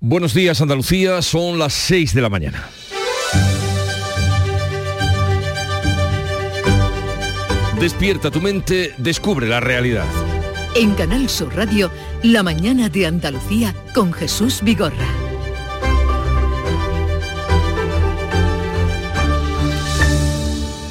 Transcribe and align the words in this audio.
Buenos 0.00 0.32
días 0.32 0.60
Andalucía, 0.60 1.22
son 1.22 1.58
las 1.58 1.72
6 1.72 2.14
de 2.14 2.22
la 2.22 2.28
mañana. 2.28 2.68
Despierta 7.80 8.30
tu 8.30 8.40
mente, 8.40 8.94
descubre 8.98 9.48
la 9.48 9.58
realidad. 9.58 10.06
En 10.76 10.94
Canal 10.94 11.28
Sur 11.28 11.52
Radio, 11.56 11.90
La 12.22 12.44
mañana 12.44 12.88
de 12.88 13.06
Andalucía 13.06 13.74
con 13.92 14.12
Jesús 14.12 14.62
Vigorra. 14.62 15.08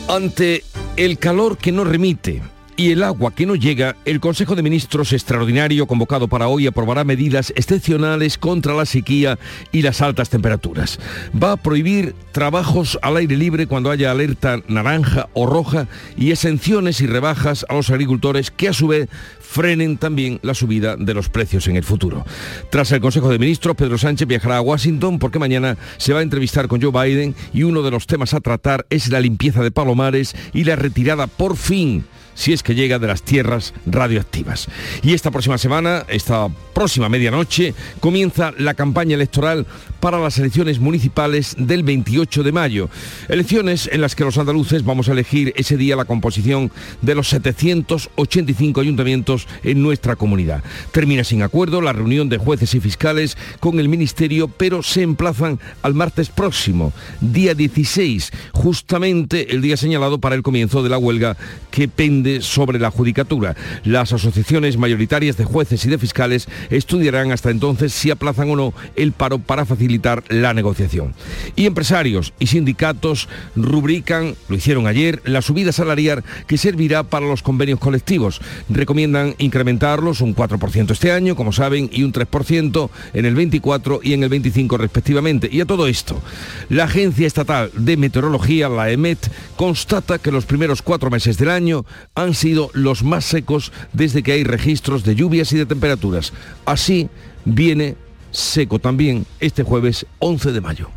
Ante 0.09 0.65
el 0.97 1.17
calor 1.17 1.57
que 1.57 1.71
no 1.71 1.85
remite, 1.85 2.41
y 2.77 2.91
el 2.91 3.01
agua 3.01 3.33
que 3.33 3.47
no 3.47 3.55
llega, 3.55 3.95
el 4.05 4.19
Consejo 4.19 4.55
de 4.55 4.61
Ministros 4.61 5.11
extraordinario 5.11 5.87
convocado 5.87 6.27
para 6.27 6.47
hoy 6.47 6.67
aprobará 6.67 7.03
medidas 7.03 7.51
excepcionales 7.55 8.37
contra 8.37 8.75
la 8.75 8.85
sequía 8.85 9.39
y 9.71 9.81
las 9.81 10.01
altas 10.01 10.29
temperaturas. 10.29 10.99
Va 11.31 11.53
a 11.53 11.57
prohibir 11.57 12.13
trabajos 12.31 12.99
al 13.01 13.17
aire 13.17 13.35
libre 13.35 13.65
cuando 13.65 13.89
haya 13.89 14.11
alerta 14.11 14.61
naranja 14.67 15.27
o 15.33 15.47
roja 15.47 15.87
y 16.15 16.29
exenciones 16.29 17.01
y 17.01 17.07
rebajas 17.07 17.65
a 17.67 17.73
los 17.73 17.89
agricultores 17.89 18.51
que 18.51 18.69
a 18.69 18.73
su 18.73 18.87
vez 18.87 19.09
frenen 19.39 19.97
también 19.97 20.39
la 20.43 20.53
subida 20.53 20.95
de 20.95 21.15
los 21.15 21.29
precios 21.29 21.67
en 21.67 21.77
el 21.77 21.83
futuro. 21.83 22.25
Tras 22.69 22.91
el 22.91 23.01
Consejo 23.01 23.29
de 23.29 23.39
Ministros, 23.39 23.75
Pedro 23.75 23.97
Sánchez 23.97 24.27
viajará 24.27 24.57
a 24.57 24.61
Washington 24.61 25.17
porque 25.17 25.39
mañana 25.39 25.77
se 25.97 26.13
va 26.13 26.19
a 26.19 26.23
entrevistar 26.23 26.67
con 26.67 26.79
Joe 26.79 26.91
Biden 26.91 27.33
y 27.53 27.63
uno 27.63 27.81
de 27.81 27.89
los 27.89 28.05
temas 28.05 28.35
a 28.35 28.39
tratar 28.39 28.85
es 28.91 29.09
la 29.09 29.19
limpieza 29.19 29.63
de 29.63 29.71
palomares 29.71 30.35
y 30.53 30.63
la 30.63 30.75
retirada 30.75 31.25
por 31.25 31.57
fin 31.57 32.05
si 32.37 32.53
es 32.53 32.63
que 32.63 32.75
llega 32.75 32.99
de 32.99 33.07
las 33.07 33.23
tierras 33.23 33.73
radioactivas. 33.87 34.67
Y 35.01 35.13
esta 35.13 35.31
próxima 35.31 35.57
semana, 35.57 36.05
esta 36.07 36.47
próxima 36.73 37.09
medianoche, 37.09 37.73
comienza 37.99 38.53
la 38.57 38.75
campaña 38.75 39.15
electoral 39.15 39.65
para 39.99 40.19
las 40.19 40.37
elecciones 40.37 40.79
municipales 40.79 41.55
del 41.57 41.83
28 41.83 42.43
de 42.43 42.51
mayo. 42.51 42.89
Elecciones 43.29 43.89
en 43.91 44.01
las 44.01 44.15
que 44.15 44.23
los 44.23 44.37
andaluces 44.37 44.83
vamos 44.83 45.09
a 45.09 45.13
elegir 45.13 45.53
ese 45.55 45.77
día 45.77 45.95
la 45.95 46.05
composición 46.05 46.71
de 47.01 47.15
los 47.15 47.29
785 47.29 48.81
ayuntamientos 48.81 49.47
en 49.63 49.81
nuestra 49.81 50.15
comunidad. 50.15 50.63
Termina 50.91 51.23
sin 51.23 51.41
acuerdo 51.41 51.81
la 51.81 51.93
reunión 51.93 52.29
de 52.29 52.37
jueces 52.37 52.75
y 52.75 52.79
fiscales 52.79 53.37
con 53.59 53.79
el 53.79 53.89
Ministerio, 53.89 54.47
pero 54.47 54.83
se 54.83 55.01
emplazan 55.01 55.59
al 55.81 55.93
martes 55.93 56.29
próximo, 56.29 56.93
día 57.21 57.53
16, 57.53 58.31
justamente 58.53 59.53
el 59.53 59.61
día 59.61 59.77
señalado 59.77 60.19
para 60.19 60.35
el 60.35 60.43
comienzo 60.43 60.83
de 60.83 60.89
la 60.89 60.97
huelga 60.97 61.37
que 61.71 61.87
pende 61.87 62.41
sobre 62.41 62.79
la 62.79 62.91
judicatura. 62.91 63.55
Las 63.83 64.13
asociaciones 64.13 64.77
mayoritarias 64.77 65.37
de 65.37 65.45
jueces 65.45 65.85
y 65.85 65.89
de 65.89 65.97
fiscales 65.97 66.47
estudiarán 66.69 67.31
hasta 67.31 67.49
entonces 67.49 67.93
si 67.93 68.11
aplazan 68.11 68.49
o 68.51 68.55
no 68.55 68.73
el 68.95 69.11
paro 69.11 69.39
para 69.39 69.65
facilitar 69.65 69.86
la 70.29 70.53
negociación. 70.53 71.13
Y 71.55 71.65
empresarios 71.65 72.33
y 72.39 72.47
sindicatos 72.47 73.27
rubrican, 73.55 74.35
lo 74.49 74.55
hicieron 74.55 74.87
ayer, 74.87 75.21
la 75.25 75.41
subida 75.41 75.71
salarial 75.71 76.23
que 76.47 76.57
servirá 76.57 77.03
para 77.03 77.25
los 77.25 77.41
convenios 77.41 77.79
colectivos. 77.79 78.41
Recomiendan 78.69 79.35
incrementarlos 79.37 80.21
un 80.21 80.35
4% 80.35 80.91
este 80.91 81.11
año, 81.11 81.35
como 81.35 81.51
saben, 81.51 81.89
y 81.91 82.03
un 82.03 82.13
3% 82.13 82.89
en 83.13 83.25
el 83.25 83.35
24 83.35 84.01
y 84.03 84.13
en 84.13 84.23
el 84.23 84.29
25 84.29 84.77
respectivamente. 84.77 85.49
Y 85.51 85.61
a 85.61 85.65
todo 85.65 85.87
esto, 85.87 86.21
la 86.69 86.85
Agencia 86.85 87.27
Estatal 87.27 87.71
de 87.75 87.97
Meteorología, 87.97 88.69
la 88.69 88.91
EMET, 88.91 89.19
constata 89.55 90.19
que 90.19 90.31
los 90.31 90.45
primeros 90.45 90.81
cuatro 90.81 91.09
meses 91.09 91.37
del 91.37 91.49
año 91.49 91.85
han 92.15 92.33
sido 92.33 92.69
los 92.73 93.03
más 93.03 93.25
secos 93.25 93.71
desde 93.93 94.23
que 94.23 94.33
hay 94.33 94.43
registros 94.43 95.03
de 95.03 95.15
lluvias 95.15 95.51
y 95.53 95.57
de 95.57 95.65
temperaturas. 95.65 96.33
Así 96.65 97.09
viene 97.45 97.95
seco 98.37 98.77
también 98.77 99.25
este 99.39 99.63
jueves 99.63 100.05
11 100.19 100.51
de 100.51 100.61
mayo. 100.61 100.89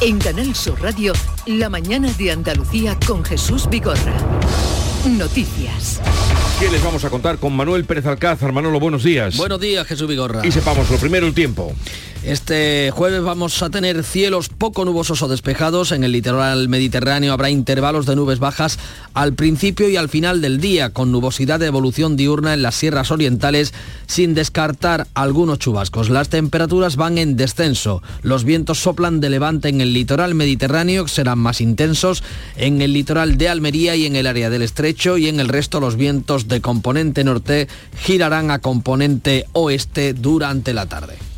En 0.00 0.18
Canal 0.18 0.54
Sur 0.54 0.80
Radio, 0.80 1.12
la 1.46 1.68
mañana 1.68 2.12
de 2.12 2.30
Andalucía 2.30 2.96
con 3.06 3.24
Jesús 3.24 3.68
Vigorra. 3.68 4.14
Noticias. 5.06 6.00
¿Qué 6.60 6.70
les 6.70 6.82
vamos 6.82 7.04
a 7.04 7.10
contar 7.10 7.38
con 7.38 7.54
Manuel 7.54 7.84
Pérez 7.84 8.06
Alcázar? 8.06 8.52
Manolo, 8.52 8.78
buenos 8.78 9.02
días. 9.02 9.36
Buenos 9.36 9.60
días, 9.60 9.84
Jesús 9.86 10.08
Vigorra. 10.08 10.46
Y 10.46 10.52
sepamos 10.52 10.88
lo 10.88 10.96
primero, 10.98 11.26
el 11.26 11.34
tiempo. 11.34 11.72
Este 12.24 12.92
jueves 12.92 13.20
vamos 13.20 13.60
a 13.64 13.70
tener 13.70 14.04
cielos 14.04 14.48
poco 14.48 14.84
nubosos 14.84 15.22
o 15.22 15.28
despejados. 15.28 15.90
En 15.90 16.04
el 16.04 16.12
litoral 16.12 16.68
mediterráneo 16.68 17.32
habrá 17.32 17.50
intervalos 17.50 18.06
de 18.06 18.14
nubes 18.14 18.38
bajas 18.38 18.78
al 19.12 19.34
principio 19.34 19.88
y 19.88 19.96
al 19.96 20.08
final 20.08 20.40
del 20.40 20.60
día, 20.60 20.90
con 20.90 21.10
nubosidad 21.10 21.58
de 21.58 21.66
evolución 21.66 22.16
diurna 22.16 22.54
en 22.54 22.62
las 22.62 22.76
sierras 22.76 23.10
orientales, 23.10 23.74
sin 24.06 24.34
descartar 24.34 25.08
algunos 25.14 25.58
chubascos. 25.58 26.10
Las 26.10 26.28
temperaturas 26.28 26.94
van 26.94 27.18
en 27.18 27.36
descenso. 27.36 28.04
Los 28.22 28.44
vientos 28.44 28.78
soplan 28.78 29.18
de 29.20 29.28
levante 29.28 29.68
en 29.68 29.80
el 29.80 29.92
litoral 29.92 30.36
mediterráneo, 30.36 31.08
serán 31.08 31.40
más 31.40 31.60
intensos 31.60 32.22
en 32.56 32.82
el 32.82 32.92
litoral 32.92 33.36
de 33.36 33.48
Almería 33.48 33.96
y 33.96 34.06
en 34.06 34.14
el 34.14 34.28
área 34.28 34.48
del 34.48 34.62
estrecho, 34.62 35.18
y 35.18 35.26
en 35.26 35.40
el 35.40 35.48
resto 35.48 35.80
los 35.80 35.96
vientos 35.96 36.46
de 36.46 36.60
componente 36.60 37.24
norte 37.24 37.66
girarán 37.98 38.52
a 38.52 38.60
componente 38.60 39.46
oeste 39.54 40.14
durante 40.14 40.72
la 40.72 40.86
tarde. 40.86 41.31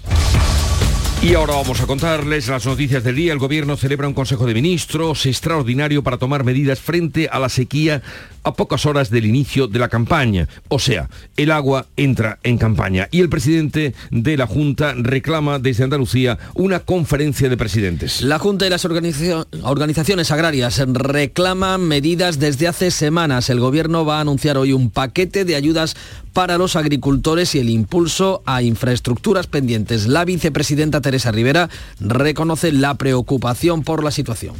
Y 1.24 1.32
ahora 1.32 1.54
vamos 1.54 1.80
a 1.80 1.86
contarles 1.86 2.48
las 2.48 2.66
noticias 2.66 3.02
del 3.02 3.16
día. 3.16 3.32
El 3.32 3.38
Gobierno 3.38 3.78
celebra 3.78 4.06
un 4.06 4.12
Consejo 4.12 4.44
de 4.44 4.52
Ministros 4.52 5.24
extraordinario 5.24 6.02
para 6.02 6.18
tomar 6.18 6.44
medidas 6.44 6.80
frente 6.80 7.30
a 7.32 7.38
la 7.38 7.48
sequía 7.48 8.02
a 8.42 8.52
pocas 8.52 8.84
horas 8.84 9.08
del 9.08 9.24
inicio 9.24 9.66
de 9.66 9.78
la 9.78 9.88
campaña. 9.88 10.48
O 10.68 10.78
sea, 10.78 11.08
el 11.38 11.50
agua 11.50 11.86
entra 11.96 12.38
en 12.42 12.58
campaña. 12.58 13.08
Y 13.10 13.20
el 13.20 13.30
presidente 13.30 13.94
de 14.10 14.36
la 14.36 14.46
Junta 14.46 14.92
reclama 14.92 15.58
desde 15.58 15.84
Andalucía 15.84 16.38
una 16.52 16.80
conferencia 16.80 17.48
de 17.48 17.56
presidentes. 17.56 18.20
La 18.20 18.38
Junta 18.38 18.66
y 18.66 18.70
las 18.70 18.84
organizaciones 18.84 20.30
agrarias 20.30 20.82
reclaman 20.86 21.80
medidas 21.88 22.38
desde 22.38 22.68
hace 22.68 22.90
semanas. 22.90 23.48
El 23.48 23.60
Gobierno 23.60 24.04
va 24.04 24.18
a 24.18 24.20
anunciar 24.20 24.58
hoy 24.58 24.74
un 24.74 24.90
paquete 24.90 25.46
de 25.46 25.56
ayudas 25.56 25.96
para 26.34 26.58
los 26.58 26.76
agricultores 26.76 27.54
y 27.54 27.60
el 27.60 27.70
impulso 27.70 28.42
a 28.44 28.60
infraestructuras 28.60 29.46
pendientes. 29.46 30.06
La 30.06 30.26
vicepresidenta 30.26 31.00
Teresa 31.00 31.13
Rivera 31.18 31.68
reconoce 32.00 32.72
la 32.72 32.94
preocupación 32.94 33.82
por 33.82 34.04
la 34.04 34.10
situación 34.10 34.54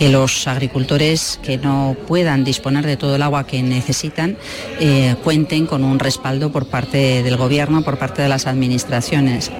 que 0.00 0.08
los 0.08 0.48
agricultores 0.48 1.38
que 1.42 1.58
no 1.58 1.94
puedan 2.08 2.42
disponer 2.42 2.86
de 2.86 2.96
todo 2.96 3.16
el 3.16 3.22
agua 3.22 3.46
que 3.46 3.62
necesitan 3.62 4.38
eh, 4.78 5.14
cuenten 5.22 5.66
con 5.66 5.84
un 5.84 5.98
respaldo 5.98 6.50
por 6.50 6.68
parte 6.68 7.22
del 7.22 7.36
Gobierno, 7.36 7.82
por 7.82 7.98
parte 7.98 8.22
de 8.22 8.30
las 8.30 8.46
administraciones. 8.46 9.50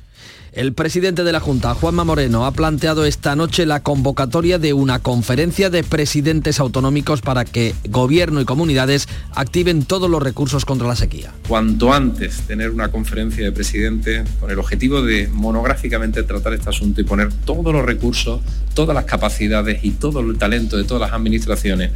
El 0.52 0.72
presidente 0.72 1.22
de 1.22 1.30
la 1.30 1.38
Junta, 1.38 1.74
Juanma 1.74 2.02
Moreno, 2.02 2.44
ha 2.44 2.50
planteado 2.50 3.04
esta 3.04 3.36
noche 3.36 3.66
la 3.66 3.84
convocatoria 3.84 4.58
de 4.58 4.72
una 4.72 4.98
conferencia 4.98 5.70
de 5.70 5.84
presidentes 5.84 6.58
autonómicos 6.58 7.20
para 7.20 7.44
que 7.44 7.72
gobierno 7.88 8.40
y 8.40 8.44
comunidades 8.44 9.06
activen 9.32 9.84
todos 9.84 10.10
los 10.10 10.20
recursos 10.20 10.64
contra 10.64 10.88
la 10.88 10.96
sequía. 10.96 11.32
Cuanto 11.46 11.92
antes 11.92 12.40
tener 12.48 12.70
una 12.70 12.88
conferencia 12.88 13.44
de 13.44 13.52
presidentes 13.52 14.28
con 14.40 14.50
el 14.50 14.58
objetivo 14.58 15.02
de 15.02 15.28
monográficamente 15.28 16.24
tratar 16.24 16.54
este 16.54 16.70
asunto 16.70 17.00
y 17.00 17.04
poner 17.04 17.32
todos 17.32 17.72
los 17.72 17.84
recursos, 17.84 18.40
todas 18.74 18.94
las 18.94 19.04
capacidades 19.04 19.84
y 19.84 19.92
todo 19.92 20.18
el 20.18 20.36
talento 20.36 20.76
de 20.76 20.82
todas 20.82 21.02
las 21.02 21.12
administraciones 21.12 21.92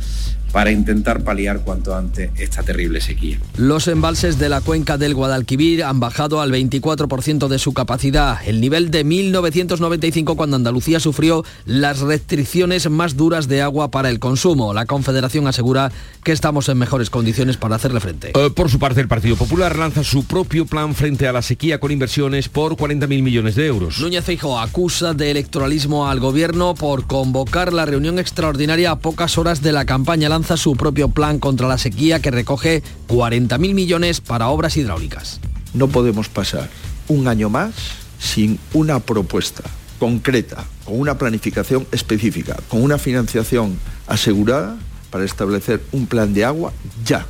para 0.54 0.70
intentar 0.70 1.24
paliar 1.24 1.62
cuanto 1.62 1.96
antes 1.96 2.30
esta 2.38 2.62
terrible 2.62 3.00
sequía. 3.00 3.40
Los 3.56 3.88
embalses 3.88 4.38
de 4.38 4.48
la 4.48 4.60
cuenca 4.60 4.96
del 4.96 5.12
Guadalquivir 5.12 5.82
han 5.82 5.98
bajado 5.98 6.40
al 6.40 6.52
24% 6.52 7.48
de 7.48 7.58
su 7.58 7.74
capacidad, 7.74 8.38
el 8.46 8.60
nivel 8.60 8.90
de 8.90 9.04
1995 9.04 10.36
cuando 10.36 10.56
Andalucía 10.56 11.00
sufrió 11.00 11.44
las 11.64 12.00
restricciones 12.00 12.90
más 12.90 13.16
duras 13.16 13.48
de 13.48 13.62
agua 13.62 13.90
para 13.90 14.10
el 14.10 14.18
consumo. 14.18 14.74
La 14.74 14.86
Confederación 14.86 15.46
asegura 15.46 15.90
que 16.22 16.32
estamos 16.32 16.68
en 16.68 16.78
mejores 16.78 17.10
condiciones 17.10 17.56
para 17.56 17.76
hacerle 17.76 18.00
frente. 18.00 18.32
Eh, 18.34 18.50
por 18.50 18.70
su 18.70 18.78
parte, 18.78 19.00
el 19.00 19.08
Partido 19.08 19.36
Popular 19.36 19.78
lanza 19.78 20.04
su 20.04 20.24
propio 20.24 20.66
plan 20.66 20.94
frente 20.94 21.28
a 21.28 21.32
la 21.32 21.42
sequía 21.42 21.80
con 21.80 21.90
inversiones 21.90 22.48
por 22.48 22.76
40.000 22.76 23.22
millones 23.22 23.54
de 23.54 23.66
euros. 23.66 24.00
Núñez 24.00 24.24
Feijóo 24.24 24.58
acusa 24.58 25.14
de 25.14 25.30
electoralismo 25.30 26.08
al 26.08 26.20
gobierno 26.20 26.74
por 26.74 27.06
convocar 27.06 27.72
la 27.72 27.86
reunión 27.86 28.18
extraordinaria 28.18 28.90
a 28.90 28.98
pocas 28.98 29.38
horas 29.38 29.62
de 29.62 29.72
la 29.72 29.84
campaña 29.84 30.24
su 30.56 30.76
propio 30.76 31.08
plan 31.08 31.38
contra 31.38 31.68
la 31.68 31.78
sequía 31.78 32.20
que 32.20 32.30
recoge 32.30 32.82
40.000 33.08 33.74
millones 33.74 34.20
para 34.20 34.48
obras 34.48 34.76
hidráulicas. 34.76 35.40
No 35.74 35.88
podemos 35.88 36.28
pasar 36.28 36.68
un 37.08 37.28
año 37.28 37.50
más 37.50 38.03
sin 38.24 38.58
una 38.72 39.00
propuesta 39.00 39.62
concreta, 39.98 40.64
con 40.84 40.98
una 40.98 41.18
planificación 41.18 41.86
específica, 41.92 42.56
con 42.68 42.82
una 42.82 42.98
financiación 42.98 43.78
asegurada 44.06 44.76
para 45.10 45.24
establecer 45.24 45.82
un 45.92 46.06
plan 46.06 46.32
de 46.34 46.44
agua 46.44 46.72
ya. 47.04 47.26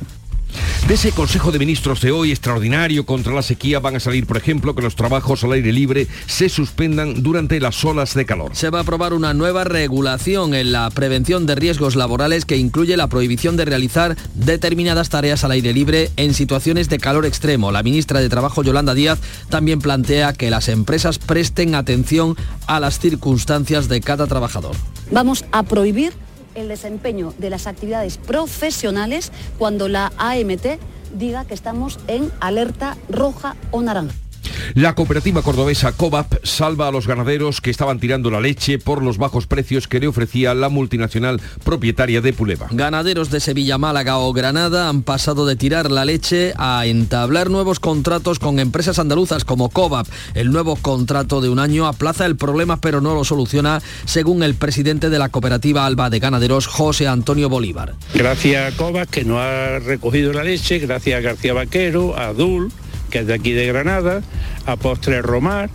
De 0.87 0.93
ese 0.93 1.11
Consejo 1.11 1.51
de 1.51 1.59
Ministros 1.59 2.01
de 2.01 2.11
hoy 2.11 2.31
extraordinario 2.31 3.05
contra 3.05 3.33
la 3.33 3.41
sequía 3.41 3.79
van 3.79 3.95
a 3.95 3.99
salir, 3.99 4.27
por 4.27 4.37
ejemplo, 4.37 4.75
que 4.75 4.81
los 4.81 4.95
trabajos 4.95 5.43
al 5.43 5.53
aire 5.53 5.71
libre 5.71 6.07
se 6.27 6.47
suspendan 6.47 7.23
durante 7.23 7.59
las 7.59 7.83
olas 7.83 8.13
de 8.13 8.25
calor. 8.25 8.51
Se 8.53 8.69
va 8.69 8.79
a 8.79 8.81
aprobar 8.83 9.13
una 9.13 9.33
nueva 9.33 9.63
regulación 9.63 10.53
en 10.53 10.71
la 10.71 10.89
prevención 10.91 11.45
de 11.45 11.55
riesgos 11.55 11.95
laborales 11.95 12.45
que 12.45 12.57
incluye 12.57 12.97
la 12.97 13.07
prohibición 13.07 13.57
de 13.57 13.65
realizar 13.65 14.15
determinadas 14.35 15.09
tareas 15.09 15.43
al 15.43 15.51
aire 15.51 15.73
libre 15.73 16.11
en 16.17 16.33
situaciones 16.33 16.87
de 16.87 16.99
calor 16.99 17.25
extremo. 17.25 17.71
La 17.71 17.83
ministra 17.83 18.19
de 18.19 18.29
Trabajo, 18.29 18.63
Yolanda 18.63 18.93
Díaz, 18.93 19.19
también 19.49 19.79
plantea 19.79 20.33
que 20.33 20.49
las 20.49 20.69
empresas 20.69 21.19
presten 21.19 21.75
atención 21.75 22.35
a 22.67 22.79
las 22.79 22.99
circunstancias 22.99 23.87
de 23.87 24.01
cada 24.01 24.27
trabajador. 24.27 24.75
Vamos 25.11 25.45
a 25.51 25.63
prohibir 25.63 26.13
el 26.55 26.67
desempeño 26.67 27.33
de 27.37 27.49
las 27.49 27.67
actividades 27.67 28.17
profesionales 28.17 29.31
cuando 29.57 29.87
la 29.87 30.11
AMT 30.17 30.79
diga 31.13 31.45
que 31.45 31.53
estamos 31.53 31.99
en 32.07 32.31
alerta 32.39 32.97
roja 33.09 33.55
o 33.71 33.81
naranja. 33.81 34.24
La 34.73 34.95
cooperativa 34.95 35.41
cordobesa 35.41 35.91
COVAP 35.91 36.43
salva 36.43 36.87
a 36.87 36.91
los 36.91 37.07
ganaderos 37.07 37.61
que 37.61 37.69
estaban 37.69 37.99
tirando 37.99 38.31
la 38.31 38.41
leche 38.41 38.79
por 38.79 39.03
los 39.03 39.17
bajos 39.17 39.47
precios 39.47 39.87
que 39.87 39.99
le 39.99 40.07
ofrecía 40.07 40.53
la 40.53 40.69
multinacional 40.69 41.41
propietaria 41.63 42.21
de 42.21 42.33
Puleva. 42.33 42.67
Ganaderos 42.71 43.31
de 43.31 43.39
Sevilla, 43.39 43.77
Málaga 43.77 44.17
o 44.17 44.33
Granada 44.33 44.89
han 44.89 45.03
pasado 45.03 45.45
de 45.45 45.55
tirar 45.55 45.91
la 45.91 46.05
leche 46.05 46.53
a 46.57 46.85
entablar 46.85 47.49
nuevos 47.49 47.79
contratos 47.79 48.39
con 48.39 48.59
empresas 48.59 48.99
andaluzas 48.99 49.45
como 49.45 49.69
COVAP. 49.69 50.07
El 50.33 50.51
nuevo 50.51 50.75
contrato 50.75 51.41
de 51.41 51.49
un 51.49 51.59
año 51.59 51.87
aplaza 51.87 52.25
el 52.25 52.35
problema 52.35 52.77
pero 52.81 53.01
no 53.01 53.15
lo 53.15 53.23
soluciona, 53.23 53.81
según 54.05 54.43
el 54.43 54.55
presidente 54.55 55.09
de 55.09 55.19
la 55.19 55.29
cooperativa 55.29 55.85
Alba 55.85 56.09
de 56.09 56.19
Ganaderos, 56.19 56.67
José 56.67 57.07
Antonio 57.07 57.49
Bolívar. 57.49 57.95
Gracias 58.13 58.73
a 58.73 58.77
COVAP 58.77 59.09
que 59.09 59.25
no 59.25 59.39
ha 59.39 59.79
recogido 59.79 60.33
la 60.33 60.43
leche, 60.43 60.79
gracias 60.79 61.17
a 61.17 61.21
García 61.21 61.53
Vaquero, 61.53 62.17
a 62.17 62.33
Dul, 62.33 62.71
que 63.15 63.21
es 63.21 63.27
de 63.27 63.33
aquí 63.33 63.53
de 63.53 63.65
Granada, 63.65 64.21
a 64.65 64.75
Postre 64.75 65.21
Romar, 65.21 65.69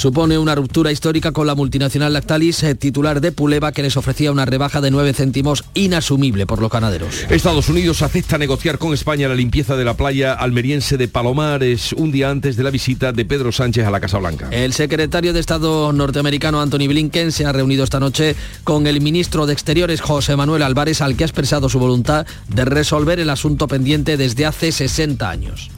Supone 0.00 0.38
una 0.38 0.54
ruptura 0.54 0.90
histórica 0.90 1.32
con 1.32 1.46
la 1.46 1.54
multinacional 1.54 2.14
Lactalis, 2.14 2.62
eh, 2.62 2.74
titular 2.74 3.20
de 3.20 3.32
Puleva, 3.32 3.70
que 3.72 3.82
les 3.82 3.98
ofrecía 3.98 4.32
una 4.32 4.46
rebaja 4.46 4.80
de 4.80 4.90
9 4.90 5.12
céntimos 5.12 5.62
inasumible 5.74 6.46
por 6.46 6.62
los 6.62 6.70
ganaderos. 6.70 7.26
Estados 7.28 7.68
Unidos 7.68 8.00
acepta 8.00 8.38
negociar 8.38 8.78
con 8.78 8.94
España 8.94 9.28
la 9.28 9.34
limpieza 9.34 9.76
de 9.76 9.84
la 9.84 9.98
playa 9.98 10.32
almeriense 10.32 10.96
de 10.96 11.06
Palomares 11.06 11.92
un 11.92 12.12
día 12.12 12.30
antes 12.30 12.56
de 12.56 12.62
la 12.62 12.70
visita 12.70 13.12
de 13.12 13.26
Pedro 13.26 13.52
Sánchez 13.52 13.84
a 13.86 13.90
la 13.90 14.00
Casa 14.00 14.16
Blanca. 14.16 14.48
El 14.50 14.72
secretario 14.72 15.34
de 15.34 15.40
Estado 15.40 15.92
norteamericano 15.92 16.62
Anthony 16.62 16.88
Blinken 16.88 17.30
se 17.30 17.44
ha 17.44 17.52
reunido 17.52 17.84
esta 17.84 18.00
noche 18.00 18.36
con 18.64 18.86
el 18.86 19.02
ministro 19.02 19.44
de 19.44 19.52
Exteriores 19.52 20.00
José 20.00 20.34
Manuel 20.34 20.62
Álvarez, 20.62 21.02
al 21.02 21.14
que 21.14 21.24
ha 21.24 21.26
expresado 21.26 21.68
su 21.68 21.78
voluntad 21.78 22.26
de 22.48 22.64
resolver 22.64 23.20
el 23.20 23.28
asunto 23.28 23.68
pendiente 23.68 24.16
desde 24.16 24.46
hace 24.46 24.72
60 24.72 25.28
años. 25.28 25.70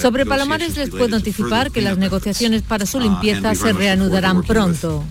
Sobre 0.00 0.26
Palomares 0.26 0.76
les 0.76 0.90
puedo 0.90 1.16
anticipar 1.16 1.70
que 1.70 1.80
las 1.80 1.98
negociaciones 1.98 2.62
para 2.62 2.86
su 2.86 3.00
limpieza 3.00 3.54
se 3.54 3.72
reanudarán 3.72 4.42
pronto. 4.42 5.04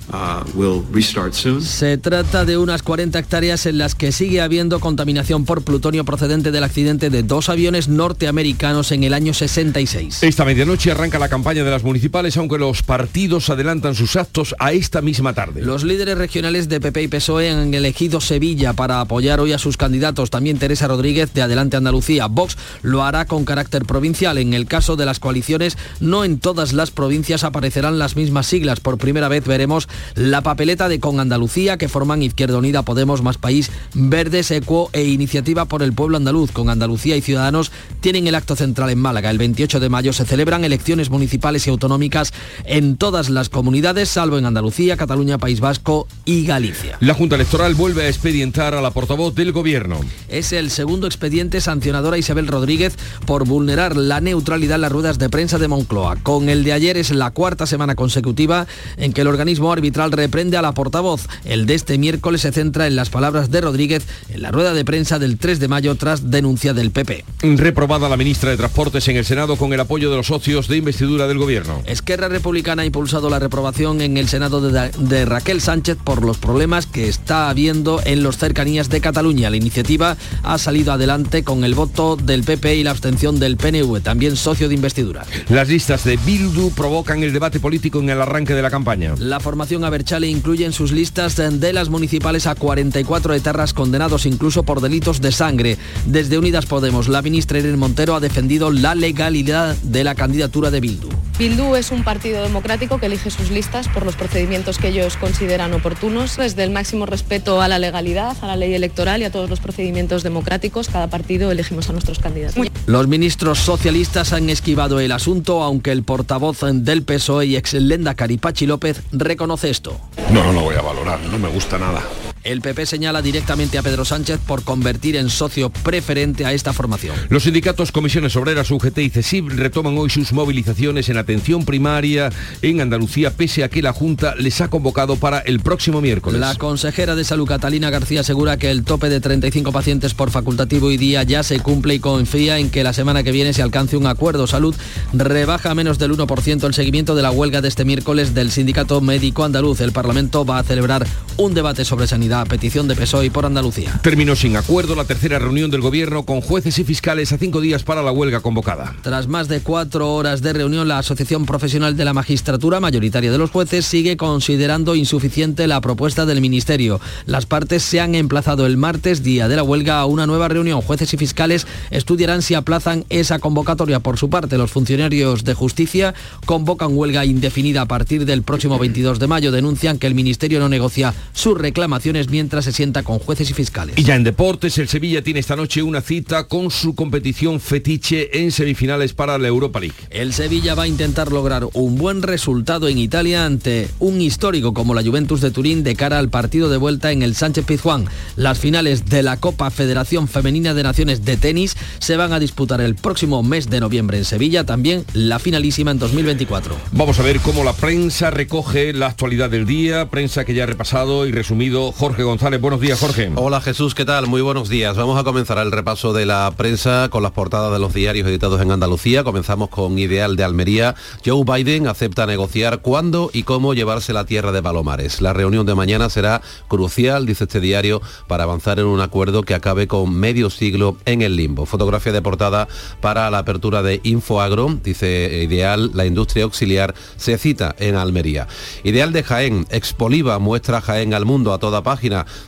Se 1.61 1.97
trata 1.97 2.45
de 2.45 2.57
unas 2.57 2.83
40 2.83 3.17
hectáreas 3.19 3.65
en 3.65 3.77
las 3.77 3.95
que 3.95 4.11
sigue 4.11 4.41
habiendo 4.41 4.79
contaminación 4.79 5.45
por 5.45 5.63
plutonio 5.63 6.05
procedente 6.05 6.51
del 6.51 6.63
accidente 6.63 7.09
de 7.09 7.23
dos 7.23 7.49
aviones 7.49 7.87
norteamericanos 7.87 8.91
en 8.91 9.03
el 9.03 9.13
año 9.13 9.33
66. 9.33 10.23
Esta 10.23 10.45
medianoche 10.45 10.91
arranca 10.91 11.19
la 11.19 11.29
campaña 11.29 11.63
de 11.63 11.71
las 11.71 11.83
municipales, 11.83 12.37
aunque 12.37 12.57
los 12.57 12.83
partidos 12.83 13.49
adelantan 13.49 13.95
sus 13.95 14.15
actos 14.15 14.55
a 14.59 14.71
esta 14.71 15.01
misma 15.01 15.33
tarde. 15.33 15.61
Los 15.61 15.83
líderes 15.83 16.17
regionales 16.17 16.69
de 16.69 16.79
PP 16.79 17.03
y 17.03 17.07
PSOE 17.07 17.49
han 17.49 17.73
elegido 17.73 18.21
Sevilla 18.21 18.73
para 18.73 19.01
apoyar 19.01 19.39
hoy 19.39 19.53
a 19.53 19.57
sus 19.57 19.77
candidatos. 19.77 20.29
También 20.29 20.57
Teresa 20.57 20.87
Rodríguez 20.87 21.33
de 21.33 21.41
Adelante 21.41 21.77
Andalucía. 21.77 22.27
Vox 22.27 22.57
lo 22.81 23.03
hará 23.03 23.25
con 23.25 23.45
carácter 23.45 23.85
provincial. 23.85 24.37
En 24.37 24.53
el 24.53 24.58
caso 24.67 24.95
de 24.95 25.05
las 25.05 25.19
coaliciones, 25.19 25.77
no 25.99 26.23
en 26.23 26.39
todas 26.39 26.73
las 26.73 26.91
provincias 26.91 27.43
aparecerán 27.43 27.99
las 27.99 28.15
mismas 28.15 28.47
siglas. 28.47 28.79
Por 28.79 28.97
primera 28.97 29.27
vez 29.27 29.45
veremos 29.45 29.87
la 30.15 30.41
papeleta 30.41 30.89
de 30.89 30.99
Con 30.99 31.19
Andalucía 31.19 31.77
que 31.77 31.89
forman 31.89 32.23
Izquierda 32.23 32.57
Unida, 32.57 32.83
Podemos, 32.83 33.21
Más 33.21 33.37
País, 33.37 33.71
Verdes, 33.93 34.51
Ecuo 34.51 34.89
e 34.93 35.03
Iniciativa 35.03 35.65
por 35.65 35.83
el 35.83 35.93
Pueblo 35.93 36.17
Andaluz. 36.17 36.51
Con 36.51 36.69
Andalucía 36.69 37.15
y 37.15 37.21
Ciudadanos 37.21 37.71
tienen 38.01 38.27
el 38.27 38.35
acto 38.35 38.55
central 38.55 38.89
en 38.89 38.99
Málaga. 38.99 39.29
El 39.29 39.37
28 39.37 39.79
de 39.79 39.89
mayo 39.89 40.13
se 40.13 40.25
celebran 40.25 40.63
elecciones 40.63 41.09
municipales 41.09 41.65
y 41.65 41.69
autonómicas 41.69 42.33
en 42.65 42.97
todas 42.97 43.29
las 43.29 43.49
comunidades, 43.49 44.09
salvo 44.09 44.37
en 44.37 44.45
Andalucía, 44.45 44.97
Cataluña, 44.97 45.37
País 45.37 45.59
Vasco 45.59 46.07
y 46.25 46.45
Galicia. 46.45 46.97
La 46.99 47.13
Junta 47.13 47.35
Electoral 47.35 47.75
vuelve 47.75 48.03
a 48.03 48.07
expedientar 48.07 48.73
a 48.73 48.81
la 48.81 48.91
portavoz 48.91 49.35
del 49.35 49.51
Gobierno. 49.51 49.99
Es 50.27 50.51
el 50.51 50.69
segundo 50.69 51.07
expediente 51.07 51.61
sancionador 51.61 52.13
a 52.13 52.17
Isabel 52.17 52.47
Rodríguez 52.47 52.97
por 53.25 53.45
vulnerar 53.45 53.95
la 53.95 54.21
neutralidad 54.21 54.48
neutralidad 54.49 54.79
las 54.79 54.91
ruedas 54.91 55.19
de 55.19 55.29
prensa 55.29 55.59
de 55.59 55.67
Moncloa. 55.67 56.15
Con 56.23 56.49
el 56.49 56.63
de 56.63 56.73
ayer 56.73 56.97
es 56.97 57.11
la 57.11 57.29
cuarta 57.29 57.67
semana 57.67 57.93
consecutiva 57.93 58.65
en 58.97 59.13
que 59.13 59.21
el 59.21 59.27
organismo 59.27 59.71
arbitral 59.71 60.11
reprende 60.11 60.57
a 60.57 60.63
la 60.63 60.71
portavoz. 60.71 61.27
El 61.45 61.67
de 61.67 61.75
este 61.75 61.99
miércoles 61.99 62.41
se 62.41 62.51
centra 62.51 62.87
en 62.87 62.95
las 62.95 63.11
palabras 63.11 63.51
de 63.51 63.61
Rodríguez 63.61 64.07
en 64.29 64.41
la 64.41 64.49
rueda 64.49 64.73
de 64.73 64.83
prensa 64.83 65.19
del 65.19 65.37
3 65.37 65.59
de 65.59 65.67
mayo 65.67 65.93
tras 65.93 66.31
denuncia 66.31 66.73
del 66.73 66.89
PP. 66.89 67.25
Reprobada 67.43 68.09
la 68.09 68.17
ministra 68.17 68.49
de 68.49 68.57
Transportes 68.57 69.07
en 69.07 69.17
el 69.17 69.25
Senado 69.25 69.55
con 69.55 69.71
el 69.71 69.79
apoyo 69.81 70.09
de 70.09 70.17
los 70.17 70.25
socios 70.25 70.67
de 70.67 70.77
investidura 70.77 71.27
del 71.27 71.37
Gobierno. 71.37 71.83
Esquerra 71.85 72.27
Republicana 72.27 72.81
ha 72.81 72.85
impulsado 72.85 73.29
la 73.29 73.37
reprobación 73.37 74.01
en 74.01 74.17
el 74.17 74.29
Senado 74.29 74.61
de, 74.61 74.89
de 74.89 75.25
Raquel 75.25 75.61
Sánchez 75.61 75.99
por 76.03 76.25
los 76.25 76.39
problemas 76.39 76.87
que 76.87 77.07
está 77.07 77.51
habiendo 77.51 78.01
en 78.03 78.23
los 78.23 78.39
cercanías 78.39 78.89
de 78.89 78.99
Cataluña. 78.99 79.51
La 79.51 79.57
iniciativa 79.57 80.17
ha 80.41 80.57
salido 80.57 80.91
adelante 80.91 81.43
con 81.43 81.63
el 81.63 81.75
voto 81.75 82.15
del 82.15 82.43
PP 82.43 82.77
y 82.77 82.83
la 82.83 82.89
abstención 82.89 83.39
del 83.39 83.57
PNV. 83.57 84.01
También 84.01 84.38
socio 84.39 84.67
de 84.67 84.75
investidura. 84.75 85.25
Las 85.49 85.67
listas 85.67 86.03
de 86.03 86.17
Bildu 86.17 86.71
provocan 86.71 87.23
el 87.23 87.33
debate 87.33 87.59
político 87.59 87.99
en 87.99 88.09
el 88.09 88.21
arranque 88.21 88.53
de 88.53 88.61
la 88.61 88.69
campaña. 88.69 89.13
La 89.17 89.39
formación 89.39 89.83
Aberchale 89.83 90.27
incluye 90.27 90.65
en 90.65 90.73
sus 90.73 90.91
listas 90.91 91.35
de 91.35 91.73
las 91.73 91.89
municipales 91.89 92.47
a 92.47 92.55
44 92.55 93.33
etarras 93.33 93.73
condenados 93.73 94.25
incluso 94.25 94.63
por 94.63 94.81
delitos 94.81 95.21
de 95.21 95.31
sangre. 95.31 95.77
Desde 96.05 96.37
Unidas 96.37 96.65
Podemos, 96.65 97.07
la 97.07 97.21
ministra 97.21 97.59
Irene 97.59 97.77
Montero 97.77 98.15
ha 98.15 98.19
defendido 98.19 98.71
la 98.71 98.95
legalidad 98.95 99.75
de 99.77 100.03
la 100.03 100.15
candidatura 100.15 100.71
de 100.71 100.79
Bildu. 100.79 101.09
Bildu 101.37 101.75
es 101.75 101.91
un 101.91 102.03
partido 102.03 102.43
democrático 102.43 102.99
que 102.99 103.05
elige 103.05 103.31
sus 103.31 103.49
listas 103.49 103.87
por 103.87 104.05
los 104.05 104.15
procedimientos 104.15 104.77
que 104.77 104.89
ellos 104.89 105.15
consideran 105.15 105.73
oportunos. 105.73 106.35
Desde 106.35 106.63
el 106.63 106.69
máximo 106.69 107.05
respeto 107.05 107.61
a 107.61 107.69
la 107.69 107.79
legalidad, 107.79 108.35
a 108.41 108.47
la 108.47 108.57
ley 108.57 108.73
electoral 108.73 109.21
y 109.21 109.23
a 109.23 109.31
todos 109.31 109.49
los 109.49 109.61
procedimientos 109.61 110.21
democráticos, 110.23 110.89
cada 110.89 111.07
partido 111.07 111.49
elegimos 111.49 111.89
a 111.89 111.93
nuestros 111.93 112.19
candidatos. 112.19 112.67
Los 112.87 113.07
ministros 113.07 113.59
socialistas 113.59 114.28
han 114.33 114.49
esquivado 114.49 114.99
el 114.99 115.11
asunto, 115.11 115.63
aunque 115.63 115.91
el 115.91 116.03
portavoz 116.03 116.59
del 116.61 117.03
PSOE 117.03 117.45
y 117.45 117.55
ex 117.55 117.73
Lenda 117.73 118.15
Caripachi 118.15 118.65
López 118.65 119.01
reconoce 119.11 119.69
esto. 119.69 119.99
No, 120.31 120.43
no 120.43 120.53
lo 120.53 120.61
voy 120.61 120.75
a 120.75 120.81
valorar, 120.81 121.19
no 121.31 121.39
me 121.39 121.49
gusta 121.49 121.77
nada. 121.77 122.01
El 122.49 122.61
PP 122.61 122.87
señala 122.87 123.21
directamente 123.21 123.77
a 123.77 123.83
Pedro 123.83 124.05
Sánchez 124.05 124.39
por 124.39 124.63
convertir 124.63 125.15
en 125.15 125.29
socio 125.29 125.69
preferente 125.69 126.47
a 126.47 126.53
esta 126.53 126.73
formación. 126.73 127.15
Los 127.29 127.43
sindicatos 127.43 127.91
Comisiones 127.91 128.35
Obreras, 128.35 128.71
UGT 128.71 128.97
y 128.97 129.09
CESIB 129.11 129.49
retoman 129.49 129.95
hoy 129.99 130.09
sus 130.09 130.33
movilizaciones 130.33 131.09
en 131.09 131.17
atención 131.17 131.63
primaria 131.63 132.31
en 132.63 132.81
Andalucía, 132.81 133.29
pese 133.29 133.63
a 133.63 133.69
que 133.69 133.83
la 133.83 133.93
Junta 133.93 134.33
les 134.33 134.61
ha 134.61 134.67
convocado 134.67 135.15
para 135.15 135.37
el 135.37 135.59
próximo 135.59 136.01
miércoles. 136.01 136.41
La 136.41 136.55
consejera 136.55 137.13
de 137.15 137.23
Salud, 137.23 137.47
Catalina 137.47 137.91
García, 137.91 138.21
asegura 138.21 138.57
que 138.57 138.71
el 138.71 138.83
tope 138.83 139.09
de 139.09 139.21
35 139.21 139.71
pacientes 139.71 140.15
por 140.15 140.31
facultativo 140.31 140.89
y 140.89 140.97
día 140.97 141.21
ya 141.21 141.43
se 141.43 141.59
cumple 141.59 141.93
y 141.93 141.99
confía 141.99 142.57
en 142.57 142.71
que 142.71 142.83
la 142.83 142.93
semana 142.93 143.21
que 143.21 143.31
viene 143.31 143.53
se 143.53 143.61
alcance 143.61 143.95
un 143.95 144.07
acuerdo. 144.07 144.47
Salud 144.47 144.73
rebaja 145.13 145.75
menos 145.75 145.99
del 145.99 146.17
1% 146.17 146.65
el 146.65 146.73
seguimiento 146.73 147.13
de 147.13 147.21
la 147.21 147.29
huelga 147.29 147.61
de 147.61 147.67
este 147.67 147.85
miércoles 147.85 148.33
del 148.33 148.49
Sindicato 148.49 149.01
Médico 149.01 149.43
Andaluz. 149.43 149.81
El 149.81 149.91
Parlamento 149.91 150.45
va 150.45 150.57
a 150.57 150.63
celebrar 150.63 151.05
un 151.37 151.53
debate 151.53 151.85
sobre 151.85 152.07
sanidad 152.07 152.38
petición 152.45 152.87
de 152.87 152.95
PSOE 152.95 153.31
por 153.31 153.45
Andalucía. 153.45 153.99
Terminó 154.03 154.35
sin 154.35 154.57
acuerdo 154.57 154.95
la 154.95 155.05
tercera 155.05 155.39
reunión 155.39 155.71
del 155.71 155.81
Gobierno 155.81 156.23
con 156.23 156.41
jueces 156.41 156.79
y 156.79 156.83
fiscales 156.83 157.31
a 157.31 157.37
cinco 157.37 157.61
días 157.61 157.83
para 157.83 158.01
la 158.01 158.11
huelga 158.11 158.41
convocada. 158.41 158.95
Tras 159.01 159.27
más 159.27 159.47
de 159.47 159.61
cuatro 159.61 160.13
horas 160.13 160.41
de 160.41 160.53
reunión, 160.53 160.87
la 160.87 160.99
Asociación 160.99 161.45
Profesional 161.45 161.95
de 161.95 162.05
la 162.05 162.13
Magistratura, 162.13 162.79
mayoritaria 162.79 163.31
de 163.31 163.37
los 163.37 163.51
jueces, 163.51 163.85
sigue 163.85 164.17
considerando 164.17 164.95
insuficiente 164.95 165.67
la 165.67 165.81
propuesta 165.81 166.25
del 166.25 166.41
Ministerio. 166.41 166.99
Las 167.25 167.45
partes 167.45 167.83
se 167.83 167.99
han 167.99 168.15
emplazado 168.15 168.65
el 168.65 168.77
martes, 168.77 169.23
día 169.23 169.47
de 169.47 169.55
la 169.55 169.63
huelga, 169.63 169.99
a 169.99 170.05
una 170.05 170.27
nueva 170.27 170.47
reunión. 170.47 170.81
Jueces 170.81 171.13
y 171.13 171.17
fiscales 171.17 171.67
estudiarán 171.91 172.41
si 172.41 172.55
aplazan 172.55 173.05
esa 173.09 173.39
convocatoria. 173.39 173.99
Por 173.99 174.17
su 174.17 174.29
parte, 174.29 174.57
los 174.57 174.71
funcionarios 174.71 175.43
de 175.43 175.53
justicia 175.53 176.13
convocan 176.45 176.95
huelga 176.95 177.25
indefinida 177.25 177.81
a 177.81 177.85
partir 177.87 178.25
del 178.25 178.43
próximo 178.43 178.77
22 178.79 179.19
de 179.19 179.27
mayo. 179.27 179.51
Denuncian 179.51 179.99
que 179.99 180.07
el 180.07 180.15
Ministerio 180.15 180.59
no 180.59 180.69
negocia 180.69 181.13
sus 181.33 181.57
reclamaciones 181.57 182.18
mientras 182.27 182.65
se 182.65 182.73
sienta 182.73 183.03
con 183.03 183.19
jueces 183.19 183.49
y 183.49 183.53
fiscales. 183.53 183.97
Y 183.97 184.03
ya 184.03 184.15
en 184.15 184.23
deportes, 184.25 184.77
el 184.77 184.89
Sevilla 184.89 185.23
tiene 185.23 185.39
esta 185.39 185.55
noche 185.55 185.81
una 185.81 186.01
cita 186.01 186.47
con 186.47 186.71
su 186.71 186.95
competición 186.95 187.59
fetiche 187.59 188.41
en 188.41 188.51
semifinales 188.51 189.13
para 189.13 189.37
la 189.37 189.47
Europa 189.47 189.79
League. 189.79 189.95
El 190.09 190.33
Sevilla 190.33 190.75
va 190.75 190.83
a 190.83 190.87
intentar 190.87 191.31
lograr 191.31 191.67
un 191.73 191.95
buen 191.97 192.21
resultado 192.21 192.87
en 192.87 192.97
Italia 192.97 193.45
ante 193.45 193.87
un 193.99 194.19
histórico 194.19 194.73
como 194.73 194.93
la 194.93 195.03
Juventus 195.03 195.41
de 195.41 195.51
Turín 195.51 195.83
de 195.83 195.95
cara 195.95 196.19
al 196.19 196.29
partido 196.29 196.69
de 196.69 196.77
vuelta 196.77 197.11
en 197.11 197.21
el 197.21 197.35
Sánchez 197.35 197.65
Pizjuán. 197.65 198.05
Las 198.35 198.59
finales 198.59 199.05
de 199.05 199.23
la 199.23 199.37
Copa 199.37 199.69
Federación 199.69 200.27
Femenina 200.27 200.73
de 200.73 200.83
Naciones 200.83 201.23
de 201.23 201.37
Tenis 201.37 201.75
se 201.99 202.17
van 202.17 202.33
a 202.33 202.39
disputar 202.39 202.81
el 202.81 202.95
próximo 202.95 203.43
mes 203.43 203.69
de 203.69 203.79
noviembre 203.79 204.17
en 204.17 204.25
Sevilla, 204.25 204.65
también 204.65 205.05
la 205.13 205.39
finalísima 205.39 205.91
en 205.91 205.99
2024. 205.99 206.75
Vamos 206.91 207.19
a 207.19 207.23
ver 207.23 207.39
cómo 207.39 207.63
la 207.63 207.73
prensa 207.73 208.31
recoge 208.31 208.93
la 208.93 209.07
actualidad 209.07 209.49
del 209.49 209.65
día, 209.65 210.09
prensa 210.09 210.45
que 210.45 210.53
ya 210.53 210.63
ha 210.63 210.67
repasado 210.67 211.27
y 211.27 211.31
resumido 211.31 211.91
Jorge 211.91 212.08
González. 212.17 212.59
Buenos 212.59 212.81
días, 212.81 212.99
Jorge. 212.99 213.31
Hola 213.35 213.61
Jesús, 213.61 213.93
¿qué 213.95 214.03
tal? 214.03 214.27
Muy 214.27 214.41
buenos 214.41 214.67
días. 214.67 214.97
Vamos 214.97 215.17
a 215.19 215.23
comenzar 215.23 215.57
el 215.59 215.71
repaso 215.71 216.11
de 216.11 216.25
la 216.25 216.51
prensa 216.57 217.07
con 217.09 217.23
las 217.23 217.31
portadas 217.31 217.71
de 217.71 217.79
los 217.79 217.93
diarios 217.93 218.27
editados 218.27 218.61
en 218.61 218.71
Andalucía. 218.71 219.23
Comenzamos 219.23 219.69
con 219.69 219.97
Ideal 219.97 220.35
de 220.35 220.43
Almería. 220.43 220.95
Joe 221.25 221.43
Biden 221.45 221.87
acepta 221.87 222.25
negociar 222.25 222.81
cuándo 222.81 223.29
y 223.31 223.43
cómo 223.43 223.73
llevarse 223.73 224.11
la 224.11 224.25
tierra 224.25 224.51
de 224.51 224.61
Palomares. 224.61 225.21
La 225.21 225.33
reunión 225.33 225.65
de 225.65 225.75
mañana 225.75 226.09
será 226.09 226.41
crucial, 226.67 227.25
dice 227.25 227.45
este 227.45 227.59
diario, 227.59 228.01
para 228.27 228.43
avanzar 228.43 228.79
en 228.79 228.85
un 228.85 229.01
acuerdo 229.01 229.43
que 229.43 229.53
acabe 229.53 229.87
con 229.87 230.13
medio 230.13 230.49
siglo 230.49 230.97
en 231.05 231.21
el 231.21 231.35
limbo. 231.35 231.65
Fotografía 231.65 232.11
de 232.11 232.21
portada 232.21 232.67
para 233.01 233.29
la 233.29 233.39
apertura 233.39 233.81
de 233.83 234.01
Infoagro, 234.03 234.79
dice 234.83 235.43
Ideal, 235.43 235.91
la 235.93 236.05
industria 236.05 236.43
auxiliar 236.43 236.95
se 237.17 237.37
cita 237.37 237.75
en 237.79 237.95
Almería. 237.95 238.47
Ideal 238.83 239.13
de 239.13 239.23
Jaén, 239.23 239.67
Expoliva 239.69 240.39
muestra 240.39 240.81
Jaén 240.81 241.13
al 241.13 241.25
mundo 241.25 241.53
a 241.53 241.59
toda 241.59 241.83
página. 241.83 241.98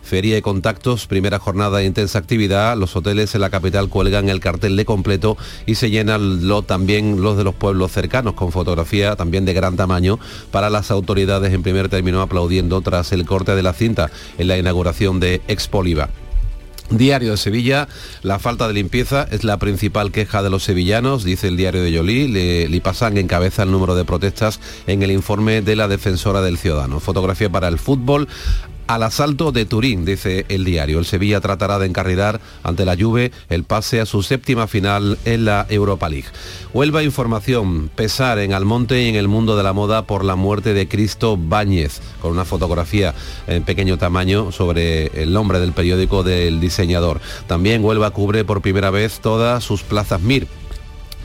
Feria 0.01 0.37
y 0.37 0.41
contactos, 0.41 1.07
primera 1.07 1.39
jornada 1.39 1.79
de 1.79 1.85
intensa 1.85 2.19
actividad. 2.19 2.77
Los 2.77 2.95
hoteles 2.95 3.35
en 3.35 3.41
la 3.41 3.49
capital 3.49 3.89
cuelgan 3.89 4.29
el 4.29 4.39
cartel 4.39 4.75
de 4.75 4.85
completo 4.85 5.37
y 5.65 5.75
se 5.75 5.89
llenan 5.89 6.47
lo, 6.47 6.61
también 6.61 7.21
los 7.21 7.37
de 7.37 7.43
los 7.43 7.55
pueblos 7.55 7.91
cercanos 7.91 8.33
con 8.33 8.51
fotografía 8.51 9.15
también 9.15 9.45
de 9.45 9.53
gran 9.53 9.75
tamaño 9.75 10.19
para 10.51 10.69
las 10.69 10.91
autoridades 10.91 11.53
en 11.53 11.63
primer 11.63 11.89
término 11.89 12.21
aplaudiendo 12.21 12.81
tras 12.81 13.11
el 13.11 13.25
corte 13.25 13.55
de 13.55 13.63
la 13.63 13.73
cinta 13.73 14.09
en 14.37 14.47
la 14.47 14.57
inauguración 14.57 15.19
de 15.19 15.41
Expoliva. 15.47 16.09
Diario 16.91 17.31
de 17.31 17.37
Sevilla, 17.37 17.87
la 18.21 18.37
falta 18.37 18.67
de 18.67 18.73
limpieza 18.73 19.25
es 19.31 19.45
la 19.45 19.57
principal 19.57 20.11
queja 20.11 20.43
de 20.43 20.49
los 20.49 20.63
sevillanos, 20.63 21.23
dice 21.23 21.47
el 21.47 21.55
diario 21.55 21.81
de 21.81 21.91
Yolí. 21.93 22.67
Lipasang 22.67 23.17
encabeza 23.17 23.63
el 23.63 23.71
número 23.71 23.95
de 23.95 24.03
protestas 24.03 24.59
en 24.87 25.01
el 25.01 25.11
informe 25.11 25.61
de 25.61 25.77
la 25.77 25.87
defensora 25.87 26.41
del 26.41 26.57
ciudadano. 26.57 26.99
Fotografía 26.99 27.49
para 27.49 27.69
el 27.69 27.79
fútbol 27.79 28.27
al 28.87 29.03
asalto 29.03 29.51
de 29.51 29.65
Turín, 29.65 30.05
dice 30.05 30.45
el 30.49 30.65
diario. 30.65 30.99
El 30.99 31.05
Sevilla 31.05 31.41
tratará 31.41 31.79
de 31.79 31.87
encarrilar 31.87 32.39
ante 32.63 32.85
la 32.85 32.97
Juve 32.97 33.31
el 33.49 33.63
pase 33.63 34.01
a 34.01 34.05
su 34.05 34.23
séptima 34.23 34.67
final 34.67 35.17
en 35.25 35.45
la 35.45 35.65
Europa 35.69 36.09
League. 36.09 36.27
Huelva 36.73 37.03
Información, 37.03 37.89
pesar 37.93 38.39
en 38.39 38.53
Almonte 38.53 39.01
y 39.03 39.09
en 39.09 39.15
el 39.15 39.27
mundo 39.27 39.55
de 39.55 39.63
la 39.63 39.73
moda 39.73 40.05
por 40.05 40.23
la 40.23 40.35
muerte 40.35 40.73
de 40.73 40.87
Cristo 40.87 41.37
Báñez, 41.37 42.01
con 42.21 42.31
una 42.31 42.45
fotografía 42.45 43.13
en 43.47 43.63
pequeño 43.63 43.97
tamaño 43.97 44.51
sobre 44.51 45.07
el 45.21 45.33
nombre 45.33 45.59
del 45.59 45.73
periódico 45.73 46.23
del 46.23 46.59
diseñador. 46.59 47.21
También 47.47 47.83
Huelva 47.83 48.11
cubre 48.11 48.45
por 48.45 48.61
primera 48.61 48.89
vez 48.89 49.19
todas 49.19 49.63
sus 49.63 49.83
plazas 49.83 50.21
MIR 50.21 50.60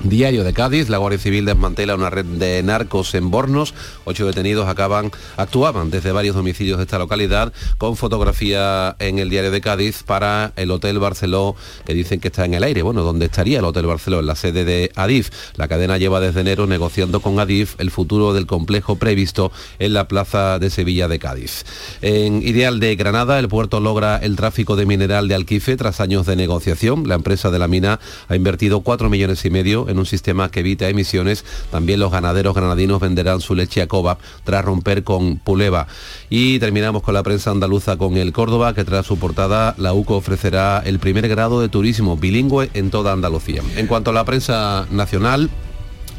Diario 0.03 0.45
de 0.45 0.53
Cádiz, 0.53 0.89
la 0.89 0.99
Guardia 0.99 1.19
Civil 1.19 1.47
desmantela 1.47 1.95
una 1.95 2.11
red 2.11 2.27
de 2.27 2.63
narcos 2.63 3.15
en 3.15 3.31
Bornos. 3.31 3.75
Ocho 4.05 4.27
detenidos 4.27 4.69
acaban, 4.69 5.11
actuaban 5.37 5.91
desde 5.91 6.13
varios 6.13 6.37
domicilios 6.37 6.79
de 6.79 6.85
esta 6.85 6.99
localidad 6.99 7.53
con 7.79 7.97
fotografía 7.97 8.95
en 8.99 9.19
el 9.19 9.31
Diario 9.31 9.51
de 9.51 9.61
Cádiz 9.61 10.03
para 10.03 10.53
el 10.57 10.71
Hotel 10.71 10.99
Barceló, 10.99 11.57
que 11.85 11.95
dicen 11.95 12.21
que 12.21 12.29
está 12.29 12.45
en 12.45 12.55
el 12.55 12.63
aire. 12.63 12.83
Bueno, 12.83 13.03
¿dónde 13.03 13.27
estaría 13.27 13.59
el 13.59 13.65
Hotel 13.65 13.87
Barceló? 13.87 14.21
En 14.21 14.27
la 14.27 14.37
sede 14.37 14.65
de 14.65 14.93
Adif. 14.95 15.31
La 15.57 15.67
cadena 15.67 15.97
lleva 15.97 16.21
desde 16.21 16.43
enero 16.43 16.67
negociando 16.67 17.21
con 17.21 17.41
Adif 17.41 17.75
el 17.79 17.91
futuro 17.91 18.35
del 18.35 18.47
complejo 18.47 18.97
previsto 18.97 19.51
en 19.79 19.95
la 19.95 20.09
plaza 20.09 20.59
de 20.59 20.71
Sevilla 20.71 21.09
de 21.09 21.19
Cádiz. 21.19 21.65
En 22.03 22.43
Ideal 22.43 22.81
de 22.81 22.95
Granada, 22.97 23.39
el 23.39 23.49
puerto 23.49 23.81
logra 23.81 24.19
el 24.19 24.37
tráfico 24.37 24.77
de 24.77 24.87
mineral 24.87 25.27
de 25.27 25.35
Alquife 25.35 25.77
tras 25.77 26.01
años 26.01 26.27
de 26.27 26.37
negociación. 26.37 27.09
La 27.09 27.15
empresa 27.15 27.51
de 27.51 27.59
la 27.59 27.67
mina 27.67 27.99
ha 28.29 28.37
invertido 28.37 28.83
4 28.83 29.09
millones 29.09 29.45
y 29.45 29.51
medio 29.51 29.86
en 29.89 29.99
un 29.99 30.07
sistema 30.07 30.51
que 30.51 30.61
evita 30.61 30.89
emisiones. 30.89 31.45
También 31.71 32.01
los 32.01 32.13
ganaderos 32.13 32.55
granadinos 32.55 33.01
venderán 33.01 33.41
su 33.41 33.55
leche 33.55 33.83
a 33.83 33.87
Coba 33.87 34.19
tras 34.45 34.65
romper 34.65 35.05
con 35.05 35.39
Puleva. 35.39 35.87
Y 36.31 36.59
terminamos 36.59 37.03
con 37.03 37.15
la 37.15 37.23
prensa 37.23 37.51
andaluza 37.51 37.97
con 37.97 38.17
el 38.17 38.33
Córdoba, 38.33 38.75
que 38.75 38.85
tras 38.85 39.07
su 39.07 39.19
portada 39.19 39.75
la 39.79 39.93
UCO 39.93 40.17
ofrecerá 40.17 40.83
el 40.85 40.99
primer 40.99 41.29
grado 41.29 41.61
de 41.61 41.69
turismo 41.69 42.17
bilingüe 42.17 42.71
en 42.75 42.91
toda 42.91 43.13
Andalucía. 43.13 43.63
En 43.77 43.87
cuanto 43.87 44.11
a 44.11 44.15
la 44.15 44.25
prensa 44.25 44.87
nacional, 44.91 45.51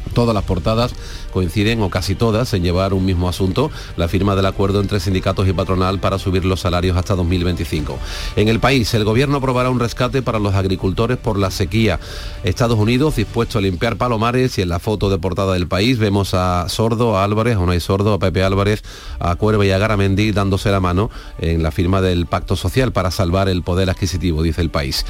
todas 0.08 0.34
las 0.34 0.44
portadas 0.44 0.94
coinciden, 1.32 1.82
o 1.82 1.90
casi 1.90 2.14
todas, 2.14 2.52
en 2.54 2.62
llevar 2.62 2.94
un 2.94 3.04
mismo 3.04 3.28
asunto, 3.28 3.70
la 3.96 4.08
firma 4.08 4.34
del 4.34 4.46
acuerdo 4.46 4.80
entre 4.80 5.00
sindicatos 5.00 5.46
y 5.48 5.52
patronal 5.52 6.00
para 6.00 6.18
subir 6.18 6.44
los 6.44 6.60
salarios 6.60 6.96
hasta 6.96 7.14
2025. 7.14 7.98
En 8.36 8.48
el 8.48 8.60
país, 8.60 8.92
el 8.94 9.04
gobierno 9.04 9.36
aprobará 9.36 9.70
un 9.70 9.80
rescate 9.80 10.22
para 10.22 10.38
los 10.38 10.54
agricultores 10.54 11.16
por 11.16 11.38
la 11.38 11.50
sequía. 11.50 12.00
Estados 12.44 12.78
Unidos 12.78 13.16
dispuesto 13.16 13.58
a 13.58 13.60
limpiar 13.60 13.96
palomares 13.96 14.58
y 14.58 14.62
en 14.62 14.68
la 14.68 14.78
foto 14.78 15.10
de 15.10 15.18
portada 15.18 15.52
del 15.52 15.68
país 15.68 15.98
vemos 15.98 16.34
a 16.34 16.68
Sordo, 16.68 17.16
a 17.16 17.24
Álvarez, 17.24 17.56
o 17.56 17.66
no 17.66 17.72
hay 17.72 17.80
Sordo, 17.80 18.14
a 18.14 18.18
Pepe 18.18 18.42
Álvarez, 18.42 18.82
a 19.18 19.34
Cuerva 19.36 19.64
y 19.64 19.70
a 19.70 19.78
Garamendi 19.78 20.32
dándose 20.32 20.70
la 20.70 20.80
mano 20.80 21.10
en 21.38 21.62
la 21.62 21.70
firma 21.70 22.00
del 22.00 22.26
pacto 22.26 22.56
social 22.56 22.92
para 22.92 23.10
salvar 23.10 23.48
el 23.48 23.62
poder 23.62 23.90
adquisitivo, 23.90 24.42
dice 24.42 24.60
el 24.60 24.70
país. 24.70 25.04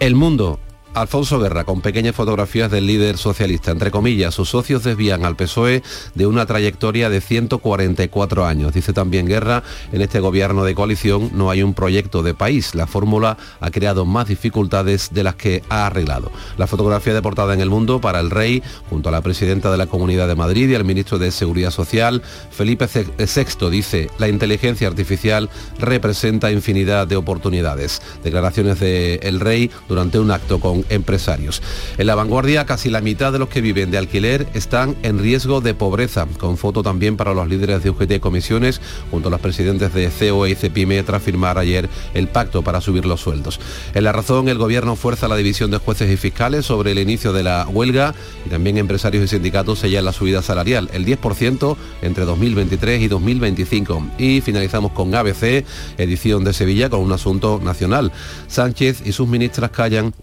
El 0.00 0.14
mundo 0.14 0.58
Alfonso 0.94 1.38
Guerra, 1.38 1.64
con 1.64 1.80
pequeñas 1.80 2.14
fotografías 2.14 2.70
del 2.70 2.86
líder 2.86 3.16
socialista. 3.16 3.70
Entre 3.70 3.90
comillas, 3.90 4.34
sus 4.34 4.50
socios 4.50 4.84
desvían 4.84 5.24
al 5.24 5.36
PSOE 5.36 5.82
de 6.14 6.26
una 6.26 6.44
trayectoria 6.44 7.08
de 7.08 7.22
144 7.22 8.44
años. 8.44 8.74
Dice 8.74 8.92
también 8.92 9.26
Guerra, 9.26 9.62
en 9.90 10.02
este 10.02 10.20
gobierno 10.20 10.64
de 10.64 10.74
coalición 10.74 11.30
no 11.32 11.50
hay 11.50 11.62
un 11.62 11.72
proyecto 11.72 12.22
de 12.22 12.34
país. 12.34 12.74
La 12.74 12.86
fórmula 12.86 13.38
ha 13.60 13.70
creado 13.70 14.04
más 14.04 14.28
dificultades 14.28 15.08
de 15.12 15.22
las 15.22 15.34
que 15.36 15.62
ha 15.70 15.86
arreglado. 15.86 16.30
La 16.58 16.66
fotografía 16.66 17.14
de 17.14 17.22
portada 17.22 17.54
en 17.54 17.60
el 17.60 17.70
mundo 17.70 18.00
para 18.00 18.20
el 18.20 18.30
rey, 18.30 18.62
junto 18.90 19.08
a 19.08 19.12
la 19.12 19.22
presidenta 19.22 19.70
de 19.70 19.78
la 19.78 19.86
Comunidad 19.86 20.28
de 20.28 20.34
Madrid 20.34 20.68
y 20.68 20.74
al 20.74 20.84
ministro 20.84 21.18
de 21.18 21.30
Seguridad 21.30 21.70
Social, 21.70 22.22
Felipe 22.50 22.86
VI, 22.86 23.70
dice, 23.70 24.10
la 24.18 24.28
inteligencia 24.28 24.88
artificial 24.88 25.48
representa 25.78 26.52
infinidad 26.52 27.06
de 27.06 27.16
oportunidades. 27.16 28.02
Declaraciones 28.22 28.78
del 28.78 29.40
rey 29.40 29.70
durante 29.88 30.18
un 30.18 30.30
acto 30.30 30.60
con 30.60 30.81
empresarios. 30.88 31.62
En 31.98 32.06
la 32.06 32.14
vanguardia, 32.14 32.66
casi 32.66 32.90
la 32.90 33.00
mitad 33.00 33.32
de 33.32 33.38
los 33.38 33.48
que 33.48 33.60
viven 33.60 33.90
de 33.90 33.98
alquiler 33.98 34.46
están 34.54 34.96
en 35.02 35.18
riesgo 35.18 35.60
de 35.60 35.74
pobreza, 35.74 36.26
con 36.38 36.56
foto 36.56 36.82
también 36.82 37.16
para 37.16 37.34
los 37.34 37.48
líderes 37.48 37.82
de 37.82 37.90
UGT 37.90 38.12
y 38.12 38.20
comisiones, 38.20 38.80
junto 39.10 39.28
a 39.28 39.30
los 39.30 39.40
presidentes 39.40 39.92
de 39.94 40.10
COE 40.10 40.50
y 40.50 40.54
CEPIME, 40.54 41.02
tras 41.02 41.22
firmar 41.22 41.58
ayer 41.58 41.88
el 42.14 42.28
pacto 42.28 42.62
para 42.62 42.80
subir 42.80 43.06
los 43.06 43.20
sueldos. 43.20 43.60
En 43.94 44.04
la 44.04 44.12
razón, 44.12 44.48
el 44.48 44.58
gobierno 44.58 44.96
fuerza 44.96 45.28
la 45.28 45.36
división 45.36 45.70
de 45.70 45.78
jueces 45.78 46.10
y 46.10 46.16
fiscales 46.16 46.66
sobre 46.66 46.92
el 46.92 46.98
inicio 46.98 47.32
de 47.32 47.42
la 47.42 47.66
huelga 47.68 48.14
y 48.46 48.50
también 48.50 48.78
empresarios 48.78 49.24
y 49.24 49.28
sindicatos 49.28 49.80
sellan 49.80 50.04
la 50.04 50.12
subida 50.12 50.42
salarial, 50.42 50.88
el 50.92 51.04
10% 51.04 51.76
entre 52.02 52.24
2023 52.24 53.02
y 53.02 53.08
2025. 53.08 54.06
Y 54.18 54.40
finalizamos 54.40 54.92
con 54.92 55.14
ABC, 55.14 55.64
edición 55.98 56.44
de 56.44 56.52
Sevilla, 56.52 56.90
con 56.90 57.00
un 57.00 57.12
asunto 57.12 57.60
nacional. 57.62 58.12
Sánchez 58.48 59.02
y 59.04 59.12
sus 59.12 59.28
ministras 59.28 59.70
callan 59.70 60.14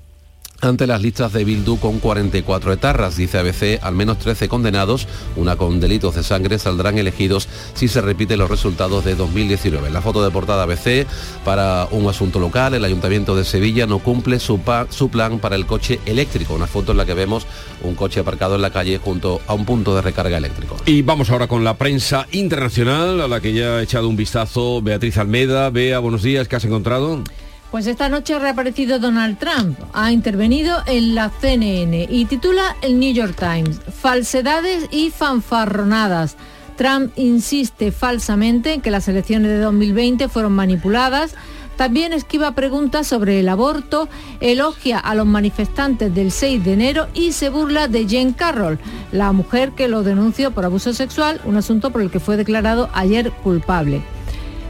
ante 0.61 0.87
las 0.87 1.01
listas 1.01 1.33
de 1.33 1.43
Bildu 1.43 1.77
con 1.77 1.99
44 1.99 2.73
etarras. 2.73 3.17
Dice 3.17 3.37
ABC, 3.37 3.79
al 3.81 3.95
menos 3.95 4.19
13 4.19 4.47
condenados, 4.47 5.07
una 5.35 5.55
con 5.55 5.79
delitos 5.79 6.15
de 6.15 6.23
sangre, 6.23 6.59
saldrán 6.59 6.97
elegidos 6.97 7.47
si 7.73 7.87
se 7.87 8.01
repiten 8.01 8.39
los 8.39 8.49
resultados 8.49 9.05
de 9.05 9.15
2019. 9.15 9.89
La 9.89 10.01
foto 10.01 10.23
de 10.23 10.31
portada 10.31 10.63
ABC 10.63 11.07
para 11.43 11.87
un 11.91 12.07
asunto 12.07 12.39
local, 12.39 12.73
el 12.73 12.83
Ayuntamiento 12.83 13.35
de 13.35 13.45
Sevilla 13.45 13.85
no 13.85 13.99
cumple 13.99 14.39
su, 14.39 14.59
plan 14.59 15.39
para 15.39 15.55
el 15.55 15.65
coche 15.65 15.99
eléctrico. 16.05 16.53
Una 16.53 16.67
foto 16.67 16.91
en 16.91 16.97
la 16.97 17.05
que 17.05 17.13
vemos 17.13 17.45
un 17.83 17.95
coche 17.95 18.19
aparcado 18.19 18.55
en 18.55 18.61
la 18.61 18.71
calle 18.71 18.97
junto 18.97 19.41
a 19.47 19.53
un 19.53 19.65
punto 19.65 19.95
de 19.95 20.01
recarga 20.01 20.37
eléctrico. 20.37 20.75
Y 20.85 21.01
vamos 21.01 21.29
ahora 21.29 21.47
con 21.47 21.63
la 21.63 21.77
prensa 21.77 22.27
internacional, 22.31 23.21
a 23.21 23.27
la 23.27 23.39
que 23.39 23.53
ya 23.53 23.77
ha 23.77 23.81
echado 23.81 24.09
un 24.09 24.15
vistazo 24.15 24.81
Beatriz 24.81 25.17
Almeda. 25.17 25.69
Bea, 25.69 25.99
buenos 25.99 26.23
días, 26.23 26.47
¿qué 26.47 26.55
has 26.55 26.65
encontrado? 26.65 27.23
Pues 27.71 27.85
esta 27.85 28.09
noche 28.09 28.33
ha 28.33 28.39
reaparecido 28.39 28.97
Donald 28.97 29.37
Trump, 29.37 29.77
ha 29.93 30.11
intervenido 30.11 30.81
en 30.87 31.13
la 31.13 31.29
CNN 31.29 32.07
y 32.09 32.25
titula 32.25 32.75
el 32.81 32.99
New 32.99 33.13
York 33.13 33.35
Times, 33.37 33.79
Falsedades 34.01 34.87
y 34.89 35.11
fanfarronadas. 35.11 36.35
Trump 36.77 37.11
insiste 37.15 37.91
falsamente 37.91 38.73
en 38.73 38.81
que 38.81 38.89
las 38.89 39.07
elecciones 39.07 39.51
de 39.51 39.59
2020 39.59 40.29
fueron 40.29 40.53
manipuladas. 40.53 41.35
También 41.77 42.11
esquiva 42.11 42.55
preguntas 42.55 43.05
sobre 43.05 43.39
el 43.39 43.47
aborto, 43.47 44.09
elogia 44.39 44.97
a 44.97 45.13
los 45.13 45.27
manifestantes 45.27 46.13
del 46.15 46.31
6 46.31 46.65
de 46.65 46.73
enero 46.73 47.07
y 47.13 47.33
se 47.33 47.49
burla 47.49 47.87
de 47.87 48.07
Jane 48.09 48.33
Carroll, 48.35 48.79
la 49.11 49.31
mujer 49.31 49.73
que 49.73 49.87
lo 49.87 50.01
denunció 50.01 50.49
por 50.51 50.65
abuso 50.65 50.91
sexual, 50.93 51.39
un 51.45 51.55
asunto 51.55 51.91
por 51.91 52.01
el 52.01 52.09
que 52.09 52.19
fue 52.19 52.35
declarado 52.35 52.89
ayer 52.93 53.31
culpable. 53.31 54.01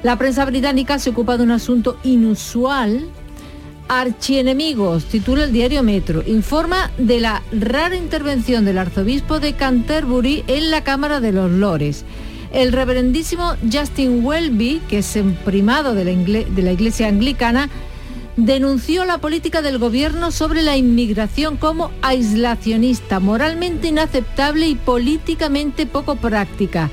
La 0.02 0.18
prensa 0.18 0.46
británica 0.46 0.98
se 0.98 1.10
ocupa 1.10 1.38
de 1.38 1.44
un 1.44 1.52
asunto 1.52 1.98
inusual. 2.04 3.06
Archienemigos, 3.90 5.06
titula 5.06 5.44
el 5.44 5.52
diario 5.52 5.84
Metro, 5.84 6.24
informa 6.26 6.92
de 6.98 7.20
la 7.20 7.42
rara 7.52 7.96
intervención 7.96 8.64
del 8.64 8.78
arzobispo 8.78 9.40
de 9.40 9.54
Canterbury 9.54 10.44
en 10.48 10.72
la 10.72 10.84
Cámara 10.84 11.20
de 11.20 11.32
los 11.34 11.52
Lores. 11.52 12.06
El 12.54 12.72
reverendísimo 12.72 13.56
Justin 13.72 14.24
Welby, 14.24 14.82
que 14.88 15.00
es 15.00 15.16
un 15.18 15.34
primado 15.34 15.96
de 15.96 16.06
la, 16.06 16.12
de 16.12 16.62
la 16.62 16.72
Iglesia 16.72 17.08
Anglicana, 17.08 17.68
denunció 18.38 19.06
la 19.06 19.18
política 19.18 19.62
del 19.62 19.80
gobierno 19.80 20.32
sobre 20.32 20.62
la 20.62 20.78
inmigración 20.78 21.58
como 21.58 21.92
aislacionista, 22.02 23.20
moralmente 23.20 23.88
inaceptable 23.88 24.68
y 24.68 24.76
políticamente 24.76 25.86
poco 25.88 26.16
práctica 26.16 26.90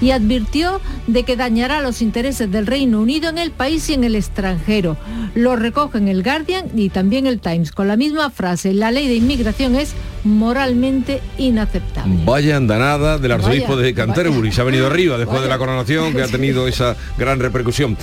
y 0.00 0.10
advirtió 0.12 0.80
de 1.06 1.24
que 1.24 1.36
dañará 1.36 1.80
los 1.80 2.02
intereses 2.02 2.50
del 2.50 2.66
Reino 2.66 3.00
Unido 3.00 3.28
en 3.28 3.38
el 3.38 3.50
país 3.50 3.88
y 3.90 3.94
en 3.94 4.04
el 4.04 4.16
extranjero. 4.16 4.96
Lo 5.34 5.56
recogen 5.56 6.08
el 6.08 6.22
Guardian 6.22 6.66
y 6.74 6.88
también 6.88 7.26
el 7.26 7.40
Times 7.40 7.72
con 7.72 7.88
la 7.88 7.96
misma 7.96 8.30
frase, 8.30 8.72
la 8.72 8.90
ley 8.90 9.08
de 9.08 9.14
inmigración 9.14 9.76
es 9.76 9.94
moralmente 10.24 11.20
inaceptable. 11.38 12.20
Vaya 12.24 12.56
andanada 12.56 13.18
del 13.18 13.32
arzobispo 13.32 13.76
de 13.76 13.94
Canterbury, 13.94 14.52
se 14.52 14.60
ha 14.60 14.64
venido 14.64 14.86
arriba 14.90 15.18
después 15.18 15.42
de 15.42 15.48
la 15.48 15.58
coronación 15.58 16.12
que 16.12 16.22
ha 16.22 16.28
tenido 16.28 16.68
esa 16.68 16.96
gran 17.18 17.40
repercusión. 17.40 17.96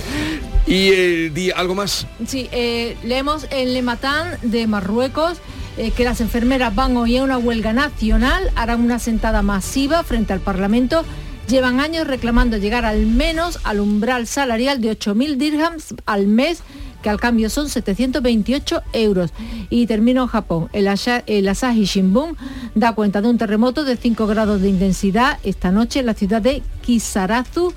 ¿Y 0.66 0.88
el 0.88 1.34
día 1.34 1.54
algo 1.56 1.74
más? 1.74 2.06
Sí, 2.26 2.48
eh, 2.52 2.96
leemos 3.02 3.46
en 3.50 3.72
Le 3.72 3.80
Matan 3.80 4.36
de 4.42 4.66
Marruecos 4.66 5.38
eh, 5.78 5.92
que 5.92 6.04
las 6.04 6.20
enfermeras 6.20 6.74
van 6.74 6.96
hoy 6.96 7.16
a 7.16 7.22
una 7.22 7.38
huelga 7.38 7.72
nacional, 7.72 8.50
harán 8.54 8.82
una 8.82 8.98
sentada 8.98 9.42
masiva 9.42 10.02
frente 10.02 10.32
al 10.32 10.40
Parlamento 10.40 11.04
llevan 11.48 11.80
años 11.80 12.06
reclamando 12.06 12.58
llegar 12.58 12.84
al 12.84 13.06
menos 13.06 13.58
al 13.64 13.80
umbral 13.80 14.26
salarial 14.26 14.80
de 14.80 14.90
8.000 14.90 15.36
dirhams 15.36 15.94
al 16.04 16.26
mes 16.26 16.62
que 17.02 17.08
al 17.08 17.20
cambio 17.20 17.48
son 17.48 17.68
728 17.68 18.82
euros. 18.92 19.32
Y 19.70 19.86
termino 19.86 20.22
en 20.22 20.28
Japón. 20.28 20.68
El, 20.72 20.88
el 21.26 21.48
Asahi 21.48 21.84
Shimbun 21.84 22.36
da 22.74 22.92
cuenta 22.94 23.22
de 23.22 23.28
un 23.28 23.38
terremoto 23.38 23.84
de 23.84 23.96
5 23.96 24.26
grados 24.26 24.60
de 24.60 24.68
intensidad 24.68 25.38
esta 25.42 25.70
noche 25.70 26.00
en 26.00 26.06
la 26.06 26.14
ciudad 26.14 26.42
de 26.42 26.62
Kisarazu 26.82 27.72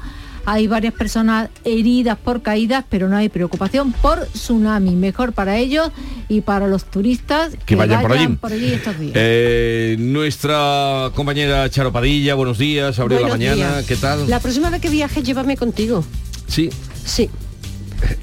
hay 0.45 0.67
varias 0.67 0.93
personas 0.93 1.49
heridas 1.63 2.17
por 2.17 2.41
caídas, 2.41 2.85
pero 2.89 3.07
no 3.09 3.17
hay 3.17 3.29
preocupación 3.29 3.91
por 3.91 4.25
tsunami. 4.27 4.95
Mejor 4.95 5.33
para 5.33 5.57
ellos 5.57 5.91
y 6.27 6.41
para 6.41 6.67
los 6.67 6.85
turistas 6.85 7.53
que, 7.65 7.75
vayan, 7.75 8.37
por 8.37 8.51
allí. 8.51 8.73
estos 8.73 8.99
días. 8.99 9.13
Eh, 9.15 9.95
nuestra 9.99 11.11
compañera 11.15 11.69
Charo 11.69 11.91
Padilla, 11.91 12.35
buenos 12.35 12.57
días, 12.57 12.99
abrió 12.99 13.19
la 13.19 13.27
mañana, 13.27 13.81
¿qué 13.87 13.95
tal? 13.95 14.29
La 14.29 14.39
próxima 14.39 14.69
vez 14.69 14.81
que 14.81 14.89
viajes, 14.89 15.23
llévame 15.23 15.57
contigo. 15.57 16.03
Sí. 16.47 16.69
Sí 17.05 17.29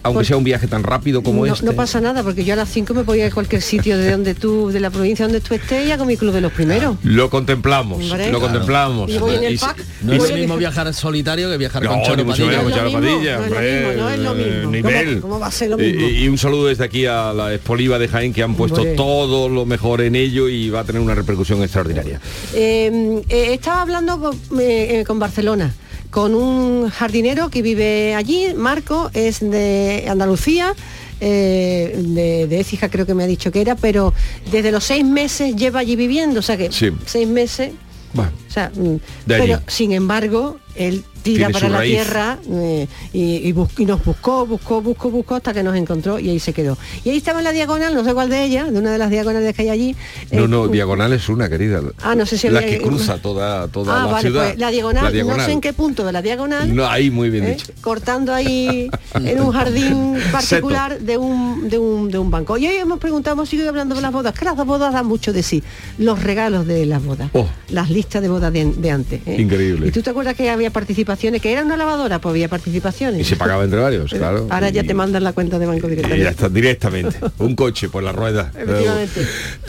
aunque 0.03 0.25
sea 0.25 0.37
un 0.37 0.45
viaje 0.45 0.67
tan 0.67 0.83
rápido 0.83 1.23
como 1.23 1.47
no, 1.47 1.53
este. 1.53 1.67
No 1.67 1.73
pasa 1.73 2.01
nada, 2.01 2.23
porque 2.23 2.45
yo 2.45 2.55
a 2.55 2.57
las 2.57 2.69
5 2.69 2.95
me 2.95 3.03
voy 3.03 3.23
a 3.23 3.31
cualquier 3.31 3.63
sitio 3.63 3.99
de 3.99 4.11
donde 4.11 4.35
tú, 4.35 4.71
de 4.71 4.81
la 4.81 4.91
provincia 4.91 5.25
donde 5.25 5.41
tú 5.41 5.55
estés 5.55 5.87
y 5.87 5.93
hago 5.93 6.05
mi 6.05 6.17
club 6.17 6.33
de 6.33 6.41
los 6.41 6.53
primeros. 6.53 6.97
Lo 7.03 7.31
contemplamos, 7.31 8.05
lo 8.05 8.41
contemplamos. 8.41 9.11
no 9.11 10.13
es 10.13 10.31
lo 10.31 10.37
mismo 10.37 10.57
viajar 10.57 10.93
solitario 10.95 11.51
que 11.51 11.57
viajar 11.57 11.85
con 11.87 12.03
Charo 12.03 12.27
Padilla. 12.27 13.39
no 13.39 14.09
es 14.11 14.19
lo 14.19 14.35
mismo. 14.35 14.71
Nivel. 14.71 15.21
¿Cómo, 15.21 15.39
va 15.39 15.47
a 15.47 15.51
ser 15.51 15.71
lo 15.71 15.79
mismo? 15.79 16.09
Y, 16.09 16.29
un 16.29 16.39
saludo 16.39 16.67
desde 16.67 16.85
aquí 16.85 17.07
a 17.07 17.33
la 17.33 17.53
Espoliva 17.53 17.99
de 17.99 18.09
Jaén 18.09 18.33
que 18.33 18.43
han 18.43 18.55
puesto 18.55 18.85
todo 18.97 19.49
lo 19.49 19.65
mejor 19.67 20.01
en 20.01 20.17
ello 20.17 20.49
y 20.49 20.71
va 20.71 20.81
a 20.81 20.85
tener 20.85 21.01
una 21.01 21.15
repercusión 21.15 21.63
extraordinaria. 21.63 22.21
Eh, 22.55 23.23
eh, 23.29 23.55
estaba 23.55 23.83
hablando 23.83 24.21
con, 24.21 24.61
eh, 24.61 25.05
con 25.07 25.19
Barcelona 25.19 25.73
con 26.11 26.35
un 26.35 26.89
jardinero 26.91 27.51
que 27.51 27.63
vive 27.63 28.15
allí, 28.15 28.55
Marco, 28.57 29.11
es 29.15 29.41
de 29.41 30.07
Andalucía, 30.09 30.75
eh, 31.21 31.95
de, 31.97 32.47
de, 32.47 32.61
Écija 32.61 32.89
creo 32.89 33.05
que 33.05 33.15
me 33.15 33.25
ha 33.25 33.27
dicho 33.27 33.51
que 33.51 33.61
era, 33.61 33.75
pero 33.75 34.15
desde 34.51 34.71
los 34.71 34.85
seis 34.85 35.05
meses 35.05 35.57
lleva 35.57 35.81
allí 35.81 35.97
viviendo, 35.97 36.41
o 36.41 36.43
sea 36.43 36.57
que 36.57 36.71
seis 36.71 37.29
meses. 37.29 37.73
Bueno, 38.15 38.33
sea, 38.59 38.71
mm, 38.75 39.01
pero 39.27 39.61
sin 39.67 39.93
embargo, 39.93 40.59
él 40.75 41.05
tira 41.23 41.51
para 41.51 41.69
la 41.69 41.83
tierra 41.83 42.39
eh, 42.51 42.87
y, 43.13 43.53
nos 43.85 44.05
buscó, 44.05 44.47
buscó, 44.47 44.81
buscó, 44.81 45.11
buscó 45.11 45.35
hasta 45.37 45.53
que 45.53 45.63
nos 45.63 45.77
encontró 45.77 46.19
y 46.19 46.31
ahí 46.31 46.39
se 46.39 46.53
quedó. 46.53 46.79
Y 47.05 47.11
ahí 47.11 47.17
estaba 47.19 47.41
en 47.41 47.45
la 47.45 47.53
diagonal, 47.53 47.95
no 47.95 48.05
sé 48.05 48.15
cuál 48.15 48.31
de 48.31 48.45
ellas, 48.45 48.73
de 48.73 48.79
una 48.79 48.93
de 48.93 48.99
las 48.99 49.11
diagonales 49.11 49.55
que 49.55 49.63
hay 49.63 49.69
allí. 49.71 49.97
No, 50.31 50.49
no, 50.49 50.67
eh, 50.67 50.69
diagonal 50.71 51.13
es 51.13 51.29
una, 51.29 51.49
querida. 51.49 51.81
Ah, 52.03 52.15
no 52.15 52.27
sé 52.27 52.39
si 52.39 52.49
La 52.49 52.65
que 52.65 52.79
cruza 52.79 53.19
toda, 53.21 53.69
toda 53.69 54.05
ah, 54.05 54.13
la 54.13 54.21
ciudad. 54.21 54.47
Pues, 54.47 54.59
la, 54.59 54.71
diagonal, 54.71 55.27
no 55.27 55.45
sé 55.45 55.53
en 55.53 55.61
qué 55.61 55.73
punto 55.73 56.05
de 56.05 56.13
la 56.13 56.23
diagonal. 56.23 56.75
No, 56.75 56.87
ahí 56.87 57.11
muy 57.11 57.31
bien 57.31 57.45
¿eh? 57.45 57.51
dicho. 57.51 57.67
Cortando 57.81 58.33
ahí 58.33 58.91
en 59.15 59.41
un 59.41 59.53
jardín 59.53 60.17
particular 60.33 60.99
de 60.99 61.19
un, 61.19 61.69
de 61.69 61.79
un, 61.79 62.11
de 62.11 62.19
un 62.19 62.31
banco. 62.31 62.57
Y 62.59 62.67
hoy 62.67 62.77
hemos 62.77 62.99
preguntado, 62.99 63.35
hemos 63.35 63.49
seguido 63.49 63.69
hablando 63.69 63.95
de 63.95 64.03
las 64.03 64.13
bodas, 64.13 64.35
que 64.35 64.45
las 64.45 64.57
bodas 64.57 64.93
dan 64.93 65.07
mucho 65.07 65.33
de 65.33 65.43
sí. 65.43 65.63
Los 65.99 66.23
regalos 66.23 66.67
de 66.67 66.87
las 66.87 67.03
bodas. 67.03 67.31
Oh. 67.33 67.47
Las 67.71 67.91
listas 67.91 68.23
de 68.23 68.29
bodas 68.29 68.48
de, 68.51 68.91
antes. 68.91 69.21
Increíble. 69.27 69.89
¿Y 69.89 69.91
tú 69.91 70.03
te 70.03 70.11
acuerdas 70.11 70.35
que 70.35 70.51
había 70.51 70.71
participaciones, 70.71 71.41
que 71.41 71.53
era 71.53 71.63
una 71.63 71.77
lavadora, 71.77 72.21
pues 72.21 72.33
había 72.33 72.49
participaciones. 72.49 73.21
Y 73.21 73.25
se 73.25 73.37
pagaba 73.37 73.65
entre 73.65 73.81
varios, 73.81 74.13
claro. 74.13 74.47
Ahora 74.51 74.71
ya 74.71 74.85
te 74.85 74.95
mandan 74.95 75.25
la 75.25 75.33
cuenta 75.33 75.59
de 75.59 75.67
banco 75.67 75.89
directamente. 75.89 76.25
ya 76.25 76.31
está, 76.31 76.49
directamente. 76.49 77.17
Un 77.39 77.55
coche 77.55 77.89
por 77.89 78.03
la 78.03 78.13
rueda. 78.13 78.53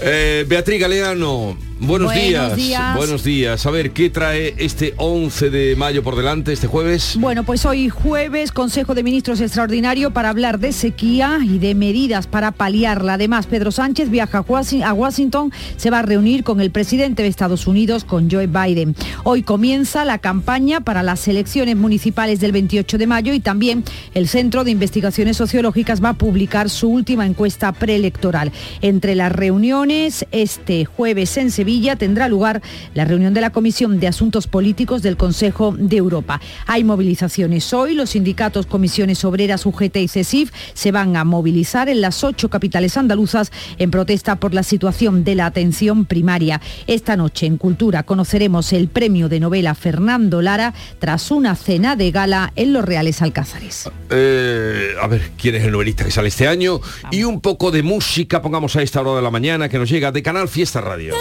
Eh, 0.01 0.45
Beatriz 0.47 0.79
Galeano, 0.79 1.57
Buenos, 1.81 2.13
días, 2.13 2.97
Buenos 2.97 3.23
días. 3.23 3.65
A 3.65 3.71
ver, 3.71 3.91
¿qué 3.91 4.09
trae 4.09 4.53
este 4.57 4.93
11 4.97 5.49
de 5.49 5.75
mayo 5.77 6.03
por 6.03 6.17
delante, 6.17 6.51
este 6.51 6.67
jueves? 6.67 7.15
Bueno, 7.17 7.45
pues 7.45 7.65
hoy 7.65 7.87
jueves, 7.87 8.51
Consejo 8.51 8.95
de 8.95 9.01
Ministros 9.01 9.39
extraordinario 9.39 10.11
para 10.11 10.29
hablar 10.29 10.59
de 10.59 10.73
sequía 10.73 11.39
y 11.41 11.57
de 11.57 11.75
medidas 11.75 12.27
para 12.27 12.51
paliarla. 12.51 13.13
Además, 13.13 13.47
Pedro 13.47 13.71
Sánchez 13.71 14.09
viaja 14.09 14.39
a 14.39 14.93
Washington, 14.93 15.53
se 15.77 15.89
va 15.89 15.99
a 15.99 16.01
reunir 16.01 16.43
con 16.43 16.59
el 16.59 16.69
presidente 16.69 17.23
de 17.23 17.29
Estados 17.29 17.65
Unidos, 17.65 18.03
con 18.03 18.29
Joe 18.29 18.47
Biden. 18.47 18.93
Hoy 19.23 19.43
comienza 19.43 20.03
la 20.03 20.17
campaña 20.17 20.81
para 20.81 21.01
las 21.01 21.29
elecciones 21.29 21.77
municipales 21.77 22.41
del 22.41 22.51
28 22.51 22.97
de 22.97 23.07
mayo 23.07 23.33
y 23.33 23.39
también 23.39 23.85
el 24.13 24.27
Centro 24.27 24.65
de 24.65 24.71
Investigaciones 24.71 25.37
Sociológicas 25.37 26.03
va 26.03 26.09
a 26.09 26.13
publicar 26.13 26.69
su 26.69 26.89
última 26.89 27.25
encuesta 27.25 27.71
preelectoral. 27.71 28.51
Entre 28.81 29.15
las 29.15 29.31
reuniones, 29.31 30.25
este 30.31 30.83
jueves 30.83 31.37
en 31.37 31.51
Sevilla, 31.51 31.68
tendrá 31.97 32.27
lugar 32.27 32.61
la 32.95 33.05
reunión 33.05 33.35
de 33.35 33.41
la 33.41 33.51
Comisión 33.51 33.99
de 33.99 34.07
Asuntos 34.07 34.47
Políticos 34.47 35.03
del 35.03 35.17
Consejo 35.17 35.75
de 35.77 35.97
Europa. 35.97 36.41
Hay 36.65 36.83
movilizaciones 36.83 37.71
hoy, 37.73 37.93
los 37.93 38.11
sindicatos 38.11 38.65
Comisiones 38.65 39.23
Obreras, 39.23 39.67
UGT 39.67 39.97
y 39.97 40.07
CESIF 40.07 40.51
se 40.73 40.91
van 40.91 41.15
a 41.15 41.23
movilizar 41.23 41.87
en 41.87 42.01
las 42.01 42.23
ocho 42.23 42.49
capitales 42.49 42.97
andaluzas 42.97 43.51
en 43.77 43.91
protesta 43.91 44.37
por 44.37 44.55
la 44.55 44.63
situación 44.63 45.23
de 45.23 45.35
la 45.35 45.45
atención 45.45 46.05
primaria. 46.05 46.59
Esta 46.87 47.15
noche 47.15 47.45
en 47.45 47.57
Cultura 47.57 48.01
conoceremos 48.01 48.73
el 48.73 48.87
premio 48.87 49.29
de 49.29 49.39
novela 49.39 49.75
Fernando 49.75 50.41
Lara 50.41 50.73
tras 50.97 51.29
una 51.29 51.55
cena 51.55 51.95
de 51.95 52.09
gala 52.09 52.51
en 52.55 52.73
Los 52.73 52.83
Reales 52.83 53.21
Alcázares. 53.21 53.91
Eh, 54.09 54.95
a 54.99 55.05
ver, 55.05 55.31
¿quién 55.37 55.53
es 55.53 55.63
el 55.63 55.71
novelista 55.71 56.03
que 56.03 56.11
sale 56.11 56.29
este 56.29 56.47
año? 56.47 56.81
Y 57.11 57.23
un 57.25 57.41
poco 57.41 57.69
de 57.69 57.83
música, 57.83 58.41
pongamos 58.41 58.75
a 58.75 58.81
esta 58.81 59.01
hora 59.01 59.17
de 59.17 59.21
la 59.21 59.29
mañana 59.29 59.69
que 59.69 59.77
nos 59.77 59.87
llega 59.87 60.11
de 60.11 60.23
Canal 60.23 60.49
Fiesta 60.49 60.81
Radio. 60.81 61.13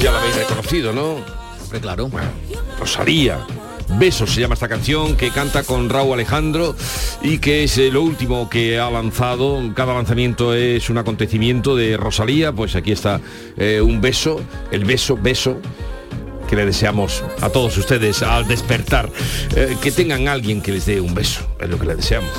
Ya 0.00 0.10
la 0.10 0.18
habéis 0.18 0.34
reconocido, 0.34 0.92
¿no? 0.92 1.22
Hombre, 1.62 1.80
claro. 1.80 2.08
Bueno, 2.08 2.28
Rosalía. 2.80 3.46
Besos 3.88 4.32
se 4.32 4.40
llama 4.40 4.54
esta 4.54 4.66
canción 4.66 5.16
que 5.16 5.30
canta 5.30 5.62
con 5.62 5.88
Raúl 5.88 6.14
Alejandro 6.14 6.74
y 7.22 7.38
que 7.38 7.62
es 7.62 7.78
eh, 7.78 7.92
lo 7.92 8.02
último 8.02 8.50
que 8.50 8.80
ha 8.80 8.90
lanzado. 8.90 9.62
Cada 9.76 9.94
lanzamiento 9.94 10.54
es 10.54 10.90
un 10.90 10.98
acontecimiento 10.98 11.76
de 11.76 11.96
Rosalía, 11.96 12.52
pues 12.52 12.74
aquí 12.74 12.90
está 12.90 13.20
eh, 13.56 13.80
un 13.80 14.00
beso, 14.00 14.40
el 14.72 14.84
beso, 14.84 15.16
beso 15.16 15.60
que 16.46 16.56
le 16.56 16.66
deseamos 16.66 17.24
a 17.40 17.50
todos 17.50 17.76
ustedes 17.76 18.22
al 18.22 18.46
despertar. 18.46 19.10
Eh, 19.54 19.76
que 19.80 19.90
tengan 19.90 20.28
alguien 20.28 20.60
que 20.60 20.72
les 20.72 20.86
dé 20.86 21.00
un 21.00 21.14
beso, 21.14 21.46
es 21.60 21.68
lo 21.68 21.78
que 21.78 21.86
le 21.86 21.96
deseamos. 21.96 22.30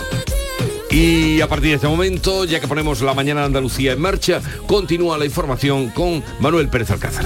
Y 0.89 1.41
a 1.41 1.48
partir 1.48 1.70
de 1.70 1.76
este 1.76 1.88
momento, 1.88 2.46
ya 2.46 2.60
que 2.60 2.67
ponemos 2.67 3.02
la 3.02 3.13
mañana 3.13 3.41
de 3.41 3.48
Andalucía 3.48 3.91
en 3.91 4.02
marcha, 4.02 4.41
continúa 4.67 5.17
la 5.17 5.26
información 5.26 5.89
con 5.89 6.24
Manuel 6.39 6.70
Pérez 6.70 6.91
Alcázar. 6.91 7.26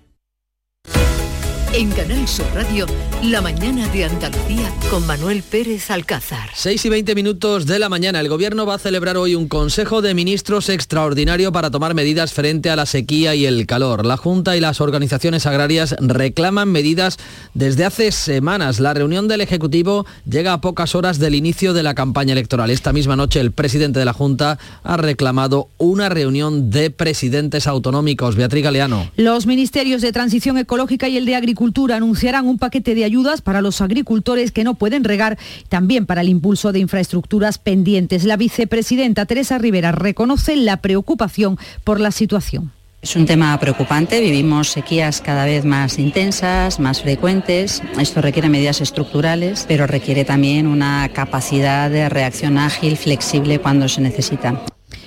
En 1.73 1.89
Canal 1.91 2.27
Sur 2.27 2.45
Radio, 2.53 2.85
La 3.23 3.39
mañana 3.41 3.87
de 3.87 4.03
Andalucía 4.03 4.69
con 4.89 5.07
Manuel 5.07 5.41
Pérez 5.41 5.89
Alcázar. 5.89 6.49
6 6.53 6.83
y 6.83 6.89
20 6.89 7.15
minutos 7.15 7.65
de 7.65 7.79
la 7.79 7.87
mañana. 7.87 8.19
El 8.19 8.27
gobierno 8.27 8.65
va 8.65 8.73
a 8.75 8.77
celebrar 8.77 9.15
hoy 9.15 9.35
un 9.35 9.47
Consejo 9.47 10.01
de 10.01 10.13
Ministros 10.13 10.67
extraordinario 10.67 11.53
para 11.53 11.71
tomar 11.71 11.93
medidas 11.93 12.33
frente 12.33 12.69
a 12.69 12.75
la 12.75 12.85
sequía 12.85 13.35
y 13.35 13.45
el 13.45 13.65
calor. 13.67 14.05
La 14.05 14.17
Junta 14.17 14.57
y 14.57 14.59
las 14.59 14.81
organizaciones 14.81 15.45
agrarias 15.45 15.95
reclaman 16.01 16.69
medidas 16.69 17.17
desde 17.53 17.85
hace 17.85 18.11
semanas. 18.11 18.81
La 18.81 18.93
reunión 18.93 19.29
del 19.29 19.39
Ejecutivo 19.39 20.05
llega 20.29 20.51
a 20.51 20.59
pocas 20.59 20.93
horas 20.93 21.19
del 21.19 21.35
inicio 21.35 21.71
de 21.71 21.83
la 21.83 21.95
campaña 21.95 22.33
electoral. 22.33 22.69
Esta 22.69 22.91
misma 22.91 23.15
noche 23.15 23.39
el 23.39 23.53
presidente 23.53 23.97
de 23.99 24.05
la 24.05 24.13
Junta 24.13 24.59
ha 24.83 24.97
reclamado 24.97 25.69
una 25.77 26.09
reunión 26.09 26.69
de 26.69 26.91
presidentes 26.91 27.65
autonómicos. 27.65 28.35
Beatriz 28.35 28.65
Galeano. 28.65 29.09
Los 29.15 29.45
ministerios 29.45 30.01
de 30.01 30.11
Transición 30.11 30.57
Ecológica 30.57 31.07
y 31.07 31.15
el 31.15 31.25
de 31.25 31.35
Agricultura 31.35 31.60
anunciarán 31.93 32.47
un 32.47 32.57
paquete 32.57 32.95
de 32.95 33.05
ayudas 33.05 33.41
para 33.41 33.61
los 33.61 33.81
agricultores 33.81 34.51
que 34.51 34.63
no 34.63 34.75
pueden 34.75 35.03
regar, 35.03 35.37
también 35.69 36.05
para 36.05 36.21
el 36.21 36.29
impulso 36.29 36.71
de 36.71 36.79
infraestructuras 36.79 37.57
pendientes. 37.57 38.23
La 38.23 38.37
vicepresidenta 38.37 39.25
Teresa 39.25 39.57
Rivera 39.57 39.91
reconoce 39.91 40.55
la 40.55 40.77
preocupación 40.77 41.57
por 41.83 41.99
la 41.99 42.11
situación. 42.11 42.71
Es 43.01 43.15
un 43.15 43.25
tema 43.25 43.59
preocupante, 43.59 44.21
vivimos 44.21 44.69
sequías 44.69 45.21
cada 45.21 45.45
vez 45.45 45.65
más 45.65 45.97
intensas, 45.97 46.79
más 46.79 47.01
frecuentes. 47.01 47.81
Esto 47.99 48.21
requiere 48.21 48.47
medidas 48.47 48.79
estructurales, 48.79 49.65
pero 49.67 49.87
requiere 49.87 50.23
también 50.23 50.67
una 50.67 51.09
capacidad 51.11 51.89
de 51.89 52.09
reacción 52.09 52.59
ágil, 52.59 52.97
flexible 52.97 53.57
cuando 53.57 53.89
se 53.89 54.01
necesita. 54.01 54.61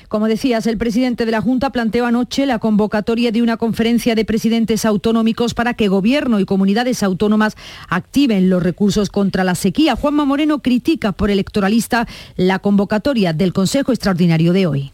Como 0.08 0.28
decías, 0.28 0.66
el 0.66 0.78
presidente 0.78 1.26
de 1.26 1.32
la 1.32 1.40
Junta 1.40 1.70
planteó 1.70 2.06
anoche 2.06 2.46
la 2.46 2.58
convocatoria 2.58 3.32
de 3.32 3.42
una 3.42 3.56
conferencia 3.56 4.14
de 4.14 4.24
presidentes 4.24 4.84
autonómicos 4.84 5.54
para 5.54 5.74
que 5.74 5.88
gobierno 5.88 6.40
y 6.40 6.44
comunidades 6.44 7.02
autónomas 7.02 7.56
activen 7.88 8.50
los 8.50 8.62
recursos 8.62 9.10
contra 9.10 9.44
la 9.44 9.54
sequía. 9.54 9.96
Juanma 9.96 10.24
Moreno 10.24 10.60
critica 10.60 11.12
por 11.12 11.30
electoralista 11.30 12.06
la 12.36 12.58
convocatoria 12.58 13.32
del 13.32 13.52
Consejo 13.52 13.92
Extraordinario 13.92 14.52
de 14.52 14.66
hoy. 14.66 14.92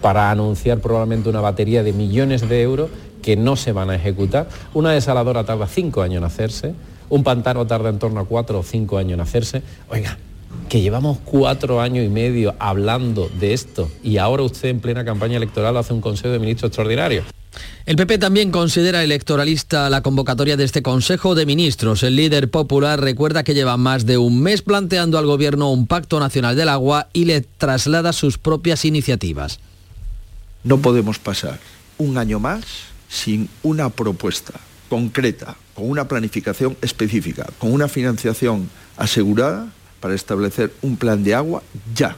Para 0.00 0.30
anunciar 0.30 0.78
probablemente 0.80 1.28
una 1.28 1.40
batería 1.40 1.82
de 1.82 1.92
millones 1.92 2.48
de 2.48 2.62
euros 2.62 2.90
que 3.22 3.36
no 3.36 3.56
se 3.56 3.72
van 3.72 3.90
a 3.90 3.96
ejecutar. 3.96 4.48
Una 4.74 4.92
desaladora 4.92 5.44
tarda 5.44 5.66
cinco 5.66 6.02
años 6.02 6.18
en 6.18 6.24
hacerse, 6.24 6.74
un 7.08 7.22
pantano 7.22 7.66
tarda 7.66 7.90
en 7.90 7.98
torno 7.98 8.20
a 8.20 8.24
cuatro 8.24 8.60
o 8.60 8.62
cinco 8.62 8.98
años 8.98 9.14
en 9.14 9.20
hacerse. 9.20 9.62
Oiga, 9.90 10.18
que 10.70 10.80
llevamos 10.80 11.18
cuatro 11.24 11.80
años 11.80 12.06
y 12.06 12.08
medio 12.08 12.54
hablando 12.60 13.28
de 13.40 13.52
esto 13.52 13.90
y 14.04 14.18
ahora 14.18 14.44
usted 14.44 14.68
en 14.68 14.78
plena 14.78 15.04
campaña 15.04 15.36
electoral 15.36 15.76
hace 15.76 15.92
un 15.92 16.00
Consejo 16.00 16.32
de 16.32 16.38
Ministros 16.38 16.68
extraordinario. 16.68 17.24
El 17.86 17.96
PP 17.96 18.18
también 18.18 18.52
considera 18.52 19.02
electoralista 19.02 19.90
la 19.90 20.00
convocatoria 20.00 20.56
de 20.56 20.62
este 20.62 20.80
Consejo 20.80 21.34
de 21.34 21.44
Ministros. 21.44 22.04
El 22.04 22.14
líder 22.14 22.50
popular 22.52 23.00
recuerda 23.00 23.42
que 23.42 23.52
lleva 23.52 23.76
más 23.76 24.06
de 24.06 24.16
un 24.16 24.40
mes 24.40 24.62
planteando 24.62 25.18
al 25.18 25.26
Gobierno 25.26 25.72
un 25.72 25.88
pacto 25.88 26.20
nacional 26.20 26.54
del 26.54 26.68
agua 26.68 27.08
y 27.12 27.24
le 27.24 27.40
traslada 27.40 28.12
sus 28.12 28.38
propias 28.38 28.84
iniciativas. 28.84 29.58
No 30.62 30.78
podemos 30.78 31.18
pasar 31.18 31.58
un 31.98 32.16
año 32.16 32.38
más 32.38 32.64
sin 33.08 33.48
una 33.64 33.90
propuesta 33.90 34.52
concreta, 34.88 35.56
con 35.74 35.90
una 35.90 36.06
planificación 36.06 36.76
específica, 36.80 37.48
con 37.58 37.72
una 37.72 37.88
financiación 37.88 38.70
asegurada 38.96 39.72
para 40.00 40.14
establecer 40.14 40.72
un 40.82 40.96
plan 40.96 41.22
de 41.22 41.34
agua 41.34 41.62
ya. 41.94 42.16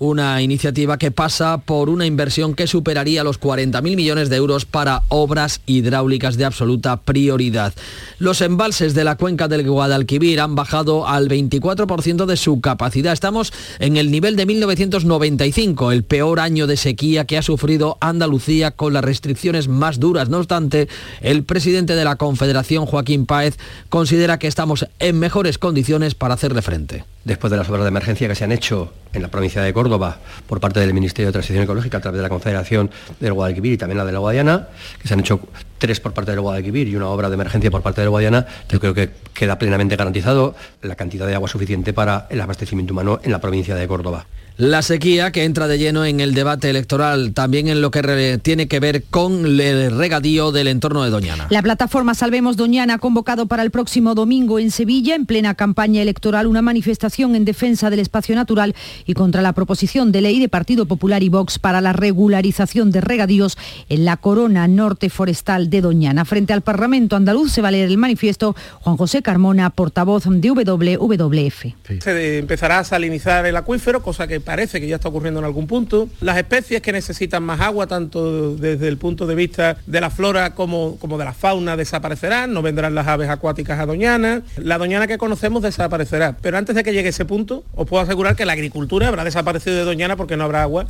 Una 0.00 0.40
iniciativa 0.42 0.96
que 0.96 1.10
pasa 1.10 1.58
por 1.58 1.88
una 1.88 2.06
inversión 2.06 2.54
que 2.54 2.68
superaría 2.68 3.24
los 3.24 3.40
40.000 3.40 3.82
millones 3.96 4.28
de 4.30 4.36
euros 4.36 4.64
para 4.64 5.02
obras 5.08 5.60
hidráulicas 5.66 6.36
de 6.36 6.44
absoluta 6.44 6.98
prioridad. 6.98 7.74
Los 8.20 8.40
embalses 8.40 8.94
de 8.94 9.02
la 9.02 9.16
cuenca 9.16 9.48
del 9.48 9.68
Guadalquivir 9.68 10.40
han 10.40 10.54
bajado 10.54 11.08
al 11.08 11.28
24% 11.28 12.26
de 12.26 12.36
su 12.36 12.60
capacidad. 12.60 13.12
Estamos 13.12 13.52
en 13.80 13.96
el 13.96 14.12
nivel 14.12 14.36
de 14.36 14.46
1995, 14.46 15.90
el 15.90 16.04
peor 16.04 16.38
año 16.38 16.68
de 16.68 16.76
sequía 16.76 17.24
que 17.24 17.36
ha 17.36 17.42
sufrido 17.42 17.98
Andalucía 18.00 18.70
con 18.70 18.92
las 18.92 19.04
restricciones 19.04 19.66
más 19.66 19.98
duras. 19.98 20.28
No 20.28 20.38
obstante, 20.38 20.88
el 21.22 21.42
presidente 21.42 21.96
de 21.96 22.04
la 22.04 22.14
Confederación, 22.14 22.86
Joaquín 22.86 23.26
Páez, 23.26 23.56
considera 23.88 24.38
que 24.38 24.46
estamos 24.46 24.86
en 25.00 25.18
mejores 25.18 25.58
condiciones 25.58 26.14
para 26.14 26.34
hacerle 26.34 26.62
frente 26.62 27.04
después 27.28 27.50
de 27.50 27.58
las 27.58 27.68
obras 27.68 27.82
de 27.82 27.88
emergencia 27.88 28.26
que 28.26 28.34
se 28.34 28.44
han 28.44 28.52
hecho 28.52 28.92
en 29.12 29.20
la 29.20 29.28
provincia 29.28 29.62
de 29.62 29.72
Córdoba 29.72 30.18
por 30.46 30.60
parte 30.60 30.80
del 30.80 30.94
Ministerio 30.94 31.28
de 31.28 31.32
Transición 31.32 31.62
Ecológica 31.62 31.98
a 31.98 32.00
través 32.00 32.18
de 32.18 32.22
la 32.22 32.30
Confederación 32.30 32.90
del 33.20 33.34
Guadalquivir 33.34 33.74
y 33.74 33.76
también 33.76 33.98
la 33.98 34.06
de 34.06 34.12
la 34.12 34.18
Guadiana, 34.18 34.68
que 35.00 35.06
se 35.06 35.14
han 35.14 35.20
hecho 35.20 35.40
tres 35.76 36.00
por 36.00 36.14
parte 36.14 36.30
del 36.30 36.40
Guadalquivir 36.40 36.88
y 36.88 36.96
una 36.96 37.08
obra 37.08 37.28
de 37.28 37.34
emergencia 37.34 37.70
por 37.70 37.82
parte 37.82 38.00
del 38.00 38.10
Guadiana, 38.10 38.46
yo 38.68 38.80
creo 38.80 38.94
que 38.94 39.10
queda 39.34 39.58
plenamente 39.58 39.94
garantizado 39.94 40.54
la 40.80 40.96
cantidad 40.96 41.26
de 41.26 41.34
agua 41.34 41.48
suficiente 41.48 41.92
para 41.92 42.26
el 42.30 42.40
abastecimiento 42.40 42.94
humano 42.94 43.20
en 43.22 43.30
la 43.30 43.40
provincia 43.40 43.74
de 43.74 43.86
Córdoba. 43.86 44.26
La 44.58 44.82
sequía 44.82 45.30
que 45.30 45.44
entra 45.44 45.68
de 45.68 45.78
lleno 45.78 46.04
en 46.04 46.18
el 46.18 46.34
debate 46.34 46.68
electoral, 46.68 47.32
también 47.32 47.68
en 47.68 47.80
lo 47.80 47.92
que 47.92 48.40
tiene 48.42 48.66
que 48.66 48.80
ver 48.80 49.04
con 49.04 49.46
el 49.46 49.96
regadío 49.96 50.50
del 50.50 50.66
entorno 50.66 51.04
de 51.04 51.10
Doñana. 51.10 51.46
La 51.48 51.62
plataforma 51.62 52.12
Salvemos 52.12 52.56
Doñana 52.56 52.94
ha 52.94 52.98
convocado 52.98 53.46
para 53.46 53.62
el 53.62 53.70
próximo 53.70 54.16
domingo 54.16 54.58
en 54.58 54.72
Sevilla, 54.72 55.14
en 55.14 55.26
plena 55.26 55.54
campaña 55.54 56.02
electoral, 56.02 56.48
una 56.48 56.60
manifestación 56.60 57.36
en 57.36 57.44
defensa 57.44 57.88
del 57.88 58.00
espacio 58.00 58.34
natural 58.34 58.74
y 59.06 59.14
contra 59.14 59.42
la 59.42 59.52
proposición 59.52 60.10
de 60.10 60.22
ley 60.22 60.40
de 60.40 60.48
Partido 60.48 60.86
Popular 60.86 61.22
y 61.22 61.28
Vox 61.28 61.60
para 61.60 61.80
la 61.80 61.92
regularización 61.92 62.90
de 62.90 63.00
regadíos 63.00 63.56
en 63.88 64.04
la 64.04 64.16
corona 64.16 64.66
norte 64.66 65.08
forestal 65.08 65.70
de 65.70 65.82
Doñana. 65.82 66.24
Frente 66.24 66.52
al 66.52 66.62
Parlamento 66.62 67.14
andaluz 67.14 67.52
se 67.52 67.62
va 67.62 67.68
a 67.68 67.70
leer 67.70 67.90
el 67.90 67.96
manifiesto 67.96 68.56
Juan 68.80 68.96
José 68.96 69.22
Carmona, 69.22 69.70
portavoz 69.70 70.24
de 70.28 70.50
WWF. 70.50 71.64
Se 72.00 72.38
empezará 72.38 72.80
a 72.80 72.84
salinizar 72.84 73.46
el 73.46 73.54
acuífero, 73.54 74.02
cosa 74.02 74.26
que 74.26 74.47
parece 74.48 74.80
que 74.80 74.88
ya 74.88 74.96
está 74.96 75.10
ocurriendo 75.10 75.40
en 75.40 75.44
algún 75.44 75.66
punto. 75.66 76.08
Las 76.22 76.38
especies 76.38 76.80
que 76.80 76.90
necesitan 76.90 77.42
más 77.42 77.60
agua, 77.60 77.86
tanto 77.86 78.56
desde 78.56 78.88
el 78.88 78.96
punto 78.96 79.26
de 79.26 79.34
vista 79.34 79.76
de 79.86 80.00
la 80.00 80.08
flora 80.08 80.54
como, 80.54 80.96
como 80.98 81.18
de 81.18 81.26
la 81.26 81.34
fauna, 81.34 81.76
desaparecerán, 81.76 82.54
no 82.54 82.62
vendrán 82.62 82.94
las 82.94 83.06
aves 83.06 83.28
acuáticas 83.28 83.78
a 83.78 83.84
Doñana. 83.84 84.40
La 84.56 84.78
Doñana 84.78 85.06
que 85.06 85.18
conocemos 85.18 85.62
desaparecerá. 85.62 86.34
Pero 86.40 86.56
antes 86.56 86.74
de 86.74 86.82
que 86.82 86.94
llegue 86.94 87.10
ese 87.10 87.26
punto, 87.26 87.62
os 87.74 87.86
puedo 87.86 88.02
asegurar 88.02 88.36
que 88.36 88.46
la 88.46 88.54
agricultura 88.54 89.08
habrá 89.08 89.22
desaparecido 89.22 89.76
de 89.76 89.84
Doñana 89.84 90.16
porque 90.16 90.38
no 90.38 90.44
habrá 90.44 90.62
agua 90.62 90.86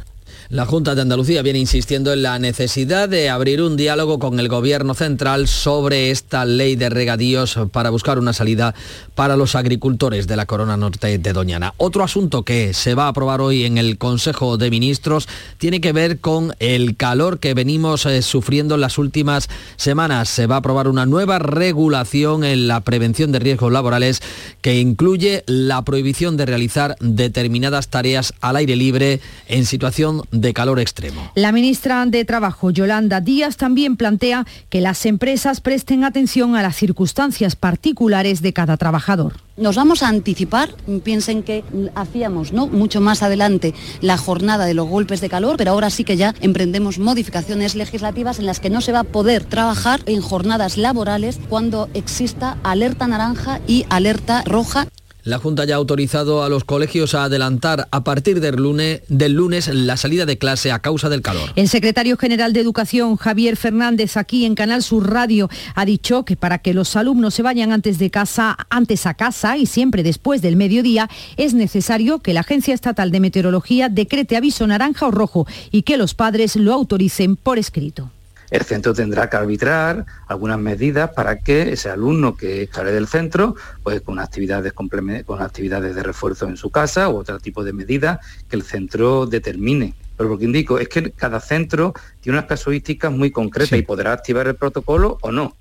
la 0.51 0.67
Junta 0.67 0.95
de 0.95 1.03
Andalucía 1.03 1.43
viene 1.43 1.59
insistiendo 1.59 2.13
en 2.13 2.23
la 2.23 2.39
necesidad 2.39 3.09
de 3.09 3.29
abrir 3.29 3.63
un 3.63 3.77
diálogo 3.77 4.19
con 4.19 4.41
el 4.41 4.49
Gobierno 4.49 4.95
central 4.95 5.47
sobre 5.47 6.11
esta 6.11 6.45
ley 6.45 6.77
de 6.77 6.89
regadíos 6.89 7.59
para 7.73 7.91
buscar 7.91 8.19
una 8.19 8.33
salida 8.33 8.75
para 9.15 9.37
los 9.37 9.55
agricultores 9.55 10.27
de 10.27 10.37
la 10.37 10.47
Corona 10.47 10.77
Norte 10.77 11.19
de 11.19 11.33
Doñana. 11.33 11.75
Otro 11.77 12.03
asunto 12.03 12.45
que 12.45 12.73
se 12.73 12.95
va 12.95 13.05
a 13.05 13.09
aprobar 13.09 13.41
hoy 13.41 13.65
en 13.65 13.79
el 13.79 13.99
Consejo 13.99 14.57
de 14.57 14.71
Ministros 14.71 15.29
tiene 15.59 15.81
que 15.81 15.93
ver 15.93 16.21
con 16.21 16.55
el 16.61 16.97
calor 16.97 17.39
que 17.39 17.55
venimos 17.55 18.07
eh, 18.07 18.23
sufriendo 18.23 18.77
en 18.77 18.81
las 18.81 18.99
últimas 18.99 19.49
semanas. 19.77 20.29
Se 20.29 20.47
va 20.47 20.57
a 20.57 20.59
aprobar 20.59 20.89
una 20.89 21.07
nueva 21.07 21.39
regulación 21.39 22.45
en 22.45 22.69
la 22.69 22.81
prevención 22.81 23.33
de 23.33 23.39
riesgos 23.39 23.73
laborales 23.73 24.23
que 24.61 24.79
incluye 24.79 25.45
la 25.47 25.83
prohibición 25.83 26.37
de 26.37 26.47
realizar 26.47 26.97
determinadas 27.01 27.89
tareas 27.89 28.35
al 28.41 28.57
aire 28.57 28.77
libre 28.77 29.21
en 29.49 29.67
situación 29.67 30.23
de 30.31 30.53
calor 30.53 30.81
extremo. 30.81 31.31
La 31.35 31.53
ministra 31.53 32.05
de 32.07 32.25
Trabajo, 32.25 32.71
Yolanda 32.71 33.21
Díaz, 33.21 33.57
también 33.57 33.97
plantea 33.97 34.47
que 34.69 34.81
las 34.81 35.07
empresas 35.07 35.61
presten 35.61 36.05
atención 36.05 36.57
a 36.57 36.63
las 36.63 36.77
circunstancias 36.77 37.57
particulares 37.57 38.43
de 38.43 38.53
cada 38.53 38.77
trabajador. 38.77 39.35
Nos 39.57 39.75
vamos 39.75 40.05
a 40.05 40.09
anticipar, 40.09 40.71
piensen 41.03 41.43
que 41.43 41.65
hacíamos 41.97 42.53
¿no? 42.53 42.69
mucho 42.69 43.01
más 43.01 43.25
adelante 43.25 43.75
la 44.01 44.17
jornada 44.17 44.67
de 44.67 44.75
los 44.75 44.89
golpes 44.89 45.21
de 45.21 45.29
calor, 45.29 45.57
pero 45.57 45.73
ahora 45.73 45.91
sí 45.91 46.05
que 46.05 46.17
ya 46.17 46.35
emprendemos 46.41 47.01
modificaciones 47.01 47.75
legislativas 47.75 48.39
en 48.39 48.47
las 48.47 48.61
que 48.61 48.71
no 48.71 48.81
se 48.81 48.93
va 48.93 49.01
a 49.01 49.05
poder 49.05 49.45
trabajar 49.45 50.01
en 50.07 50.21
jornadas 50.21 50.77
laborales 50.77 51.41
cuando 51.49 51.89
exista 51.95 52.59
alerta 52.63 53.09
naranja 53.09 53.61
y 53.67 53.85
alerta 53.89 54.43
roja 54.45 54.87
La 55.29 55.39
Junta 55.39 55.67
ya 55.67 55.75
ha 55.75 55.77
autorizado 55.77 56.43
a 56.43 56.49
los 56.49 56.65
colegios 56.65 57.15
a 57.15 57.25
adelantar 57.25 57.87
a 57.91 58.03
partir 58.03 58.41
del 58.41 58.57
lunes, 58.57 59.69
la 59.69 59.99
salida 59.99 60.25
de 60.25 60.39
clase 60.39 60.73
a 60.73 60.79
causa 60.79 61.11
del 61.11 61.21
calor. 61.21 61.51
El 61.55 61.69
secretario 61.69 62.17
general 62.17 62.55
de 62.55 62.61
Educación, 62.61 63.17
Javier 63.17 63.59
Fernández, 63.59 64.17
aquí 64.17 64.47
en 64.47 64.55
Canal 64.55 64.83
Sur 64.83 65.13
Radio, 65.13 65.51
ha 65.75 65.85
dicho 65.85 66.25
que 66.25 66.37
para 66.37 66.61
que 66.61 66.73
los 66.73 66.97
alumnos 66.97 67.35
se 67.35 67.43
vayan 67.43 67.73
antes 67.73 67.99
de 67.99 68.09
casa, 68.09 68.57
antes 68.71 69.05
a 69.05 69.13
casa 69.13 69.59
y 69.59 69.67
siempre 69.67 70.03
después 70.03 70.41
del 70.41 70.57
mediodía, 70.57 71.11
es 71.37 71.53
necesario 71.53 72.21
que 72.21 72.33
la 72.33 72.41
Agencia 72.41 72.73
Estatal 72.73 73.11
de 73.11 73.21
Meteorología 73.21 73.91
decrete 73.91 74.35
aviso 74.35 74.67
naranja 74.67 75.09
o 75.09 75.11
rojo 75.11 75.47
y 75.71 75.83
que 75.83 75.99
los 75.99 76.15
padres 76.15 76.57
lo 76.57 76.73
autoricen 76.73 77.37
por 77.37 77.59
escrito. 77.59 78.11
El 78.51 78.63
centro 78.63 78.95
tendrá 78.95 79.29
que 79.29 79.37
arbitrar 79.37 80.07
algunas 80.27 80.59
medidas 80.59 81.11
para 81.11 81.41
que 81.41 81.73
ese 81.73 81.91
alumno 81.91 82.35
que 82.37 82.69
sale 82.73 82.93
del 82.93 83.07
centro, 83.07 83.57
pues 83.83 84.01
con 84.01 84.19
actividades, 84.19 84.73
con 84.73 85.43
actividades 85.43 85.95
de 85.95 86.03
refuerzo 86.03 86.47
en 86.47 86.57
su 86.57 86.71
casa 86.71 87.09
u 87.09 87.17
otro 87.17 87.39
tipo 87.41 87.63
de 87.63 87.73
medidas 87.73 88.19
que 88.49 88.57
el 88.57 88.63
centro 88.63 89.27
determine. 89.27 89.95
Pero 90.17 90.31
lo 90.31 90.39
que 90.39 90.47
indico 90.47 90.79
es 90.79 90.89
que 90.89 91.13
cada 91.13 91.41
centro 91.41 91.93
tiene 92.21 92.39
unas 92.39 92.49
casuísticas 92.49 93.13
muy 93.13 93.31
concretas 93.31 93.79
y 93.79 93.83
podrá 93.83 94.13
activar 94.13 94.49
el 94.49 94.57
protocolo 94.57 95.19
o 95.21 95.31
no. 95.31 95.55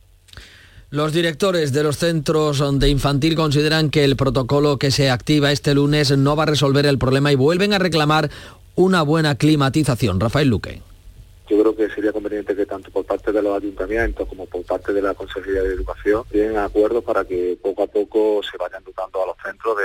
Los 0.89 1.11
directores 1.11 1.73
de 1.73 1.83
los 1.83 1.97
centros 1.97 2.63
de 2.79 2.87
infantil 2.87 3.35
consideran 3.35 3.89
que 3.89 4.05
el 4.05 4.15
protocolo 4.15 4.79
que 4.79 4.89
se 4.89 5.11
activa 5.11 5.51
este 5.51 5.73
lunes 5.73 6.17
no 6.17 6.37
va 6.37 6.43
a 6.43 6.45
resolver 6.45 6.85
el 6.85 6.97
problema 6.97 7.31
y 7.31 7.35
vuelven 7.35 7.73
a 7.73 7.79
reclamar 7.79 8.31
una 8.75 9.01
buena 9.01 9.35
climatización. 9.35 10.21
Rafael 10.21 10.47
Luque 10.47 10.81
yo 11.47 11.61
creo 11.61 11.75
que 11.75 11.89
sería 11.89 12.11
conveniente 12.11 12.55
que 12.55 12.65
tanto 12.65 12.91
por 12.91 13.05
parte 13.05 13.31
de 13.31 13.41
los 13.41 13.57
ayuntamientos 13.57 14.27
como 14.27 14.45
por 14.45 14.63
parte 14.63 14.93
de 14.93 15.01
la 15.01 15.13
Consejería 15.13 15.63
de 15.63 15.73
Educación 15.73 16.23
lleguen 16.31 16.57
acuerdos 16.57 17.03
para 17.03 17.23
que 17.25 17.57
poco 17.61 17.83
a 17.83 17.87
poco 17.87 18.41
se 18.43 18.57
vayan 18.57 18.83
dotando 18.83 19.23
a 19.23 19.27
los 19.27 19.37
centros 19.43 19.77
de, 19.77 19.83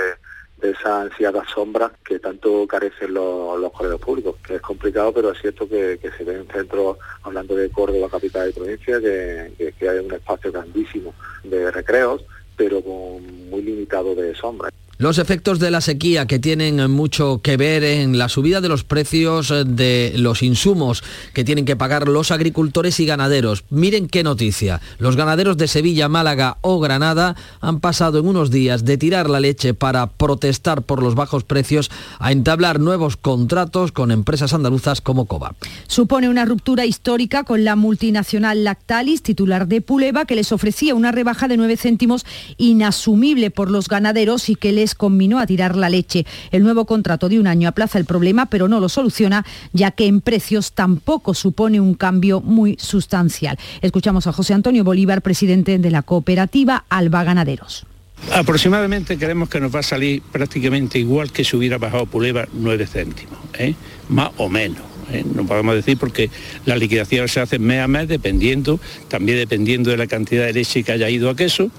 de 0.63 0.71
esa 0.71 1.01
ansiada 1.01 1.43
sombra 1.53 1.91
que 2.05 2.19
tanto 2.19 2.65
carecen 2.67 3.13
los, 3.13 3.59
los 3.59 3.71
colegios 3.71 3.99
públicos, 3.99 4.35
que 4.45 4.55
es 4.55 4.61
complicado, 4.61 5.13
pero 5.13 5.31
es 5.31 5.41
cierto 5.41 5.67
que, 5.67 5.99
se 6.17 6.23
ven 6.23 6.47
centros, 6.51 6.97
hablando 7.23 7.55
de 7.55 7.69
Córdoba, 7.69 8.09
capital 8.09 8.49
y 8.49 8.53
provincia, 8.53 8.99
que, 8.99 9.73
que 9.77 9.89
hay 9.89 9.99
un 9.99 10.13
espacio 10.13 10.51
grandísimo 10.51 11.13
de 11.43 11.69
recreos, 11.69 12.23
pero 12.55 12.81
con 12.81 13.49
muy 13.49 13.61
limitado 13.61 14.15
de 14.15 14.33
sombra. 14.35 14.69
Los 14.97 15.17
efectos 15.17 15.59
de 15.59 15.71
la 15.71 15.81
sequía 15.81 16.27
que 16.27 16.37
tienen 16.37 16.91
mucho 16.91 17.41
que 17.41 17.57
ver 17.57 17.83
en 17.83 18.19
la 18.19 18.29
subida 18.29 18.61
de 18.61 18.69
los 18.69 18.83
precios 18.83 19.51
de 19.65 20.13
los 20.15 20.43
insumos 20.43 21.03
que 21.33 21.43
tienen 21.43 21.65
que 21.65 21.75
pagar 21.75 22.07
los 22.07 22.29
agricultores 22.29 22.99
y 22.99 23.05
ganaderos. 23.07 23.63
Miren 23.71 24.07
qué 24.07 24.23
noticia. 24.23 24.81
Los 24.99 25.15
ganaderos 25.15 25.57
de 25.57 25.67
Sevilla, 25.67 26.09
Málaga 26.09 26.57
o 26.61 26.79
Granada 26.79 27.35
han 27.59 27.79
pasado 27.79 28.19
en 28.19 28.27
unos 28.27 28.51
días 28.51 28.85
de 28.85 28.97
tirar 28.97 29.31
la 29.31 29.39
leche 29.39 29.73
para 29.73 30.07
protestar 30.07 30.83
por 30.83 31.01
los 31.01 31.15
bajos 31.15 31.43
precios 31.43 31.89
a 32.19 32.31
entablar 32.31 32.79
nuevos 32.79 33.17
contratos 33.17 33.91
con 33.91 34.11
empresas 34.11 34.53
andaluzas 34.53 35.01
como 35.01 35.25
Coba. 35.25 35.55
Supone 35.87 36.29
una 36.29 36.45
ruptura 36.45 36.85
histórica 36.85 37.43
con 37.43 37.63
la 37.63 37.75
multinacional 37.75 38.63
Lactalis, 38.63 39.23
titular 39.23 39.67
de 39.67 39.81
Puleva, 39.81 40.25
que 40.25 40.35
les 40.35 40.51
ofrecía 40.51 40.93
una 40.93 41.11
rebaja 41.11 41.47
de 41.47 41.57
9 41.57 41.77
céntimos 41.77 42.25
inasumible 42.57 43.49
por 43.49 43.71
los 43.71 43.87
ganaderos 43.87 44.49
y 44.49 44.55
que 44.55 44.71
les 44.83 44.95
combinó 44.95 45.39
a 45.39 45.47
tirar 45.47 45.77
la 45.77 45.89
leche. 45.89 46.25
El 46.51 46.63
nuevo 46.63 46.85
contrato 46.85 47.29
de 47.29 47.39
un 47.39 47.47
año 47.47 47.69
aplaza 47.69 47.97
el 47.97 48.05
problema, 48.05 48.47
pero 48.47 48.67
no 48.67 48.81
lo 48.81 48.89
soluciona, 48.89 49.45
ya 49.71 49.91
que 49.91 50.07
en 50.07 50.19
precios 50.19 50.73
tampoco 50.73 51.33
supone 51.33 51.79
un 51.79 51.93
cambio 51.93 52.41
muy 52.41 52.75
sustancial. 52.79 53.57
Escuchamos 53.81 54.27
a 54.27 54.33
José 54.33 54.53
Antonio 54.53 54.83
Bolívar, 54.83 55.21
presidente 55.21 55.79
de 55.79 55.89
la 55.89 56.01
cooperativa 56.01 56.83
Alba 56.89 57.23
Ganaderos. 57.23 57.85
Aproximadamente 58.33 59.17
creemos 59.17 59.49
que 59.49 59.59
nos 59.59 59.73
va 59.73 59.79
a 59.79 59.83
salir 59.83 60.21
prácticamente 60.21 60.99
igual 60.99 61.31
que 61.31 61.43
si 61.43 61.55
hubiera 61.55 61.77
bajado 61.77 62.05
Puleva 62.05 62.45
9 62.53 62.85
céntimos, 62.87 63.39
¿eh? 63.57 63.75
más 64.09 64.31
o 64.37 64.49
menos. 64.49 64.83
¿eh? 65.11 65.23
no 65.33 65.45
podemos 65.45 65.75
decir 65.75 65.97
porque 65.97 66.29
la 66.65 66.75
liquidación 66.75 67.27
se 67.27 67.39
hace 67.39 67.59
mes 67.59 67.81
a 67.81 67.87
mes 67.87 68.07
dependiendo, 68.07 68.79
también 69.07 69.37
dependiendo 69.37 69.91
de 69.91 69.97
la 69.97 70.07
cantidad 70.07 70.45
de 70.45 70.53
leche 70.53 70.83
que 70.83 70.91
haya 70.91 71.09
ido 71.09 71.29
a 71.29 71.35
queso 71.35 71.71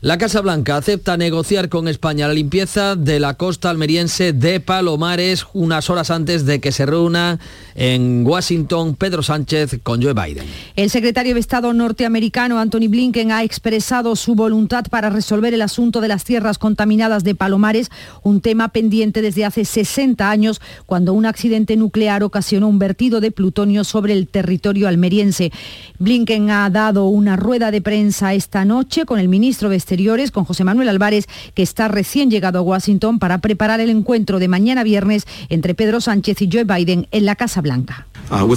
la 0.00 0.16
Casa 0.16 0.40
Blanca 0.40 0.76
acepta 0.76 1.16
negociar 1.16 1.68
con 1.68 1.88
España 1.88 2.28
la 2.28 2.34
limpieza 2.34 2.94
de 2.94 3.18
la 3.18 3.34
costa 3.34 3.68
almeriense 3.68 4.32
de 4.32 4.60
Palomares 4.60 5.46
unas 5.54 5.90
horas 5.90 6.12
antes 6.12 6.46
de 6.46 6.60
que 6.60 6.70
se 6.70 6.86
reúna 6.86 7.40
en 7.74 8.24
Washington 8.24 8.94
Pedro 8.94 9.24
Sánchez 9.24 9.80
con 9.82 10.00
Joe 10.00 10.14
Biden. 10.14 10.46
El 10.76 10.90
secretario 10.90 11.34
de 11.34 11.40
Estado 11.40 11.72
norteamericano 11.72 12.60
Anthony 12.60 12.88
Blinken 12.88 13.32
ha 13.32 13.42
expresado 13.42 14.14
su 14.14 14.36
voluntad 14.36 14.84
para 14.88 15.10
resolver 15.10 15.52
el 15.52 15.62
asunto 15.62 16.00
de 16.00 16.06
las 16.06 16.22
tierras 16.22 16.58
contaminadas 16.58 17.24
de 17.24 17.34
Palomares, 17.34 17.90
un 18.22 18.40
tema 18.40 18.68
pendiente 18.68 19.20
desde 19.20 19.44
hace 19.44 19.64
60 19.64 20.30
años 20.30 20.60
cuando 20.86 21.12
un 21.12 21.26
accidente 21.26 21.76
nuclear 21.76 22.22
ocasionó 22.22 22.68
un 22.68 22.78
vertido 22.78 23.20
de 23.20 23.32
plutonio 23.32 23.82
sobre 23.82 24.12
el 24.12 24.28
territorio 24.28 24.86
almeriense. 24.86 25.50
Blinken 25.98 26.50
ha 26.50 26.70
dado 26.70 27.06
una 27.06 27.34
rueda 27.34 27.72
de 27.72 27.82
prensa 27.82 28.34
esta 28.34 28.64
noche 28.64 29.04
con 29.04 29.18
el 29.18 29.28
ministro 29.28 29.68
de 29.68 29.87
Exteriores, 29.88 30.30
con 30.32 30.44
José 30.44 30.64
Manuel 30.64 30.90
Álvarez, 30.90 31.24
que 31.54 31.62
está 31.62 31.88
recién 31.88 32.30
llegado 32.30 32.58
a 32.58 32.60
Washington 32.60 33.18
para 33.18 33.38
preparar 33.38 33.80
el 33.80 33.88
encuentro 33.88 34.38
de 34.38 34.46
mañana 34.46 34.84
viernes 34.84 35.24
entre 35.48 35.74
Pedro 35.74 36.02
Sánchez 36.02 36.42
y 36.42 36.50
Joe 36.52 36.64
Biden 36.64 37.08
en 37.10 37.24
la 37.24 37.36
Casa 37.36 37.62
Blanca. 37.62 38.06
Uh, 38.30 38.44
uh, 38.44 38.56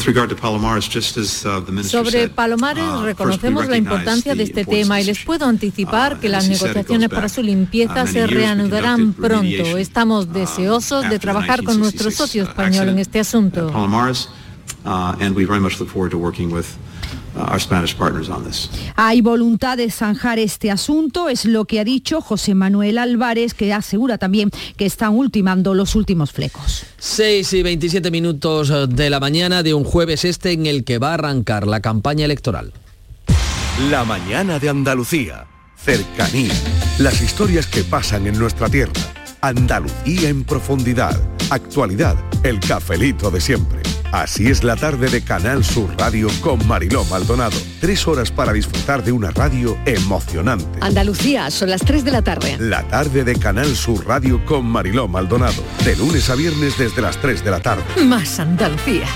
Sobre 1.84 2.28
Palomares 2.28 2.84
uh, 2.84 3.04
reconocemos 3.04 3.70
la 3.70 3.78
importancia 3.78 4.36
de 4.36 4.44
este 4.44 4.66
tema 4.66 5.00
y 5.00 5.06
les 5.06 5.24
puedo 5.24 5.46
anticipar 5.46 6.20
que 6.20 6.28
las 6.28 6.50
negociaciones 6.50 7.08
para 7.08 7.30
su 7.30 7.42
limpieza 7.42 8.06
se 8.08 8.28
reanudarán 8.28 9.14
pronto. 9.14 9.78
Estamos 9.78 10.34
deseosos 10.34 11.10
de 11.10 11.18
trabajar 11.18 11.64
con 11.64 11.80
nuestro 11.80 12.12
socio 12.12 12.44
español 12.44 12.90
en 12.90 13.00
este 13.00 13.22
asunto. 13.22 13.72
Hay 18.96 19.22
voluntad 19.22 19.78
de 19.78 19.90
zanjar 19.90 20.40
este 20.40 20.72
asunto, 20.72 21.30
es 21.30 21.46
lo 21.46 21.66
que 21.66 21.80
ha 21.80 21.84
dicho 21.84 22.22
José 22.22 22.56
Manuel 22.56 22.98
Álvarez, 22.98 23.54
que 23.54 23.74
asegura 23.74 24.18
también 24.18 24.52
que 24.78 24.86
están 24.86 25.14
ultimando 25.14 25.74
los 25.74 25.96
últimos 25.96 26.32
flecos. 26.32 26.84
6 26.98 27.54
y 27.54 27.64
27 27.64 28.12
minutos 28.12 28.72
de 28.90 29.10
la 29.10 29.20
mañana 29.20 29.64
de 29.64 29.74
un 29.74 29.84
jueves 29.84 30.26
este 30.26 30.52
en 30.52 30.66
el 30.66 30.84
que 30.84 30.98
va 30.98 31.12
a 31.12 31.14
arrancar 31.16 31.68
la 31.68 31.80
campaña 31.80 32.26
electoral. 32.26 32.74
La 33.90 34.04
mañana 34.04 34.60
de 34.60 34.70
Andalucía. 34.70 35.48
Cercanía. 35.76 36.54
Las 37.00 37.22
historias 37.22 37.66
que 37.66 37.84
pasan 37.84 38.28
en 38.28 38.38
nuestra 38.38 38.70
tierra. 38.70 38.94
Andalucía 39.42 40.30
en 40.30 40.44
profundidad. 40.44 41.20
Actualidad. 41.50 42.16
El 42.44 42.60
cafelito 42.60 43.32
de 43.32 43.42
siempre. 43.42 43.82
Así 44.12 44.48
es 44.48 44.62
la 44.66 44.76
tarde 44.76 45.10
de 45.10 45.22
Canal 45.22 45.64
Sur 45.64 45.90
Radio 45.98 46.28
con 46.42 46.68
Mariló 46.68 47.06
Maldonado. 47.06 47.56
Tres 47.80 48.06
horas 48.10 48.30
para 48.30 48.52
disfrutar 48.52 49.04
de 49.04 49.14
una 49.14 49.32
radio 49.32 49.78
emocionante. 49.86 50.66
Andalucía, 50.82 51.50
son 51.50 51.70
las 51.70 51.82
3 51.82 52.04
de 52.04 52.12
la 52.12 52.22
tarde. 52.22 52.58
La 52.60 52.86
tarde 52.90 53.24
de 53.24 53.38
Canal 53.38 53.74
Sur 53.74 54.06
Radio 54.06 54.44
con 54.46 54.66
Mariló 54.66 55.08
Maldonado. 55.08 55.64
De 55.86 55.96
lunes 55.96 56.30
a 56.30 56.36
viernes 56.36 56.78
desde 56.78 57.02
las 57.02 57.16
3 57.22 57.42
de 57.42 57.52
la 57.52 57.62
tarde. 57.62 57.84
Más 58.04 58.38
Andalucía. 58.38 59.08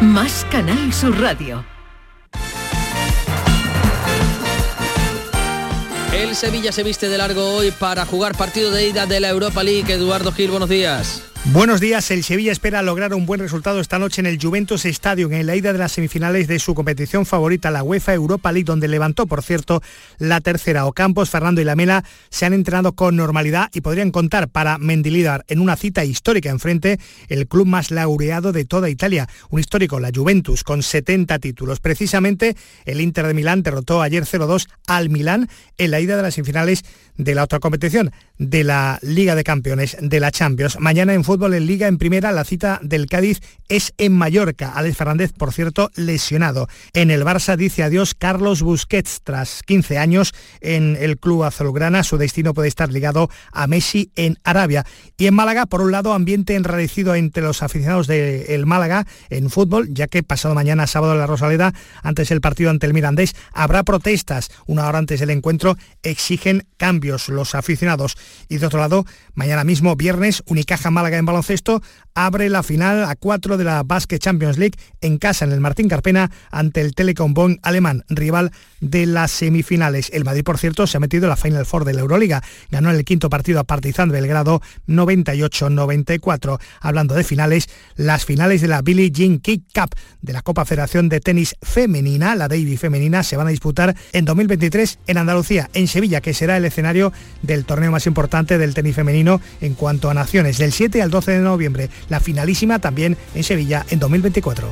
Más 0.00 0.46
Canal 0.52 0.92
Sur 0.92 1.20
Radio. 1.20 1.64
El 6.12 6.36
Sevilla 6.36 6.70
se 6.70 6.84
viste 6.84 7.08
de 7.08 7.18
largo 7.18 7.56
hoy 7.56 7.72
para 7.72 8.06
jugar 8.06 8.36
partido 8.36 8.70
de 8.70 8.88
ida 8.88 9.06
de 9.06 9.18
la 9.18 9.30
Europa 9.30 9.64
League. 9.64 9.92
Eduardo 9.92 10.30
Gil, 10.30 10.52
buenos 10.52 10.68
días. 10.68 11.33
Buenos 11.52 11.78
días, 11.78 12.10
el 12.10 12.24
Sevilla 12.24 12.52
espera 12.52 12.80
lograr 12.80 13.12
un 13.12 13.26
buen 13.26 13.38
resultado 13.38 13.78
esta 13.78 13.98
noche 13.98 14.22
en 14.22 14.26
el 14.26 14.40
Juventus 14.40 14.86
Stadium 14.86 15.30
en 15.34 15.46
la 15.46 15.54
ida 15.54 15.74
de 15.74 15.78
las 15.78 15.92
semifinales 15.92 16.48
de 16.48 16.58
su 16.58 16.74
competición 16.74 17.26
favorita, 17.26 17.70
la 17.70 17.82
UEFA 17.82 18.14
Europa 18.14 18.50
League, 18.50 18.64
donde 18.64 18.88
levantó, 18.88 19.26
por 19.26 19.42
cierto, 19.42 19.82
la 20.16 20.40
tercera. 20.40 20.86
Ocampos, 20.86 21.28
Fernando 21.28 21.60
y 21.60 21.64
Lamela 21.64 22.02
se 22.30 22.46
han 22.46 22.54
entrenado 22.54 22.94
con 22.94 23.16
normalidad 23.16 23.68
y 23.74 23.82
podrían 23.82 24.10
contar 24.10 24.48
para 24.48 24.78
Mendilidar 24.78 25.44
en 25.46 25.60
una 25.60 25.76
cita 25.76 26.02
histórica 26.06 26.48
enfrente 26.48 26.98
el 27.28 27.46
club 27.46 27.66
más 27.66 27.90
laureado 27.90 28.52
de 28.52 28.64
toda 28.64 28.88
Italia, 28.88 29.28
un 29.50 29.60
histórico, 29.60 30.00
la 30.00 30.10
Juventus, 30.14 30.64
con 30.64 30.82
70 30.82 31.38
títulos. 31.40 31.78
Precisamente 31.78 32.56
el 32.86 33.02
Inter 33.02 33.26
de 33.26 33.34
Milán 33.34 33.62
derrotó 33.62 34.00
ayer 34.00 34.24
0-2 34.24 34.66
al 34.86 35.10
Milán 35.10 35.50
en 35.76 35.90
la 35.90 36.00
ida 36.00 36.16
de 36.16 36.22
las 36.22 36.34
semifinales 36.34 36.84
de 37.16 37.34
la 37.34 37.44
otra 37.44 37.60
competición, 37.60 38.12
de 38.38 38.64
la 38.64 38.98
Liga 39.02 39.34
de 39.34 39.44
Campeones, 39.44 39.96
de 40.00 40.20
la 40.20 40.32
Champions. 40.32 40.80
Mañana 40.80 41.14
en 41.14 41.22
fútbol 41.34 41.54
en 41.54 41.66
Liga 41.66 41.88
en 41.88 41.98
Primera, 41.98 42.30
la 42.30 42.44
cita 42.44 42.78
del 42.80 43.06
Cádiz 43.06 43.40
es 43.68 43.92
en 43.98 44.12
Mallorca. 44.12 44.70
Alex 44.76 44.96
Fernández, 44.96 45.32
por 45.32 45.52
cierto, 45.52 45.90
lesionado. 45.96 46.68
En 46.92 47.10
el 47.10 47.24
Barça 47.24 47.56
dice 47.56 47.82
adiós 47.82 48.14
Carlos 48.14 48.62
Busquets 48.62 49.22
tras 49.24 49.64
15 49.64 49.98
años 49.98 50.32
en 50.60 50.96
el 51.00 51.18
club 51.18 51.42
azulgrana. 51.42 52.04
Su 52.04 52.18
destino 52.18 52.54
puede 52.54 52.68
estar 52.68 52.92
ligado 52.92 53.30
a 53.50 53.66
Messi 53.66 54.12
en 54.14 54.38
Arabia. 54.44 54.86
Y 55.18 55.26
en 55.26 55.34
Málaga, 55.34 55.66
por 55.66 55.80
un 55.80 55.90
lado, 55.90 56.12
ambiente 56.12 56.54
enrarecido 56.54 57.16
entre 57.16 57.42
los 57.42 57.64
aficionados 57.64 58.06
del 58.06 58.64
Málaga 58.64 59.04
en 59.28 59.50
fútbol, 59.50 59.88
ya 59.90 60.06
que 60.06 60.22
pasado 60.22 60.54
mañana, 60.54 60.86
sábado 60.86 61.14
en 61.14 61.18
la 61.18 61.26
Rosaleda, 61.26 61.74
antes 62.04 62.28
del 62.28 62.40
partido 62.40 62.70
ante 62.70 62.86
el 62.86 62.94
Mirandés, 62.94 63.34
habrá 63.52 63.82
protestas. 63.82 64.52
Una 64.66 64.86
hora 64.86 64.98
antes 64.98 65.18
del 65.18 65.30
encuentro 65.30 65.76
exigen 66.04 66.68
cambios 66.76 67.28
los 67.28 67.56
aficionados. 67.56 68.16
Y 68.48 68.58
de 68.58 68.66
otro 68.66 68.78
lado, 68.78 69.04
mañana 69.34 69.64
mismo, 69.64 69.96
viernes, 69.96 70.44
Unicaja 70.46 70.92
Málaga 70.92 71.18
en 71.18 71.23
baloncesto 71.26 71.82
abre 72.14 72.48
la 72.48 72.62
final 72.62 73.04
a 73.04 73.16
4 73.16 73.56
de 73.56 73.64
la 73.64 73.82
Basque 73.82 74.18
Champions 74.18 74.58
League 74.58 74.78
en 75.00 75.18
casa 75.18 75.44
en 75.44 75.52
el 75.52 75.60
Martín 75.60 75.88
Carpena 75.88 76.30
ante 76.50 76.80
el 76.80 76.94
Telecom 76.94 77.34
Bonn 77.34 77.58
alemán, 77.62 78.04
rival 78.08 78.52
de 78.80 79.06
las 79.06 79.30
semifinales. 79.30 80.10
El 80.12 80.24
Madrid, 80.24 80.44
por 80.44 80.58
cierto, 80.58 80.86
se 80.86 80.96
ha 80.96 81.00
metido 81.00 81.24
en 81.24 81.30
la 81.30 81.36
Final 81.36 81.66
Four 81.66 81.84
de 81.84 81.94
la 81.94 82.00
Euroliga. 82.00 82.42
Ganó 82.70 82.90
en 82.90 82.96
el 82.96 83.04
quinto 83.04 83.30
partido 83.30 83.60
a 83.60 83.64
Partizan 83.64 84.10
Belgrado 84.10 84.62
98-94. 84.86 86.60
Hablando 86.80 87.14
de 87.14 87.24
finales, 87.24 87.68
las 87.96 88.24
finales 88.24 88.60
de 88.60 88.68
la 88.68 88.82
Billie 88.82 89.10
Jean 89.10 89.38
King 89.38 89.60
Cup 89.74 89.94
de 90.22 90.32
la 90.32 90.42
Copa 90.42 90.64
Federación 90.64 91.08
de 91.08 91.20
Tenis 91.20 91.56
Femenina, 91.62 92.34
la 92.34 92.48
Davy 92.48 92.76
Femenina, 92.76 93.22
se 93.22 93.36
van 93.36 93.46
a 93.46 93.50
disputar 93.50 93.94
en 94.12 94.24
2023 94.24 94.98
en 95.06 95.18
Andalucía, 95.18 95.70
en 95.74 95.88
Sevilla, 95.88 96.20
que 96.20 96.34
será 96.34 96.56
el 96.56 96.64
escenario 96.64 97.12
del 97.42 97.64
torneo 97.64 97.90
más 97.90 98.06
importante 98.06 98.58
del 98.58 98.74
tenis 98.74 98.94
femenino 98.94 99.40
en 99.60 99.74
cuanto 99.74 100.10
a 100.10 100.14
naciones, 100.14 100.58
del 100.58 100.72
7 100.72 101.02
al 101.02 101.10
12 101.14 101.32
de 101.32 101.38
noviembre. 101.38 101.90
La 102.08 102.20
finalísima 102.20 102.80
también 102.80 103.16
en 103.34 103.44
Sevilla 103.44 103.86
en 103.88 104.00
2024. 104.00 104.68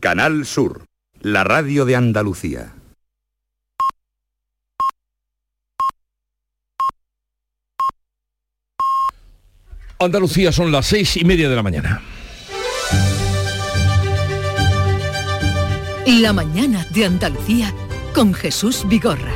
Canal 0.00 0.46
Sur, 0.46 0.86
la 1.20 1.44
radio 1.44 1.84
de 1.84 1.96
Andalucía. 1.96 2.72
Andalucía 9.98 10.52
son 10.52 10.72
las 10.72 10.86
seis 10.86 11.16
y 11.16 11.24
media 11.24 11.48
de 11.48 11.56
la 11.56 11.62
mañana. 11.62 12.15
La 16.06 16.32
mañana 16.32 16.86
de 16.90 17.04
Andalucía 17.04 17.74
con 18.14 18.32
Jesús 18.32 18.84
Vigorra. 18.86 19.32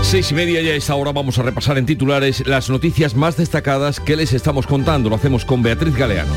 Seis 0.00 0.32
y 0.32 0.34
media 0.34 0.62
ya 0.62 0.72
es 0.72 0.88
ahora 0.88 1.12
vamos 1.12 1.38
a 1.38 1.42
repasar 1.42 1.76
en 1.76 1.84
titulares 1.84 2.46
las 2.46 2.70
noticias 2.70 3.14
más 3.14 3.36
destacadas 3.36 4.00
que 4.00 4.16
les 4.16 4.32
estamos 4.32 4.66
contando. 4.66 5.10
Lo 5.10 5.16
hacemos 5.16 5.44
con 5.44 5.62
Beatriz 5.62 5.94
Galeano. 5.94 6.32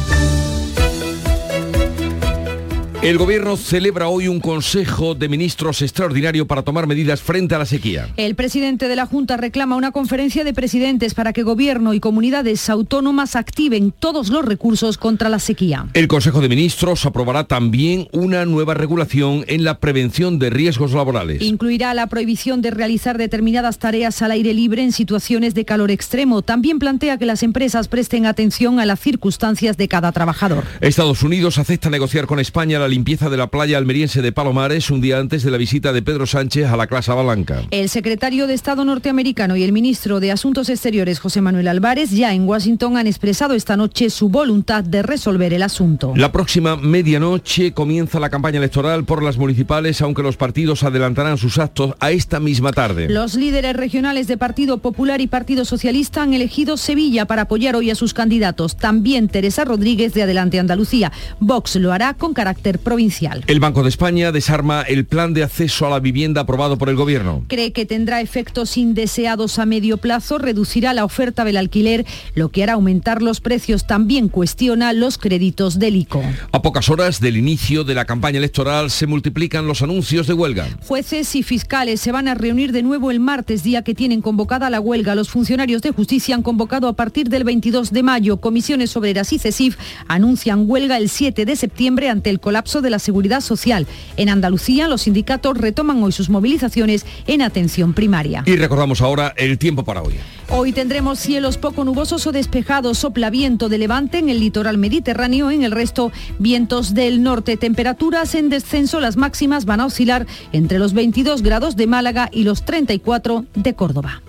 El 3.01 3.17
gobierno 3.17 3.55
celebra 3.55 4.09
hoy 4.09 4.27
un 4.27 4.41
consejo 4.41 5.15
de 5.15 5.29
ministros 5.29 5.81
extraordinario 5.81 6.45
para 6.45 6.63
tomar 6.63 6.85
medidas 6.85 7.21
frente 7.21 7.55
a 7.55 7.57
la 7.57 7.65
sequía. 7.65 8.09
El 8.17 8.35
presidente 8.35 8.89
de 8.89 8.97
la 8.97 9.05
Junta 9.05 9.37
reclama 9.37 9.77
una 9.77 9.91
conferencia 9.91 10.43
de 10.43 10.53
presidentes 10.53 11.13
para 11.13 11.31
que 11.31 11.43
gobierno 11.43 11.93
y 11.93 12.01
comunidades 12.01 12.69
autónomas 12.69 13.37
activen 13.37 13.93
todos 13.97 14.27
los 14.27 14.43
recursos 14.43 14.97
contra 14.97 15.29
la 15.29 15.39
sequía. 15.39 15.87
El 15.93 16.09
Consejo 16.09 16.41
de 16.41 16.49
Ministros 16.49 17.05
aprobará 17.05 17.45
también 17.45 18.09
una 18.11 18.43
nueva 18.43 18.73
regulación 18.73 19.45
en 19.47 19.63
la 19.63 19.79
prevención 19.79 20.37
de 20.37 20.49
riesgos 20.49 20.91
laborales. 20.91 21.41
Incluirá 21.41 21.93
la 21.93 22.07
prohibición 22.07 22.61
de 22.61 22.71
realizar 22.71 23.17
determinadas 23.17 23.79
tareas 23.79 24.21
al 24.21 24.31
aire 24.31 24.53
libre 24.53 24.83
en 24.83 24.91
situaciones 24.91 25.53
de 25.53 25.63
calor 25.63 25.89
extremo. 25.89 26.41
También 26.41 26.79
plantea 26.79 27.17
que 27.17 27.25
las 27.25 27.43
empresas 27.43 27.87
presten 27.87 28.25
atención 28.25 28.77
a 28.77 28.85
las 28.85 28.99
circunstancias 28.99 29.77
de 29.77 29.87
cada 29.87 30.11
trabajador. 30.11 30.65
Estados 30.81 31.23
Unidos 31.23 31.59
acepta 31.59 31.89
negociar 31.89 32.25
con 32.25 32.41
España 32.41 32.77
la 32.77 32.88
limpieza 32.89 33.29
de 33.29 33.37
la 33.37 33.47
playa 33.47 33.77
almeriense 33.77 34.21
de 34.21 34.31
Palomares 34.31 34.89
un 34.91 35.01
día 35.01 35.19
antes 35.19 35.43
de 35.43 35.51
la 35.51 35.57
visita 35.57 35.93
de 35.93 36.01
Pedro 36.01 36.25
Sánchez 36.25 36.67
a 36.67 36.75
la 36.75 36.87
Casa 36.87 37.13
Blanca. 37.13 37.63
El 37.71 37.89
secretario 37.89 38.47
de 38.47 38.53
Estado 38.53 38.83
norteamericano 38.83 39.55
y 39.55 39.63
el 39.63 39.71
ministro 39.71 40.19
de 40.19 40.31
Asuntos 40.31 40.69
Exteriores, 40.69 41.19
José 41.19 41.41
Manuel 41.41 41.67
Álvarez, 41.67 42.11
ya 42.11 42.33
en 42.33 42.47
Washington 42.47 42.97
han 42.97 43.07
expresado 43.07 43.53
esta 43.53 43.77
noche 43.77 44.09
su 44.09 44.29
voluntad 44.29 44.83
de 44.83 45.03
resolver 45.03 45.53
el 45.53 45.63
asunto. 45.63 46.13
La 46.15 46.31
próxima 46.31 46.75
medianoche 46.75 47.73
comienza 47.73 48.19
la 48.19 48.29
campaña 48.29 48.57
electoral 48.57 49.05
por 49.05 49.23
las 49.23 49.37
municipales, 49.37 50.01
aunque 50.01 50.23
los 50.23 50.37
partidos 50.37 50.83
adelantarán 50.83 51.37
sus 51.37 51.57
actos 51.59 51.93
a 51.99 52.11
esta 52.11 52.39
misma 52.39 52.71
tarde. 52.71 53.07
Los 53.09 53.35
líderes 53.35 53.75
regionales 53.75 54.27
de 54.27 54.37
Partido 54.37 54.79
Popular 54.79 55.21
y 55.21 55.27
Partido 55.27 55.65
Socialista 55.65 56.23
han 56.23 56.33
elegido 56.33 56.77
Sevilla 56.77 57.25
para 57.25 57.43
apoyar 57.43 57.75
hoy 57.75 57.91
a 57.91 57.95
sus 57.95 58.13
candidatos. 58.13 58.77
También 58.77 59.27
Teresa 59.27 59.65
Rodríguez 59.65 60.13
de 60.13 60.23
Adelante 60.23 60.59
Andalucía. 60.59 61.11
Vox 61.39 61.75
lo 61.75 61.91
hará 61.91 62.13
con 62.13 62.33
carácter 62.33 62.78
provincial. 62.79 63.43
El 63.47 63.59
Banco 63.59 63.83
de 63.83 63.89
España 63.89 64.31
desarma 64.31 64.81
el 64.81 65.05
plan 65.05 65.33
de 65.33 65.43
acceso 65.43 65.85
a 65.85 65.89
la 65.89 65.99
vivienda 65.99 66.41
aprobado 66.41 66.77
por 66.77 66.89
el 66.89 66.95
Gobierno. 66.95 67.43
Cree 67.47 67.71
que 67.71 67.85
tendrá 67.85 68.21
efectos 68.21 68.77
indeseados 68.77 69.59
a 69.59 69.65
medio 69.65 69.97
plazo, 69.97 70.37
reducirá 70.37 70.93
la 70.93 71.05
oferta 71.05 71.43
del 71.43 71.57
alquiler, 71.57 72.05
lo 72.35 72.49
que 72.49 72.63
hará 72.63 72.73
aumentar 72.73 73.21
los 73.21 73.41
precios. 73.41 73.87
También 73.87 74.29
cuestiona 74.29 74.93
los 74.93 75.17
créditos 75.17 75.79
del 75.79 75.95
ICO. 75.95 76.21
A 76.51 76.61
pocas 76.61 76.89
horas 76.89 77.19
del 77.19 77.37
inicio 77.37 77.83
de 77.83 77.95
la 77.95 78.05
campaña 78.05 78.37
electoral 78.37 78.91
se 78.91 79.07
multiplican 79.07 79.67
los 79.67 79.81
anuncios 79.81 80.27
de 80.27 80.33
huelga. 80.33 80.67
Jueces 80.87 81.35
y 81.35 81.43
fiscales 81.43 81.99
se 82.01 82.11
van 82.11 82.27
a 82.27 82.35
reunir 82.35 82.71
de 82.71 82.83
nuevo 82.83 83.11
el 83.11 83.19
martes, 83.19 83.63
día 83.63 83.81
que 83.81 83.95
tienen 83.95 84.21
convocada 84.21 84.69
la 84.69 84.79
huelga. 84.79 85.15
Los 85.15 85.29
funcionarios 85.29 85.81
de 85.81 85.91
justicia 85.91 86.35
han 86.35 86.43
convocado 86.43 86.87
a 86.87 86.93
partir 86.93 87.29
del 87.29 87.43
22 87.43 87.91
de 87.91 88.03
mayo. 88.03 88.37
Comisiones 88.37 88.95
Obreras 88.95 89.33
y 89.33 89.39
CESIF 89.39 89.77
anuncian 90.07 90.65
huelga 90.67 90.97
el 90.97 91.09
7 91.09 91.45
de 91.45 91.55
septiembre 91.55 92.09
ante 92.09 92.29
el 92.29 92.39
colapso 92.39 92.68
de 92.69 92.89
la 92.89 92.99
seguridad 92.99 93.41
social. 93.41 93.87
En 94.15 94.29
Andalucía, 94.29 94.87
los 94.87 95.01
sindicatos 95.01 95.57
retoman 95.57 96.03
hoy 96.03 96.11
sus 96.11 96.29
movilizaciones 96.29 97.05
en 97.25 97.41
atención 97.41 97.93
primaria. 97.93 98.43
Y 98.45 98.55
recordamos 98.55 99.01
ahora 99.01 99.33
el 99.35 99.57
tiempo 99.57 99.83
para 99.83 100.03
hoy. 100.03 100.13
Hoy 100.49 100.71
tendremos 100.71 101.19
cielos 101.19 101.57
poco 101.57 101.83
nubosos 101.83 102.25
o 102.27 102.31
despejados, 102.31 102.99
sopla 102.99 103.29
viento 103.29 103.69
de 103.69 103.77
levante 103.77 104.19
en 104.19 104.29
el 104.29 104.39
litoral 104.39 104.77
mediterráneo, 104.77 105.51
en 105.51 105.63
el 105.63 105.71
resto 105.71 106.11
vientos 106.37 106.93
del 106.93 107.21
norte, 107.21 107.57
temperaturas 107.57 108.35
en 108.35 108.49
descenso, 108.49 108.99
las 108.99 109.17
máximas 109.17 109.65
van 109.65 109.81
a 109.81 109.85
oscilar 109.85 110.25
entre 110.51 110.79
los 110.79 110.93
22 110.93 111.43
grados 111.43 111.75
de 111.75 111.87
Málaga 111.87 112.29
y 112.31 112.43
los 112.43 112.63
34 112.65 113.45
de 113.55 113.73
Córdoba. 113.73 114.21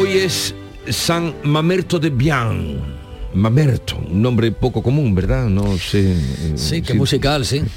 Hoy 0.00 0.18
es 0.18 0.54
San 0.90 1.34
Mamerto 1.44 1.98
de 1.98 2.10
Bian. 2.10 2.98
Mamerto, 3.34 3.98
un 4.10 4.22
nombre 4.22 4.50
poco 4.52 4.82
común, 4.82 5.14
¿verdad? 5.14 5.48
No 5.48 5.76
sé. 5.78 6.12
eh, 6.12 6.52
Sí, 6.56 6.82
que 6.82 6.94
musical, 6.94 7.44
sí. 7.44 7.62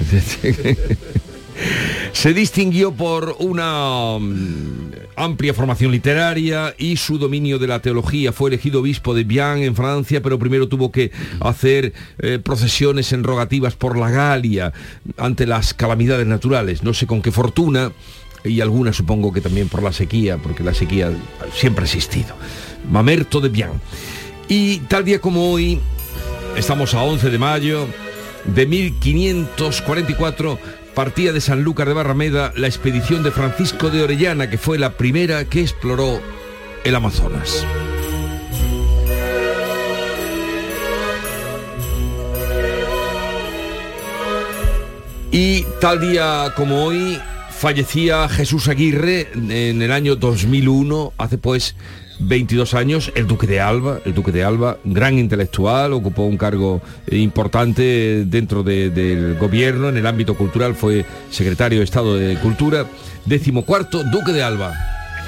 Se 2.14 2.34
distinguió 2.34 2.92
por 2.92 3.36
una 3.40 4.18
mm, 4.20 4.92
amplia 5.16 5.54
formación 5.54 5.92
literaria 5.92 6.74
y 6.78 6.98
su 6.98 7.18
dominio 7.18 7.60
de 7.60 7.68
la 7.68 7.82
teología. 7.82 8.32
Fue 8.32 8.50
elegido 8.50 8.80
obispo 8.80 9.14
de 9.14 9.24
Bian 9.24 9.60
en 9.60 9.76
Francia, 9.76 10.22
pero 10.22 10.40
primero 10.40 10.68
tuvo 10.68 10.92
que 10.92 11.12
hacer 11.40 11.94
eh, 12.20 12.40
procesiones 12.44 13.12
en 13.14 13.24
rogativas 13.24 13.76
por 13.76 13.98
la 13.98 14.10
Galia 14.10 14.74
ante 15.18 15.46
las 15.46 15.74
calamidades 15.74 16.26
naturales. 16.28 16.84
No 16.84 16.94
sé 16.94 17.06
con 17.06 17.22
qué 17.22 17.32
fortuna 17.32 17.92
y 18.44 18.62
algunas 18.62 18.96
supongo 18.96 19.32
que 19.32 19.42
también 19.42 19.70
por 19.70 19.84
la 19.84 19.94
sequía, 19.94 20.38
porque 20.38 20.64
la 20.64 20.74
sequía 20.74 21.12
siempre 21.54 21.84
ha 21.84 21.86
existido. 21.86 22.36
Mamerto 22.90 23.42
de 23.42 23.50
Bian. 23.50 23.82
Y 24.48 24.80
tal 24.80 25.06
día 25.06 25.20
como 25.20 25.52
hoy, 25.52 25.80
estamos 26.56 26.94
a 26.94 27.04
11 27.04 27.30
de 27.30 27.38
mayo 27.38 27.88
de 28.46 28.66
1544, 28.66 30.60
partía 30.94 31.32
de 31.32 31.42
Sanlúcar 31.42 31.88
de 31.88 31.94
Barrameda 31.94 32.54
la 32.56 32.68
expedición 32.68 33.24
de 33.24 33.32
Francisco 33.32 33.90
de 33.90 34.04
Orellana, 34.04 34.50
que 34.50 34.58
fue 34.58 34.78
la 34.78 34.98
primera 34.98 35.46
que 35.46 35.62
exploró 35.62 36.20
el 36.84 36.96
Amazonas. 36.96 37.66
Y 45.32 45.64
tal 45.80 46.02
día 46.02 46.52
como 46.58 46.84
hoy 46.84 47.18
fallecía 47.50 48.28
Jesús 48.28 48.68
Aguirre 48.68 49.30
en 49.34 49.82
el 49.82 49.92
año 49.94 50.18
2001, 50.18 51.14
hace 51.18 51.38
pues 51.38 51.76
22 52.24 52.74
años, 52.74 53.12
el 53.16 53.28
duque 53.28 53.48
de 53.48 53.60
Alba, 53.60 54.00
el 54.06 54.14
duque 54.14 54.32
de 54.32 54.44
Alba, 54.44 54.78
gran 54.84 55.18
intelectual, 55.18 55.94
ocupó 55.94 56.24
un 56.24 56.38
cargo 56.38 56.82
importante 57.10 58.26
dentro 58.26 58.64
de- 58.64 58.90
del 58.90 59.36
gobierno, 59.38 59.90
en 59.90 59.98
el 59.98 60.06
ámbito 60.06 60.36
cultural 60.36 60.76
fue 60.76 61.06
secretario 61.30 61.80
de 61.80 61.86
Estado 61.86 62.16
de 62.16 62.36
Cultura, 62.38 62.86
decimocuarto 63.26 64.04
duque 64.04 64.32
de 64.34 64.44
Alba. 64.44 64.74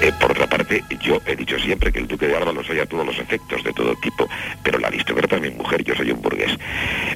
Eh, 0.00 0.12
por 0.20 0.32
otra 0.32 0.46
parte, 0.46 0.82
yo 1.00 1.20
he 1.26 1.36
dicho 1.36 1.58
siempre 1.58 1.92
que 1.92 2.00
el 2.00 2.08
duque 2.08 2.26
de 2.26 2.36
Alba 2.36 2.52
los 2.52 2.68
a 2.68 2.86
todos 2.86 3.06
los 3.06 3.18
efectos 3.18 3.62
de 3.62 3.72
todo 3.72 3.94
tipo, 3.96 4.28
pero 4.62 4.78
la 4.78 4.88
aristócrata 4.88 5.36
es 5.36 5.42
mi 5.42 5.50
mujer, 5.50 5.84
yo 5.84 5.94
soy 5.94 6.10
un 6.10 6.20
burgués. 6.20 6.50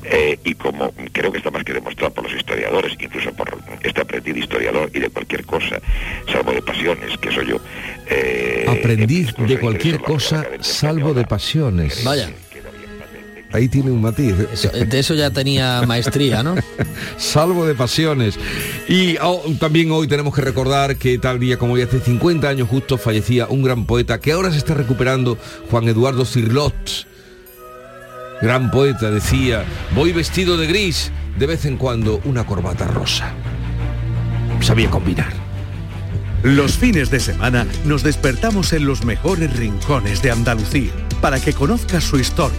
Eh, 0.04 0.38
y 0.44 0.54
como 0.54 0.92
creo 1.12 1.32
que 1.32 1.38
está 1.38 1.50
más 1.50 1.64
que 1.64 1.72
demostrado 1.72 2.14
por 2.14 2.24
los 2.24 2.34
historiadores, 2.34 2.92
incluso 2.98 3.32
por 3.32 3.58
este 3.82 4.00
aprendiz 4.00 4.36
historiador 4.36 4.90
y 4.94 5.00
de 5.00 5.10
cualquier 5.10 5.44
cosa, 5.44 5.80
salvo 6.30 6.52
de 6.52 6.62
pasiones, 6.62 7.16
que 7.18 7.30
soy 7.32 7.48
yo. 7.48 7.60
Eh, 8.08 8.64
aprendiz 8.68 9.34
de 9.36 9.58
cualquier 9.58 10.00
cosa, 10.00 10.46
salvo 10.60 11.14
de 11.14 11.24
pasiones. 11.24 12.04
Vaya. 12.04 12.30
Ahí 13.50 13.68
tiene 13.68 13.90
un 13.90 14.02
matiz. 14.02 14.34
de 14.36 14.98
eso 14.98 15.14
ya 15.14 15.30
tenía 15.30 15.82
maestría, 15.86 16.42
¿no? 16.42 16.54
Salvo 17.16 17.66
de 17.66 17.74
pasiones. 17.74 18.38
Y 18.88 19.16
oh, 19.22 19.42
también 19.58 19.90
hoy 19.90 20.06
tenemos 20.06 20.34
que 20.34 20.42
recordar 20.42 20.96
que 20.96 21.18
tal 21.18 21.40
día 21.40 21.56
como 21.56 21.74
hoy, 21.74 21.82
hace 21.82 21.98
50 21.98 22.46
años 22.46 22.68
justo, 22.68 22.98
fallecía 22.98 23.46
un 23.46 23.62
gran 23.62 23.86
poeta 23.86 24.20
que 24.20 24.32
ahora 24.32 24.50
se 24.50 24.58
está 24.58 24.74
recuperando, 24.74 25.38
Juan 25.70 25.88
Eduardo 25.88 26.26
Cirlot. 26.26 27.06
Gran 28.42 28.70
poeta, 28.70 29.10
decía, 29.10 29.64
voy 29.94 30.12
vestido 30.12 30.58
de 30.58 30.66
gris, 30.66 31.10
de 31.38 31.46
vez 31.46 31.64
en 31.64 31.78
cuando 31.78 32.20
una 32.24 32.44
corbata 32.44 32.86
rosa. 32.86 33.32
Sabía 34.60 34.90
combinar. 34.90 35.32
Los 36.42 36.76
fines 36.76 37.10
de 37.10 37.18
semana 37.18 37.66
nos 37.84 38.02
despertamos 38.02 38.72
en 38.72 38.84
los 38.84 39.04
mejores 39.04 39.56
rincones 39.56 40.22
de 40.22 40.30
Andalucía 40.30 40.92
para 41.20 41.40
que 41.40 41.52
conozcas 41.52 42.04
su 42.04 42.18
historia 42.18 42.58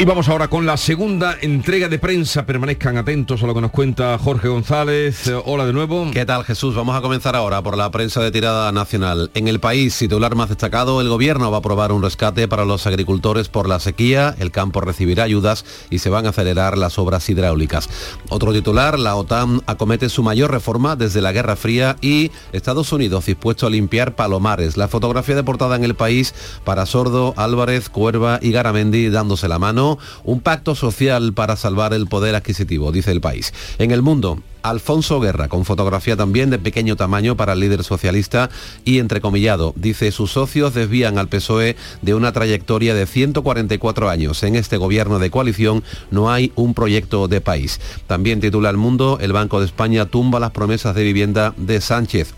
Y 0.00 0.04
vamos 0.04 0.28
ahora 0.28 0.46
con 0.46 0.64
la 0.64 0.76
segunda 0.76 1.36
entrega 1.40 1.88
de 1.88 1.98
prensa. 1.98 2.46
Permanezcan 2.46 2.96
atentos 2.96 3.42
a 3.42 3.48
lo 3.48 3.54
que 3.54 3.60
nos 3.60 3.72
cuenta 3.72 4.16
Jorge 4.16 4.46
González. 4.46 5.26
Eh, 5.26 5.42
hola 5.44 5.66
de 5.66 5.72
nuevo. 5.72 6.08
¿Qué 6.12 6.24
tal 6.24 6.44
Jesús? 6.44 6.76
Vamos 6.76 6.96
a 6.96 7.00
comenzar 7.00 7.34
ahora 7.34 7.62
por 7.62 7.76
la 7.76 7.90
prensa 7.90 8.22
de 8.22 8.30
tirada 8.30 8.70
nacional. 8.70 9.32
En 9.34 9.48
el 9.48 9.58
país, 9.58 9.98
titular 9.98 10.36
más 10.36 10.50
destacado, 10.50 11.00
el 11.00 11.08
gobierno 11.08 11.50
va 11.50 11.56
a 11.56 11.58
aprobar 11.58 11.90
un 11.90 12.00
rescate 12.00 12.46
para 12.46 12.64
los 12.64 12.86
agricultores 12.86 13.48
por 13.48 13.68
la 13.68 13.80
sequía, 13.80 14.36
el 14.38 14.52
campo 14.52 14.80
recibirá 14.80 15.24
ayudas 15.24 15.64
y 15.90 15.98
se 15.98 16.10
van 16.10 16.26
a 16.26 16.28
acelerar 16.28 16.78
las 16.78 16.96
obras 17.00 17.28
hidráulicas. 17.28 17.88
Otro 18.28 18.52
titular, 18.52 19.00
la 19.00 19.16
OTAN 19.16 19.62
acomete 19.66 20.08
su 20.10 20.22
mayor 20.22 20.52
reforma 20.52 20.94
desde 20.94 21.22
la 21.22 21.32
Guerra 21.32 21.56
Fría 21.56 21.96
y 22.00 22.30
Estados 22.52 22.92
Unidos 22.92 23.26
dispuesto 23.26 23.66
a 23.66 23.70
limpiar 23.70 24.14
palomares. 24.14 24.76
La 24.76 24.86
fotografía 24.86 25.34
de 25.34 25.42
portada 25.42 25.74
en 25.74 25.82
el 25.82 25.96
país 25.96 26.36
para 26.62 26.86
Sordo, 26.86 27.34
Álvarez, 27.36 27.88
Cuerva 27.88 28.38
y 28.40 28.52
Garamendi 28.52 29.08
dándose 29.08 29.48
la 29.48 29.58
mano 29.58 29.87
un 30.24 30.40
pacto 30.40 30.74
social 30.74 31.32
para 31.32 31.56
salvar 31.56 31.94
el 31.94 32.06
poder 32.06 32.34
adquisitivo, 32.34 32.92
dice 32.92 33.12
el 33.12 33.22
país. 33.22 33.54
En 33.78 33.92
el 33.92 34.02
mundo, 34.02 34.42
Alfonso 34.62 35.20
Guerra, 35.20 35.48
con 35.48 35.64
fotografía 35.64 36.16
también 36.16 36.50
de 36.50 36.58
pequeño 36.58 36.96
tamaño 36.96 37.36
para 37.36 37.52
el 37.52 37.60
líder 37.60 37.84
socialista 37.84 38.50
y 38.84 38.98
entrecomillado. 38.98 39.72
Dice, 39.76 40.10
sus 40.12 40.32
socios 40.32 40.74
desvían 40.74 41.16
al 41.16 41.28
PSOE 41.28 41.76
de 42.02 42.14
una 42.14 42.32
trayectoria 42.32 42.94
de 42.94 43.06
144 43.06 44.10
años. 44.10 44.42
En 44.42 44.56
este 44.56 44.76
gobierno 44.76 45.18
de 45.18 45.30
coalición 45.30 45.84
no 46.10 46.30
hay 46.30 46.52
un 46.56 46.74
proyecto 46.74 47.28
de 47.28 47.40
país. 47.40 47.80
También 48.06 48.40
titula 48.40 48.70
El 48.70 48.76
Mundo, 48.76 49.18
el 49.20 49.32
Banco 49.32 49.60
de 49.60 49.66
España 49.66 50.06
tumba 50.06 50.40
las 50.40 50.50
promesas 50.50 50.94
de 50.94 51.04
vivienda 51.04 51.54
de 51.56 51.80
Sánchez 51.80 52.34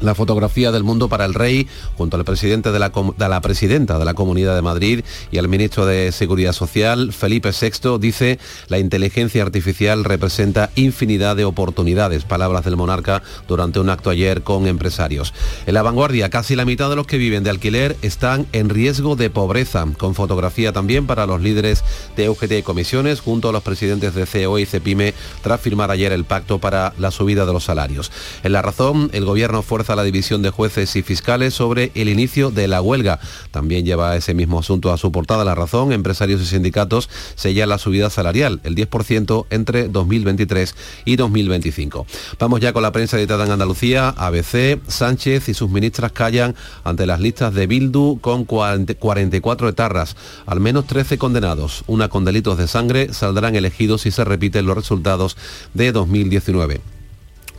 la 0.00 0.14
fotografía 0.14 0.72
del 0.72 0.84
mundo 0.84 1.08
para 1.08 1.24
el 1.24 1.34
rey 1.34 1.66
junto 1.96 2.16
al 2.16 2.24
presidente 2.24 2.72
de 2.72 2.78
la, 2.78 2.90
de 2.90 3.28
la, 3.28 3.40
presidenta 3.40 3.98
de 3.98 4.04
la 4.04 4.14
Comunidad 4.14 4.54
de 4.54 4.62
Madrid 4.62 5.04
y 5.30 5.38
al 5.38 5.48
ministro 5.48 5.86
de 5.86 6.12
Seguridad 6.12 6.52
Social, 6.52 7.12
Felipe 7.12 7.50
VI, 7.50 7.98
dice 7.98 8.38
la 8.68 8.78
inteligencia 8.78 9.42
artificial 9.42 10.04
representa 10.04 10.70
infinidad 10.74 11.36
de 11.36 11.44
oportunidades, 11.44 12.24
palabras 12.24 12.64
del 12.64 12.76
monarca 12.76 13.22
durante 13.46 13.80
un 13.80 13.90
acto 13.90 14.10
ayer 14.10 14.42
con 14.42 14.66
empresarios. 14.66 15.34
En 15.66 15.74
la 15.74 15.82
vanguardia, 15.82 16.30
casi 16.30 16.56
la 16.56 16.64
mitad 16.64 16.90
de 16.90 16.96
los 16.96 17.06
que 17.06 17.18
viven 17.18 17.44
de 17.44 17.50
alquiler 17.50 17.96
están 18.02 18.46
en 18.52 18.68
riesgo 18.68 19.16
de 19.16 19.30
pobreza, 19.30 19.86
con 19.96 20.14
fotografía 20.14 20.72
también 20.72 21.06
para 21.06 21.26
los 21.26 21.40
líderes 21.40 21.84
de 22.16 22.28
UGT 22.28 22.52
y 22.52 22.62
comisiones 22.62 23.20
junto 23.20 23.48
a 23.48 23.52
los 23.52 23.62
presidentes 23.62 24.14
de 24.14 24.26
CEO 24.26 24.58
y 24.58 24.66
CEPIME 24.66 25.14
tras 25.42 25.60
firmar 25.60 25.90
ayer 25.90 26.12
el 26.12 26.24
pacto 26.24 26.58
para 26.58 26.92
la 26.98 27.10
subida 27.10 27.46
de 27.46 27.52
los 27.52 27.64
salarios. 27.64 28.10
En 28.42 28.52
la 28.52 28.62
razón, 28.62 29.10
el 29.12 29.24
gobierno 29.24 29.62
fuerza 29.62 29.87
a 29.90 29.96
la 29.96 30.04
división 30.04 30.42
de 30.42 30.50
jueces 30.50 30.94
y 30.96 31.02
fiscales 31.02 31.54
sobre 31.54 31.92
el 31.94 32.08
inicio 32.08 32.50
de 32.50 32.68
la 32.68 32.82
huelga. 32.82 33.20
También 33.50 33.84
lleva 33.84 34.16
ese 34.16 34.34
mismo 34.34 34.58
asunto 34.58 34.92
a 34.92 34.98
su 34.98 35.12
portada 35.12 35.44
la 35.44 35.54
razón. 35.54 35.92
Empresarios 35.92 36.40
y 36.40 36.46
sindicatos 36.46 37.08
sellan 37.34 37.68
la 37.68 37.78
subida 37.78 38.10
salarial, 38.10 38.60
el 38.64 38.74
10% 38.74 39.46
entre 39.50 39.88
2023 39.88 40.74
y 41.04 41.16
2025. 41.16 42.06
Vamos 42.38 42.60
ya 42.60 42.72
con 42.72 42.82
la 42.82 42.92
prensa 42.92 43.18
editada 43.18 43.44
en 43.44 43.52
Andalucía. 43.52 44.10
ABC, 44.10 44.80
Sánchez 44.86 45.48
y 45.48 45.54
sus 45.54 45.70
ministras 45.70 46.12
callan 46.12 46.54
ante 46.84 47.06
las 47.06 47.20
listas 47.20 47.54
de 47.54 47.66
Bildu 47.66 48.18
con 48.20 48.44
44 48.44 49.68
etarras. 49.68 50.16
Al 50.46 50.60
menos 50.60 50.86
13 50.86 51.18
condenados, 51.18 51.84
una 51.86 52.08
con 52.08 52.24
delitos 52.24 52.58
de 52.58 52.68
sangre, 52.68 53.12
saldrán 53.12 53.56
elegidos 53.56 54.02
si 54.02 54.10
se 54.10 54.24
repiten 54.24 54.66
los 54.66 54.76
resultados 54.76 55.36
de 55.74 55.92
2019. 55.92 56.97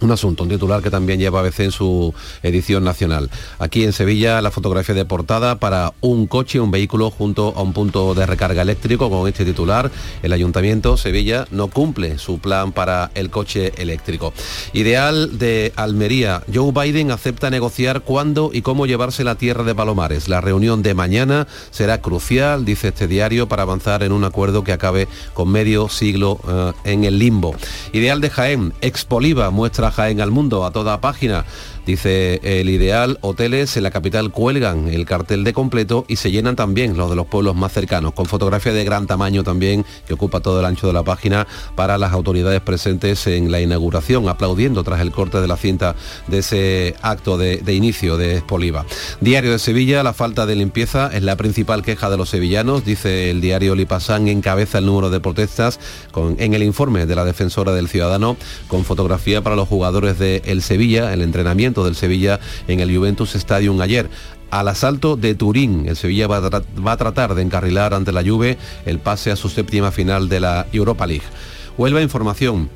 Un 0.01 0.11
asunto, 0.11 0.43
un 0.43 0.49
titular 0.49 0.81
que 0.81 0.89
también 0.89 1.19
lleva 1.19 1.39
a 1.39 1.43
veces 1.43 1.65
en 1.65 1.71
su 1.71 2.13
edición 2.41 2.83
nacional. 2.83 3.29
Aquí 3.59 3.83
en 3.83 3.91
Sevilla 3.91 4.41
la 4.41 4.51
fotografía 4.51 4.95
de 4.95 5.03
portada 5.03 5.55
para 5.55 5.93
un 5.99 6.25
coche, 6.25 6.59
un 6.59 6.71
vehículo 6.71 7.11
junto 7.11 7.53
a 7.55 7.61
un 7.61 7.73
punto 7.73 8.13
de 8.13 8.25
recarga 8.25 8.61
eléctrico 8.61 9.09
con 9.09 9.27
este 9.27 9.43
titular. 9.43 9.91
El 10.23 10.31
Ayuntamiento 10.31 10.95
Sevilla 10.95 11.47
no 11.51 11.67
cumple 11.67 12.17
su 12.17 12.39
plan 12.39 12.71
para 12.71 13.11
el 13.13 13.29
coche 13.29 13.73
eléctrico. 13.77 14.33
Ideal 14.73 15.37
de 15.37 15.73
Almería. 15.75 16.43
Joe 16.53 16.71
Biden 16.71 17.11
acepta 17.11 17.49
negociar 17.49 18.01
cuándo 18.01 18.51
y 18.53 18.61
cómo 18.61 18.85
llevarse 18.85 19.23
la 19.23 19.35
tierra 19.35 19.63
de 19.63 19.75
Palomares. 19.75 20.29
La 20.29 20.39
reunión 20.39 20.81
de 20.81 20.93
mañana 20.93 21.47
será 21.71 22.01
crucial, 22.01 22.63
dice 22.63 22.89
este 22.89 23.07
diario, 23.07 23.47
para 23.47 23.63
avanzar 23.63 24.03
en 24.03 24.13
un 24.13 24.23
acuerdo 24.23 24.63
que 24.63 24.71
acabe 24.71 25.07
con 25.33 25.49
medio 25.49 25.89
siglo 25.89 26.39
eh, 26.47 26.71
en 26.85 27.03
el 27.03 27.19
limbo. 27.19 27.55
Ideal 27.91 28.21
de 28.21 28.29
Jaén. 28.29 28.73
Expoliva 28.81 29.49
muestra 29.49 29.88
en 29.97 30.21
al 30.21 30.31
mundo 30.31 30.65
a 30.65 30.71
toda 30.71 31.01
página. 31.01 31.45
Dice 31.85 32.39
el 32.43 32.69
ideal, 32.69 33.17
hoteles 33.21 33.75
en 33.77 33.83
la 33.83 33.91
capital 33.91 34.31
cuelgan 34.31 34.87
el 34.87 35.05
cartel 35.05 35.43
de 35.43 35.53
completo 35.53 36.05
y 36.07 36.17
se 36.17 36.31
llenan 36.31 36.55
también 36.55 36.97
los 36.97 37.09
de 37.09 37.15
los 37.15 37.27
pueblos 37.27 37.55
más 37.55 37.73
cercanos, 37.73 38.13
con 38.13 38.25
fotografía 38.25 38.73
de 38.73 38.83
gran 38.83 39.07
tamaño 39.07 39.43
también 39.43 39.85
que 40.07 40.13
ocupa 40.13 40.39
todo 40.39 40.59
el 40.59 40.65
ancho 40.65 40.87
de 40.87 40.93
la 40.93 41.03
página 41.03 41.47
para 41.75 41.97
las 41.97 42.13
autoridades 42.13 42.61
presentes 42.61 43.25
en 43.27 43.51
la 43.51 43.61
inauguración, 43.61 44.29
aplaudiendo 44.29 44.83
tras 44.83 45.01
el 45.01 45.11
corte 45.11 45.41
de 45.41 45.47
la 45.47 45.57
cinta 45.57 45.95
de 46.27 46.39
ese 46.39 46.95
acto 47.01 47.37
de, 47.37 47.61
inicio 47.73 48.17
de 48.17 48.37
Expoliva. 48.37 48.85
Diario 49.21 49.51
de 49.51 49.59
Sevilla, 49.59 50.03
la 50.03 50.13
falta 50.13 50.45
de 50.45 50.55
limpieza 50.55 51.09
es 51.13 51.23
la 51.23 51.35
principal 51.35 51.83
queja 51.83 52.09
de 52.09 52.17
los 52.17 52.29
sevillanos, 52.29 52.85
dice 52.85 53.29
el 53.29 53.41
diario 53.41 53.75
Lipasán, 53.75 54.27
encabeza 54.27 54.79
el 54.79 54.85
número 54.85 55.09
de 55.09 55.19
protestas 55.19 55.79
con, 56.11 56.35
en 56.39 56.53
el 56.53 56.63
informe 56.63 57.05
de 57.05 57.15
la 57.15 57.25
defensora 57.25 57.73
del 57.73 57.87
ciudadano, 57.87 58.37
con 58.67 58.85
fotografía 58.85 59.41
para 59.41 59.55
los 59.55 59.67
jugadores 59.67 60.19
de 60.19 60.41
El 60.45 60.61
Sevilla, 60.61 61.13
el 61.13 61.21
entrenamiento 61.21 61.68
del 61.73 61.95
Sevilla 61.95 62.39
en 62.67 62.79
el 62.79 62.95
Juventus 62.95 63.35
Stadium 63.35 63.79
ayer 63.81 64.09
al 64.51 64.67
asalto 64.67 65.15
de 65.15 65.35
Turín. 65.35 65.87
El 65.87 65.95
Sevilla 65.95 66.27
va 66.27 66.37
a, 66.37 66.97
tratar 66.97 67.35
de 67.35 67.41
encarrilar 67.41 67.93
ante 67.93 68.11
la 68.11 68.23
Juve 68.23 68.57
el 68.85 68.99
pase 68.99 69.31
a 69.31 69.35
su 69.35 69.49
séptima 69.49 69.91
final 69.91 70.29
de 70.29 70.39
la 70.39 70.67
Europa 70.71 71.05
League. 71.07 71.25
Huelva 71.77 72.01
Información. 72.01 72.69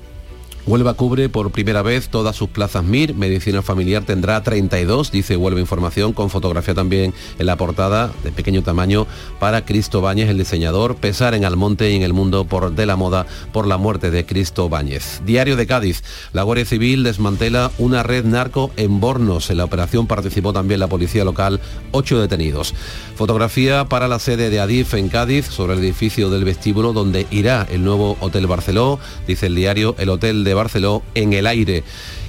Huelva 0.65 0.93
cubre 0.93 1.27
por 1.27 1.51
primera 1.51 1.81
vez 1.81 2.07
todas 2.07 2.37
sus 2.37 2.47
plazas 2.47 2.85
MIR. 2.85 3.15
Medicina 3.15 3.61
familiar 3.61 4.05
tendrá 4.05 4.41
32, 4.43 5.11
dice 5.11 5.35
Huelva 5.35 5.59
Información, 5.59 6.13
con 6.13 6.29
fotografía 6.29 6.73
también 6.73 7.13
en 7.37 7.45
la 7.45 7.57
portada 7.57 8.13
de 8.23 8.31
pequeño 8.31 8.63
tamaño 8.63 9.05
para 9.41 9.65
Cristo 9.65 9.99
Báñez, 9.99 10.29
el 10.29 10.37
diseñador. 10.37 10.95
Pesar 10.95 11.33
en 11.33 11.43
Almonte 11.43 11.91
y 11.91 11.97
en 11.97 12.01
el 12.01 12.13
mundo 12.13 12.45
por, 12.45 12.71
de 12.71 12.85
la 12.85 12.95
moda 12.95 13.27
por 13.51 13.67
la 13.67 13.75
muerte 13.75 14.09
de 14.09 14.25
Cristo 14.25 14.69
Báñez. 14.69 15.21
Diario 15.25 15.57
de 15.57 15.67
Cádiz. 15.67 16.01
La 16.31 16.43
Guardia 16.43 16.65
Civil 16.65 17.03
desmantela 17.03 17.69
una 17.77 18.01
red 18.01 18.23
narco 18.23 18.71
en 18.77 19.01
Bornos. 19.01 19.49
En 19.49 19.57
la 19.57 19.65
operación 19.65 20.07
participó 20.07 20.53
también 20.53 20.79
la 20.79 20.87
policía 20.87 21.25
local, 21.25 21.59
ocho 21.91 22.21
detenidos. 22.21 22.73
Fotografía 23.17 23.89
para 23.89 24.07
la 24.07 24.17
sede 24.17 24.49
de 24.49 24.61
Adif 24.61 24.93
en 24.93 25.09
Cádiz 25.09 25.45
sobre 25.45 25.73
el 25.73 25.79
edificio 25.79 26.29
del 26.29 26.45
vestíbulo 26.45 26.93
donde 26.93 27.27
irá 27.31 27.67
el 27.69 27.83
nuevo 27.83 28.15
Hotel 28.21 28.47
Barceló. 28.47 28.97
Dice 29.27 29.47
el 29.47 29.55
diario, 29.55 29.95
el 29.99 30.07
hotel 30.07 30.45
de 30.45 30.52
Barceló 30.53 31.03
en 31.15 31.33
el 31.33 31.47
aire. 31.47 31.83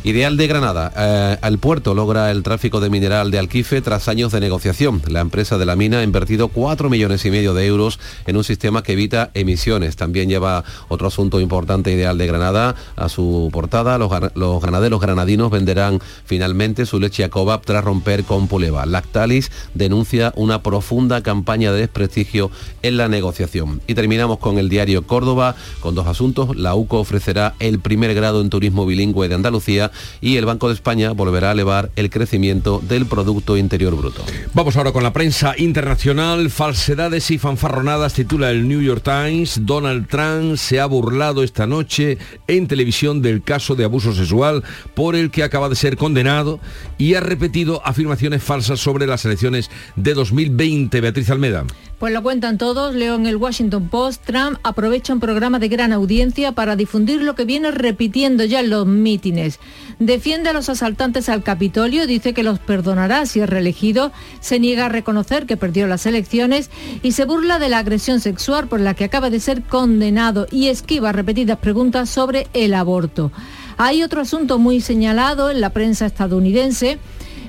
Ideal 0.06 0.36
de 0.36 0.46
Granada. 0.46 0.92
Eh, 0.94 1.38
el 1.48 1.56
puerto 1.56 1.94
logra 1.94 2.30
el 2.30 2.42
tráfico 2.42 2.78
de 2.78 2.90
mineral 2.90 3.30
de 3.30 3.38
Alquife 3.38 3.80
tras 3.80 4.06
años 4.06 4.32
de 4.32 4.40
negociación. 4.40 5.00
La 5.08 5.20
empresa 5.20 5.56
de 5.56 5.64
la 5.64 5.76
mina 5.76 6.00
ha 6.00 6.02
invertido 6.02 6.48
4 6.48 6.90
millones 6.90 7.24
y 7.24 7.30
medio 7.30 7.54
de 7.54 7.66
euros 7.66 7.98
en 8.26 8.36
un 8.36 8.44
sistema 8.44 8.82
que 8.82 8.92
evita 8.92 9.30
emisiones. 9.32 9.96
También 9.96 10.28
lleva 10.28 10.62
otro 10.88 11.06
asunto 11.06 11.40
importante 11.40 11.90
Ideal 11.90 12.18
de 12.18 12.26
Granada 12.26 12.74
a 12.96 13.08
su 13.08 13.48
portada. 13.50 13.96
Los, 13.96 14.12
los 14.34 14.60
ganaderos 14.60 15.00
granadinos 15.00 15.50
venderán 15.50 16.00
finalmente 16.26 16.84
su 16.84 17.00
leche 17.00 17.24
a 17.24 17.30
Cobap 17.30 17.64
tras 17.64 17.82
romper 17.82 18.24
con 18.24 18.46
Puleva. 18.46 18.84
Lactalis 18.84 19.50
denuncia 19.72 20.34
una 20.36 20.62
profunda 20.62 21.22
campaña 21.22 21.72
de 21.72 21.80
desprestigio 21.80 22.50
en 22.82 22.98
la 22.98 23.08
negociación. 23.08 23.80
Y 23.86 23.94
terminamos 23.94 24.36
con 24.36 24.58
el 24.58 24.68
diario 24.68 25.06
Córdoba 25.06 25.56
con 25.80 25.94
dos 25.94 26.06
asuntos. 26.06 26.54
La 26.56 26.74
UCO 26.74 26.98
ofrecerá 26.98 27.54
el 27.58 27.78
primer 27.78 28.12
grado 28.12 28.42
en 28.42 28.50
turismo 28.50 28.84
bilingüe 28.84 29.30
de 29.30 29.36
Andalucía 29.36 29.92
y 30.20 30.36
el 30.36 30.46
Banco 30.46 30.68
de 30.68 30.74
España 30.74 31.12
volverá 31.12 31.50
a 31.50 31.52
elevar 31.52 31.90
el 31.96 32.10
crecimiento 32.10 32.80
del 32.86 33.06
Producto 33.06 33.56
Interior 33.56 33.96
Bruto. 33.96 34.24
Vamos 34.52 34.76
ahora 34.76 34.92
con 34.92 35.02
la 35.02 35.12
prensa 35.12 35.54
internacional. 35.56 36.50
Falsedades 36.50 37.30
y 37.30 37.38
fanfarronadas 37.38 38.14
titula 38.14 38.50
el 38.50 38.68
New 38.68 38.80
York 38.80 39.02
Times. 39.02 39.60
Donald 39.66 40.08
Trump 40.08 40.56
se 40.56 40.80
ha 40.80 40.86
burlado 40.86 41.42
esta 41.42 41.66
noche 41.66 42.18
en 42.46 42.66
televisión 42.66 43.22
del 43.22 43.42
caso 43.42 43.74
de 43.74 43.84
abuso 43.84 44.14
sexual 44.14 44.62
por 44.94 45.16
el 45.16 45.30
que 45.30 45.42
acaba 45.42 45.68
de 45.68 45.76
ser 45.76 45.96
condenado 45.96 46.60
y 46.98 47.14
ha 47.14 47.20
repetido 47.20 47.82
afirmaciones 47.84 48.42
falsas 48.42 48.80
sobre 48.80 49.06
las 49.06 49.24
elecciones 49.24 49.70
de 49.96 50.14
2020. 50.14 51.00
Beatriz 51.00 51.30
Almeda. 51.30 51.64
Pues 52.04 52.12
lo 52.12 52.22
cuentan 52.22 52.58
todos, 52.58 52.94
leo 52.94 53.14
en 53.14 53.24
el 53.24 53.36
Washington 53.36 53.88
Post, 53.88 54.26
Trump 54.26 54.58
aprovecha 54.62 55.14
un 55.14 55.20
programa 55.20 55.58
de 55.58 55.68
gran 55.68 55.90
audiencia 55.90 56.52
para 56.52 56.76
difundir 56.76 57.22
lo 57.22 57.34
que 57.34 57.46
viene 57.46 57.70
repitiendo 57.70 58.44
ya 58.44 58.60
en 58.60 58.68
los 58.68 58.86
mítines. 58.86 59.58
Defiende 59.98 60.50
a 60.50 60.52
los 60.52 60.68
asaltantes 60.68 61.30
al 61.30 61.42
Capitolio, 61.42 62.06
dice 62.06 62.34
que 62.34 62.42
los 62.42 62.58
perdonará 62.58 63.24
si 63.24 63.40
es 63.40 63.48
reelegido, 63.48 64.12
se 64.40 64.60
niega 64.60 64.84
a 64.84 64.88
reconocer 64.90 65.46
que 65.46 65.56
perdió 65.56 65.86
las 65.86 66.04
elecciones 66.04 66.68
y 67.02 67.12
se 67.12 67.24
burla 67.24 67.58
de 67.58 67.70
la 67.70 67.78
agresión 67.78 68.20
sexual 68.20 68.68
por 68.68 68.80
la 68.80 68.92
que 68.92 69.04
acaba 69.04 69.30
de 69.30 69.40
ser 69.40 69.62
condenado 69.62 70.46
y 70.50 70.68
esquiva 70.68 71.10
repetidas 71.12 71.56
preguntas 71.56 72.10
sobre 72.10 72.48
el 72.52 72.74
aborto. 72.74 73.32
Hay 73.78 74.02
otro 74.02 74.20
asunto 74.20 74.58
muy 74.58 74.82
señalado 74.82 75.50
en 75.50 75.62
la 75.62 75.70
prensa 75.70 76.04
estadounidense 76.04 76.98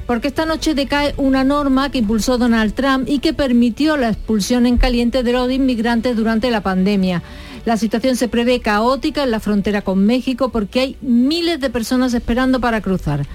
porque 0.05 0.27
esta 0.27 0.45
noche 0.45 0.75
decae 0.75 1.13
una 1.17 1.43
norma 1.43 1.89
que 1.89 1.99
impulsó 1.99 2.37
Donald 2.37 2.73
Trump 2.73 3.07
y 3.09 3.19
que 3.19 3.33
permitió 3.33 3.97
la 3.97 4.09
expulsión 4.09 4.65
en 4.65 4.77
caliente 4.77 5.23
de 5.23 5.33
los 5.33 5.51
inmigrantes 5.51 6.15
durante 6.15 6.51
la 6.51 6.61
pandemia. 6.61 7.23
La 7.65 7.77
situación 7.77 8.15
se 8.15 8.27
prevé 8.27 8.59
caótica 8.59 9.23
en 9.23 9.31
la 9.31 9.39
frontera 9.39 9.81
con 9.81 10.05
México 10.05 10.49
porque 10.49 10.79
hay 10.81 10.97
miles 11.01 11.59
de 11.59 11.71
personas 11.71 12.13
esperando 12.13 12.59
para 12.59 12.81
cruzar. 12.81 13.25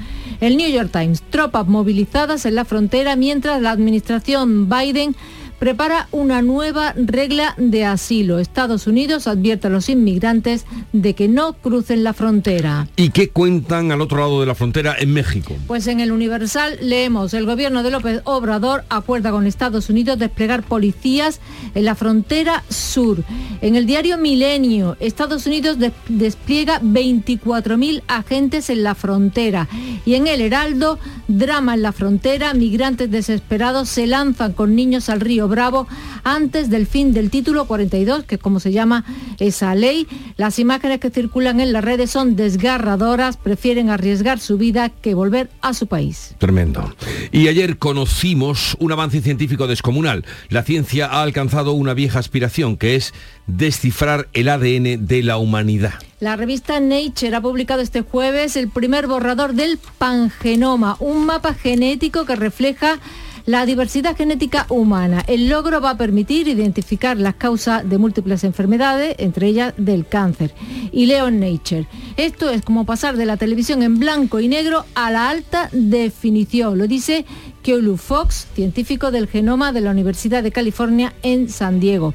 El 0.41 0.57
New 0.57 0.71
York 0.71 0.91
Times, 0.93 1.23
tropas 1.31 1.66
movilizadas 1.66 2.47
en 2.47 2.55
la 2.55 2.64
frontera 2.64 3.16
mientras 3.16 3.61
la 3.61 3.73
administración 3.73 4.68
Biden 4.68 5.16
prepara 5.61 6.09
una 6.11 6.41
nueva 6.41 6.95
regla 6.97 7.55
de 7.59 7.85
asilo. 7.85 8.39
Estados 8.39 8.87
Unidos 8.87 9.27
advierte 9.27 9.67
a 9.67 9.71
los 9.71 9.91
inmigrantes 9.91 10.65
de 10.95 11.15
que 11.15 11.29
no 11.29 11.53
crucen 11.53 12.03
la 12.03 12.15
frontera. 12.15 12.89
¿Y 12.97 13.11
qué 13.11 13.29
cuentan 13.29 13.93
al 13.93 14.01
otro 14.01 14.19
lado 14.19 14.41
de 14.41 14.47
la 14.47 14.55
frontera 14.55 14.97
en 14.99 15.13
México? 15.13 15.55
Pues 15.67 15.87
en 15.87 16.01
el 16.01 16.13
Universal 16.13 16.79
leemos, 16.81 17.35
el 17.35 17.45
gobierno 17.45 17.83
de 17.83 17.91
López 17.91 18.23
Obrador 18.25 18.85
acuerda 18.89 19.31
con 19.31 19.47
Estados 19.47 19.91
Unidos 19.91 20.19
desplegar 20.19 20.63
policías 20.63 21.41
en 21.75 21.85
la 21.85 21.95
frontera 21.95 22.65
sur. 22.71 23.23
En 23.61 23.77
el 23.77 23.85
diario 23.85 24.17
Milenio, 24.17 24.97
Estados 24.99 25.47
Unidos 25.47 25.77
despliega 26.09 26.81
24.000 26.81 28.03
agentes 28.09 28.71
en 28.71 28.83
la 28.83 28.95
frontera. 28.95 29.69
Y 30.07 30.15
en 30.15 30.27
el 30.27 30.41
Heraldo, 30.41 30.99
drama 31.29 31.75
en 31.75 31.83
la 31.83 31.93
frontera, 31.93 32.55
migrantes 32.55 33.11
desesperados 33.11 33.91
se 33.91 34.07
lanzan 34.07 34.55
con 34.55 34.75
niños 34.75 35.11
al 35.11 35.21
río 35.21 35.50
Bravo 35.51 35.87
antes 36.25 36.71
del 36.71 36.87
fin 36.87 37.13
del 37.13 37.29
título 37.29 37.67
42, 37.67 38.25
que 38.25 38.37
es 38.37 38.41
como 38.41 38.61
se 38.61 38.73
llama 38.73 39.05
esa 39.39 39.75
ley. 39.75 40.07
Las 40.37 40.59
imágenes 40.59 41.01
que 41.01 41.11
circulan 41.11 41.61
en 41.61 41.73
las 41.73 41.85
redes 41.85 42.11
son 42.11 42.37
desgarradoras, 42.37 43.37
prefieren 43.37 43.91
arriesgar 43.91 44.41
su 44.41 44.57
vida 44.57 44.89
que 44.89 45.15
volver 45.15 45.51
a 45.61 45.75
su 45.75 45.87
país. 45.87 46.35
Tremendo. 46.39 46.95
Y 47.33 47.49
ayer 47.49 47.77
conocimos 47.77 48.77
un 48.79 48.93
avance 48.93 49.21
científico 49.21 49.67
descomunal. 49.67 50.25
La 50.49 50.63
ciencia 50.63 51.07
ha 51.07 51.23
alcanzado 51.23 51.73
una 51.73 51.95
vieja 51.95 52.19
aspiración, 52.19 52.77
que 52.77 52.97
es 52.97 53.13
descifrar 53.47 54.29
el 54.33 54.49
ADN 54.49 55.07
de 55.07 55.23
la 55.23 55.37
humanidad. 55.37 55.95
La 56.21 56.37
revista 56.37 56.81
Nature 56.81 57.35
ha 57.35 57.41
publicado 57.41 57.81
este 57.81 58.03
jueves 58.03 58.57
el 58.57 58.69
primer 58.69 59.07
borrador 59.07 59.55
del 59.55 59.79
pangenoma, 59.99 60.97
un 61.01 61.25
mapa 61.25 61.55
genético 61.55 62.27
que 62.27 62.37
refleja 62.37 62.99
la 63.47 63.66
diversidad 63.66 64.16
genética 64.16 64.66
humana. 64.68 65.24
El 65.26 65.49
logro 65.49 65.80
va 65.80 65.91
a 65.91 65.97
permitir 65.97 66.49
identificar 66.49 67.16
las 67.16 67.34
causas 67.34 67.88
de 67.88 67.99
múltiples 67.99 68.45
enfermedades, 68.45 69.14
entre 69.18 69.49
ellas 69.49 69.74
del 69.76 70.07
cáncer. 70.07 70.55
Y 70.93 71.07
leo 71.07 71.28
en 71.28 71.41
Nature. 71.41 71.86
Esto 72.16 72.51
es 72.51 72.62
como 72.62 72.84
pasar 72.84 73.16
de 73.16 73.26
la 73.26 73.36
televisión 73.36 73.82
en 73.82 73.99
blanco 73.99 74.41
y 74.41 74.49
negro 74.49 74.84
a 74.95 75.11
la 75.11 75.30
alta 75.30 75.68
definición. 75.72 76.78
Lo 76.78 76.86
dice 76.86 77.24
Keolu 77.62 77.97
Fox, 77.97 78.47
científico 78.55 79.11
del 79.11 79.28
genoma 79.28 79.72
de 79.72 79.80
la 79.80 79.91
Universidad 79.91 80.43
de 80.43 80.53
California 80.53 81.12
en 81.22 81.49
San 81.49 81.80
Diego. 81.80 82.14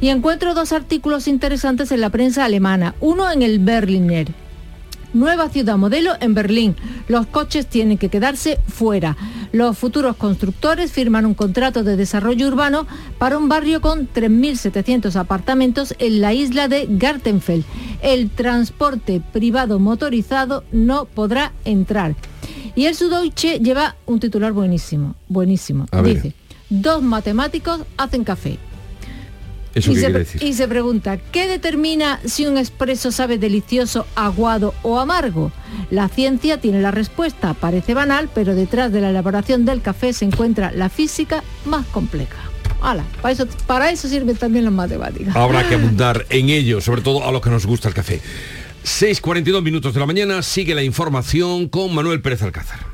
Y 0.00 0.08
encuentro 0.08 0.54
dos 0.54 0.72
artículos 0.72 1.28
interesantes 1.28 1.90
en 1.92 2.00
la 2.00 2.10
prensa 2.10 2.44
alemana. 2.44 2.94
Uno 3.00 3.30
en 3.30 3.42
el 3.42 3.58
Berliner 3.58 4.43
nueva 5.14 5.48
ciudad 5.48 5.76
modelo 5.76 6.12
en 6.20 6.34
Berlín. 6.34 6.76
Los 7.08 7.26
coches 7.26 7.66
tienen 7.66 7.98
que 7.98 8.08
quedarse 8.08 8.58
fuera. 8.68 9.16
Los 9.52 9.78
futuros 9.78 10.16
constructores 10.16 10.92
firman 10.92 11.26
un 11.26 11.34
contrato 11.34 11.84
de 11.84 11.96
desarrollo 11.96 12.48
urbano 12.48 12.86
para 13.18 13.38
un 13.38 13.48
barrio 13.48 13.80
con 13.80 14.08
3.700 14.12 15.14
apartamentos 15.16 15.94
en 15.98 16.20
la 16.20 16.34
isla 16.34 16.68
de 16.68 16.86
Gartenfeld. 16.88 17.64
El 18.02 18.30
transporte 18.30 19.22
privado 19.32 19.78
motorizado 19.78 20.64
no 20.72 21.06
podrá 21.06 21.52
entrar. 21.64 22.14
Y 22.74 22.86
el 22.86 22.94
Sudoiche 22.94 23.60
lleva 23.60 23.96
un 24.06 24.18
titular 24.20 24.52
buenísimo, 24.52 25.14
buenísimo. 25.28 25.86
Dice, 26.04 26.34
dos 26.68 27.02
matemáticos 27.02 27.82
hacen 27.96 28.24
café 28.24 28.58
y, 29.74 29.82
se, 29.82 30.26
y 30.40 30.52
se 30.54 30.68
pregunta, 30.68 31.18
¿qué 31.18 31.48
determina 31.48 32.20
si 32.24 32.46
un 32.46 32.58
expreso 32.58 33.10
sabe 33.10 33.38
delicioso, 33.38 34.06
aguado 34.14 34.74
o 34.82 34.98
amargo? 35.00 35.52
La 35.90 36.08
ciencia 36.08 36.58
tiene 36.58 36.80
la 36.80 36.90
respuesta, 36.90 37.54
parece 37.54 37.94
banal, 37.94 38.28
pero 38.34 38.54
detrás 38.54 38.92
de 38.92 39.00
la 39.00 39.10
elaboración 39.10 39.64
del 39.64 39.82
café 39.82 40.12
se 40.12 40.24
encuentra 40.24 40.70
la 40.72 40.88
física 40.88 41.42
más 41.64 41.86
compleja. 41.86 42.36
para 42.80 43.32
eso, 43.32 43.46
para 43.66 43.90
eso 43.90 44.08
sirven 44.08 44.36
también 44.36 44.64
las 44.64 44.74
matemáticas. 44.74 45.34
Habrá 45.34 45.68
que 45.68 45.74
abundar 45.76 46.26
en 46.30 46.50
ello, 46.50 46.80
sobre 46.80 47.02
todo 47.02 47.26
a 47.26 47.32
los 47.32 47.42
que 47.42 47.50
nos 47.50 47.66
gusta 47.66 47.88
el 47.88 47.94
café. 47.94 48.20
6.42 48.84 49.62
minutos 49.62 49.94
de 49.94 50.00
la 50.00 50.06
mañana, 50.06 50.42
sigue 50.42 50.74
la 50.74 50.82
información 50.82 51.68
con 51.68 51.94
Manuel 51.94 52.20
Pérez 52.20 52.42
Alcázar. 52.42 52.93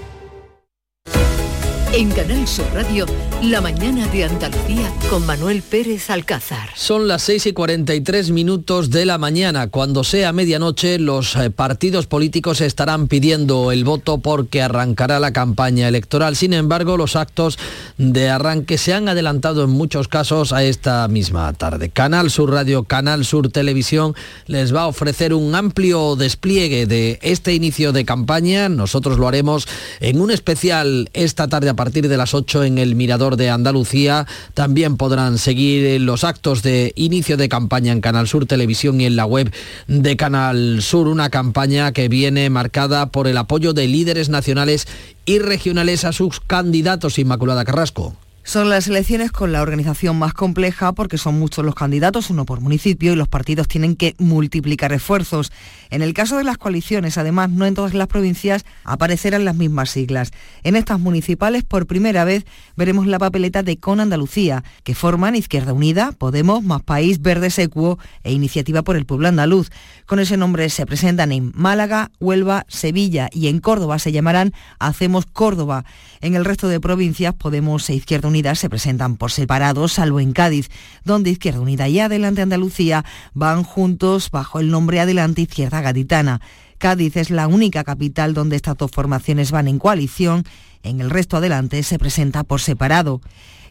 En 1.93 2.09
Canal 2.11 2.47
Sur 2.47 2.65
Radio, 2.73 3.05
La 3.43 3.59
mañana 3.59 4.07
de 4.07 4.23
Andalucía 4.23 4.89
con 5.09 5.25
Manuel 5.25 5.61
Pérez 5.61 6.09
Alcázar. 6.09 6.69
Son 6.73 7.09
las 7.09 7.21
6 7.23 7.47
y 7.47 7.51
43 7.51 8.31
minutos 8.31 8.91
de 8.91 9.05
la 9.05 9.17
mañana. 9.17 9.67
Cuando 9.67 10.05
sea 10.05 10.31
medianoche, 10.31 10.99
los 10.99 11.35
eh, 11.35 11.49
partidos 11.49 12.07
políticos 12.07 12.61
estarán 12.61 13.09
pidiendo 13.09 13.73
el 13.73 13.83
voto 13.83 14.19
porque 14.19 14.61
arrancará 14.61 15.19
la 15.19 15.33
campaña 15.33 15.89
electoral. 15.89 16.37
Sin 16.37 16.53
embargo, 16.53 16.95
los 16.95 17.17
actos 17.17 17.59
de 17.97 18.29
arranque 18.29 18.77
se 18.77 18.93
han 18.93 19.09
adelantado 19.09 19.65
en 19.65 19.71
muchos 19.71 20.07
casos 20.07 20.53
a 20.53 20.63
esta 20.63 21.05
misma 21.09 21.51
tarde. 21.51 21.89
Canal 21.89 22.31
Sur 22.31 22.51
Radio, 22.51 22.85
Canal 22.85 23.25
Sur 23.25 23.49
Televisión 23.49 24.15
les 24.47 24.73
va 24.73 24.83
a 24.83 24.87
ofrecer 24.87 25.33
un 25.33 25.53
amplio 25.55 26.15
despliegue 26.15 26.85
de 26.85 27.19
este 27.21 27.53
inicio 27.53 27.91
de 27.91 28.05
campaña. 28.05 28.69
Nosotros 28.69 29.19
lo 29.19 29.27
haremos 29.27 29.67
en 29.99 30.21
un 30.21 30.31
especial 30.31 31.09
esta 31.13 31.49
tarde 31.49 31.67
a 31.67 31.80
partir 31.81 32.07
de 32.07 32.15
las 32.15 32.35
8 32.35 32.63
en 32.65 32.77
el 32.77 32.93
Mirador 32.93 33.37
de 33.37 33.49
Andalucía. 33.49 34.27
También 34.53 34.97
podrán 34.97 35.39
seguir 35.39 35.99
los 35.99 36.23
actos 36.23 36.61
de 36.61 36.93
inicio 36.95 37.37
de 37.37 37.49
campaña 37.49 37.91
en 37.91 38.01
Canal 38.01 38.27
Sur 38.27 38.45
Televisión 38.45 39.01
y 39.01 39.07
en 39.07 39.15
la 39.15 39.25
web 39.25 39.51
de 39.87 40.15
Canal 40.15 40.83
Sur, 40.83 41.07
una 41.07 41.31
campaña 41.31 41.91
que 41.91 42.07
viene 42.07 42.51
marcada 42.51 43.07
por 43.07 43.27
el 43.27 43.35
apoyo 43.35 43.73
de 43.73 43.87
líderes 43.87 44.29
nacionales 44.29 44.87
y 45.25 45.39
regionales 45.39 46.05
a 46.05 46.11
sus 46.11 46.39
candidatos 46.39 47.17
Inmaculada 47.17 47.65
Carrasco. 47.65 48.15
Son 48.51 48.69
las 48.69 48.89
elecciones 48.89 49.31
con 49.31 49.53
la 49.53 49.61
organización 49.61 50.19
más 50.19 50.33
compleja 50.33 50.91
porque 50.91 51.17
son 51.17 51.39
muchos 51.39 51.63
los 51.63 51.73
candidatos, 51.73 52.29
uno 52.29 52.43
por 52.43 52.59
municipio, 52.59 53.13
y 53.13 53.15
los 53.15 53.29
partidos 53.29 53.69
tienen 53.69 53.95
que 53.95 54.13
multiplicar 54.17 54.91
esfuerzos. 54.91 55.53
En 55.89 56.01
el 56.01 56.13
caso 56.13 56.35
de 56.35 56.43
las 56.43 56.57
coaliciones, 56.57 57.17
además, 57.17 57.49
no 57.49 57.65
en 57.65 57.75
todas 57.75 57.93
las 57.93 58.07
provincias 58.07 58.65
aparecerán 58.83 59.45
las 59.45 59.55
mismas 59.55 59.89
siglas. 59.89 60.31
En 60.63 60.75
estas 60.75 60.99
municipales, 60.99 61.63
por 61.63 61.87
primera 61.87 62.25
vez, 62.25 62.45
veremos 62.75 63.07
la 63.07 63.19
papeleta 63.19 63.63
de 63.63 63.77
Con 63.77 64.01
Andalucía, 64.01 64.65
que 64.83 64.95
forman 64.95 65.37
Izquierda 65.37 65.71
Unida, 65.71 66.11
Podemos, 66.11 66.61
Más 66.61 66.83
País, 66.83 67.21
Verde 67.21 67.51
Secuo 67.51 67.99
e 68.23 68.33
Iniciativa 68.33 68.81
por 68.81 68.97
el 68.97 69.05
Pueblo 69.05 69.29
Andaluz. 69.29 69.69
Con 70.05 70.19
ese 70.19 70.35
nombre 70.35 70.69
se 70.69 70.85
presentan 70.85 71.31
en 71.31 71.53
Málaga, 71.55 72.11
Huelva, 72.19 72.65
Sevilla 72.67 73.29
y 73.31 73.47
en 73.47 73.61
Córdoba 73.61 73.97
se 73.97 74.11
llamarán 74.11 74.51
Hacemos 74.77 75.25
Córdoba. 75.25 75.85
En 76.19 76.35
el 76.35 76.43
resto 76.43 76.67
de 76.67 76.81
provincias, 76.81 77.33
Podemos 77.33 77.89
e 77.89 77.95
Izquierda 77.95 78.27
Unida 78.27 78.40
se 78.55 78.69
presentan 78.69 79.17
por 79.17 79.31
separado, 79.31 79.87
salvo 79.87 80.19
en 80.19 80.33
Cádiz, 80.33 80.69
donde 81.03 81.29
Izquierda 81.29 81.61
Unida 81.61 81.87
y 81.87 81.99
Adelante 81.99 82.41
Andalucía 82.41 83.05
van 83.33 83.63
juntos 83.63 84.29
bajo 84.31 84.59
el 84.59 84.69
nombre 84.69 84.99
Adelante 84.99 85.41
Izquierda 85.41 85.81
Gaditana. 85.81 86.41
Cádiz 86.77 87.15
es 87.15 87.29
la 87.29 87.47
única 87.47 87.83
capital 87.83 88.33
donde 88.33 88.55
estas 88.55 88.77
dos 88.77 88.91
formaciones 88.91 89.51
van 89.51 89.67
en 89.67 89.77
coalición, 89.77 90.43
en 90.83 90.99
el 90.99 91.09
resto 91.11 91.37
Adelante 91.37 91.83
se 91.83 91.99
presenta 91.99 92.43
por 92.43 92.59
separado. 92.59 93.21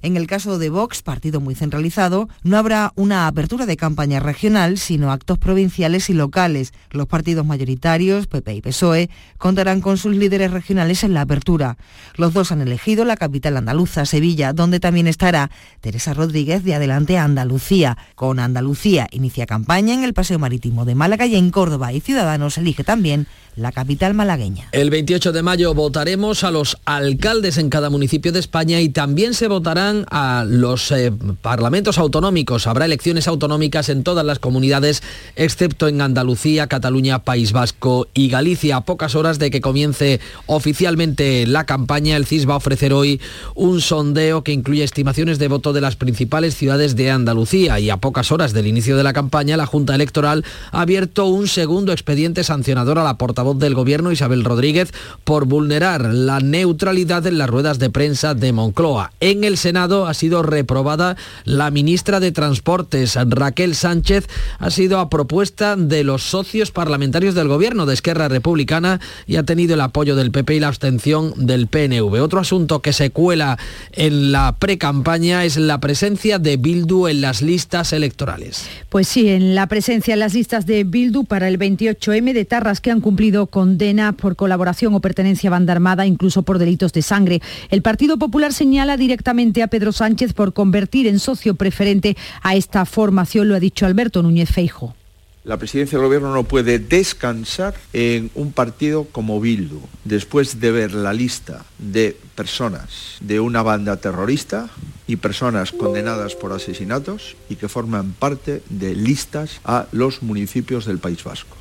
En 0.03 0.17
el 0.17 0.27
caso 0.27 0.59
de 0.59 0.71
Vox, 0.71 1.03
partido 1.03 1.41
muy 1.41 1.55
centralizado, 1.55 2.29
no 2.43 2.57
habrá 2.57 2.93
una 2.97 3.27
apertura 3.27 3.67
de 3.67 3.77
campaña 3.77 4.19
regional, 4.19 4.79
sino 4.79 5.13
actos 5.13 5.37
provinciales 5.37 6.09
y 6.09 6.15
locales. 6.15 6.73
Los 6.91 7.07
partidos 7.07 7.45
mayoritarios, 7.45 8.27
PP 8.27 8.55
y 8.55 8.63
PSOE, 8.63 9.11
contarán 9.37 9.83
con 9.83 9.99
sus 9.99 10.17
líderes 10.17 10.53
regionales 10.53 11.05
en 11.05 11.13
la 11.13 11.21
apertura. 11.21 11.77
Los 12.17 12.33
dos 12.33 12.51
han 12.51 12.63
elegido 12.63 13.05
la 13.05 13.17
capital 13.17 13.59
andaluza, 13.59 14.07
Sevilla, 14.07 14.55
donde 14.55 14.81
también 14.81 15.07
estará 15.07 15.51
Teresa 15.83 16.15
Rodríguez 16.15 16.65
de 16.65 16.75
Adelante 16.75 17.19
Andalucía. 17.19 17.99
Con 18.15 18.39
Andalucía 18.39 19.07
inicia 19.11 19.45
campaña 19.45 19.93
en 19.93 20.05
el 20.05 20.15
Paseo 20.15 20.39
Marítimo 20.39 20.87
de 20.87 20.95
Málaga 20.95 21.27
y 21.27 21.37
en 21.37 21.51
Córdoba 21.51 21.93
y 21.93 22.01
Ciudadanos 22.01 22.57
elige 22.57 22.85
también 22.85 23.27
la 23.57 23.73
capital 23.73 24.15
malagueña. 24.15 24.69
El 24.73 24.91
28 24.91 25.33
de 25.33 25.43
mayo 25.43 25.75
votaremos 25.75 26.45
a 26.45 26.51
los 26.51 26.79
alcaldes 26.85 27.59
en 27.59 27.71
cada 27.71 27.91
municipio 27.91 28.33
de 28.33 28.41
España 28.41 28.81
y 28.81 28.89
también 28.89 29.35
se 29.35 29.49
votarán 29.49 30.07
a 30.11 30.45
los 30.47 30.91
eh, 30.93 31.13
parlamentos 31.43 31.99
autonómicos. 31.99 32.67
Habrá 32.67 32.85
elecciones 32.85 33.29
autonómicas 33.29 33.89
en 33.89 34.03
todas 34.03 34.25
las 34.25 34.39
comunidades, 34.39 35.03
excepto 35.37 35.89
en 35.89 36.01
Andalucía, 36.01 36.67
Cataluña, 36.67 37.25
País 37.25 37.53
Vasco 37.53 38.09
y 38.15 38.29
Galicia. 38.29 38.77
A 38.77 38.81
pocas 38.83 39.15
horas 39.15 39.39
de 39.39 39.51
que 39.51 39.61
comience 39.61 40.21
oficialmente 40.47 41.47
la 41.47 41.67
campaña, 41.67 42.17
el 42.17 42.27
CIS 42.27 42.49
va 42.49 42.55
a 42.55 42.59
ofrecer 42.59 42.93
hoy 42.93 43.21
un 43.55 43.81
sondeo 43.81 44.43
que 44.43 44.53
incluye 44.53 44.85
estimaciones 44.85 45.39
de 45.39 45.49
voto 45.49 45.73
de 45.73 45.81
las 45.81 45.97
principales 45.97 46.57
ciudades 46.57 46.97
de 46.97 47.11
Andalucía 47.11 47.79
y 47.81 47.91
a 47.91 47.97
pocas 47.99 48.33
horas 48.33 48.53
del 48.53 48.67
inicio 48.67 48.97
de 48.97 49.03
la 49.03 49.13
campaña, 49.13 49.57
la 49.57 49.67
Junta 49.67 49.95
Electoral 49.95 50.45
ha 50.73 50.81
abierto 50.83 51.27
un 51.27 51.49
segundo 51.49 51.93
expediente 51.93 52.45
sancionador 52.45 52.99
a 52.99 53.05
la 53.05 53.19
portavoz 53.19 53.50
del 53.55 53.75
Gobierno, 53.75 54.13
Isabel 54.13 54.45
Rodríguez, 54.45 54.93
por 55.25 55.47
vulnerar 55.47 56.13
la 56.13 56.41
neutralidad 56.41 57.27
en 57.27 57.39
las 57.39 57.51
ruedas 57.51 57.79
de 57.79 57.91
prensa 57.91 58.35
de 58.35 58.53
Moncloa. 58.53 59.13
En 59.21 59.45
el 59.45 59.57
Senado 59.57 60.07
ha 60.07 60.15
sido 60.15 60.43
reprobada 60.43 61.17
la 61.45 61.71
ministra 61.71 62.21
de 62.21 62.33
Transportes, 62.33 63.19
Raquel 63.29 63.75
Sánchez, 63.75 64.29
ha 64.59 64.71
sido 64.71 64.99
a 64.99 65.11
propuesta 65.11 65.77
de 65.77 66.05
los 66.05 66.23
socios 66.23 66.71
parlamentarios 66.71 67.35
del 67.35 67.49
Gobierno 67.49 67.87
de 67.87 67.95
Esquerra 67.95 68.29
Republicana 68.29 69.01
y 69.27 69.37
ha 69.37 69.43
tenido 69.43 69.75
el 69.75 69.81
apoyo 69.81 70.17
del 70.17 70.31
PP 70.31 70.57
y 70.57 70.61
la 70.61 70.69
abstención 70.69 71.33
del 71.37 71.67
PNV. 71.67 72.23
Otro 72.23 72.41
asunto 72.41 72.81
que 72.81 72.93
se 72.93 73.11
cuela 73.11 73.59
en 73.93 74.33
la 74.33 74.57
precampaña 74.59 75.45
es 75.45 75.57
la 75.57 75.81
presencia 75.81 76.39
de 76.39 76.57
Bildu 76.57 77.07
en 77.07 77.21
las 77.21 77.43
listas 77.43 77.93
electorales. 77.93 78.67
Pues 78.89 79.09
sí, 79.09 79.29
en 79.29 79.55
la 79.55 79.67
presencia 79.67 80.15
en 80.15 80.21
las 80.21 80.35
listas 80.35 80.67
de 80.67 80.85
Bildu 80.85 81.25
para 81.25 81.49
el 81.49 81.59
28M 81.59 82.33
de 82.33 82.45
Tarras 82.45 82.81
que 82.81 82.91
han 82.91 83.01
cumplido 83.01 83.30
condena 83.47 84.13
por 84.13 84.37
colaboración 84.37 84.95
o 84.95 85.01
pertenencia 85.01 85.49
a 85.49 85.53
banda 85.53 85.73
armada, 85.73 86.07
incluso 86.07 86.43
por 86.43 86.59
delitos 86.59 86.93
de 86.93 87.03
sangre. 87.03 87.41
El 87.71 87.83
Partido 87.83 88.19
Popular 88.19 88.53
señala 88.53 88.97
directamente 88.97 89.63
a 89.63 89.69
Pedro 89.69 89.93
Sánchez 89.93 90.33
por 90.33 90.53
convertir 90.53 91.07
en 91.07 91.19
socio 91.19 91.55
preferente 91.55 92.17
a 92.43 92.55
esta 92.55 92.85
formación, 92.85 93.49
lo 93.49 93.55
ha 93.55 93.61
dicho 93.61 93.87
Alberto 93.87 94.23
Núñez 94.23 94.51
Feijo. 94.51 94.95
La 95.43 95.57
presidencia 95.57 95.97
del 95.97 96.07
gobierno 96.07 96.35
no 96.35 96.45
puede 96.45 96.79
descansar 96.79 97.75
en 97.95 98.31
un 98.35 98.53
partido 98.53 99.05
como 99.05 99.41
Bildu, 99.41 99.81
después 100.05 100.61
de 100.61 100.71
ver 100.71 100.93
la 100.93 101.15
lista 101.15 101.65
de 101.79 102.15
personas 102.35 103.17
de 103.21 103.41
una 103.41 103.63
banda 103.63 103.97
terrorista 103.97 104.69
y 105.07 105.17
personas 105.17 105.73
condenadas 105.73 106.35
por 106.35 106.53
asesinatos 106.53 107.37
y 107.49 107.57
que 107.57 107.71
forman 107.71 108.13
parte 108.13 108.63
de 108.69 108.95
listas 108.95 109.61
a 109.65 109.87
los 109.93 110.23
municipios 110.23 110.85
del 110.85 110.99
País 110.99 111.25
Vasco. 111.25 111.57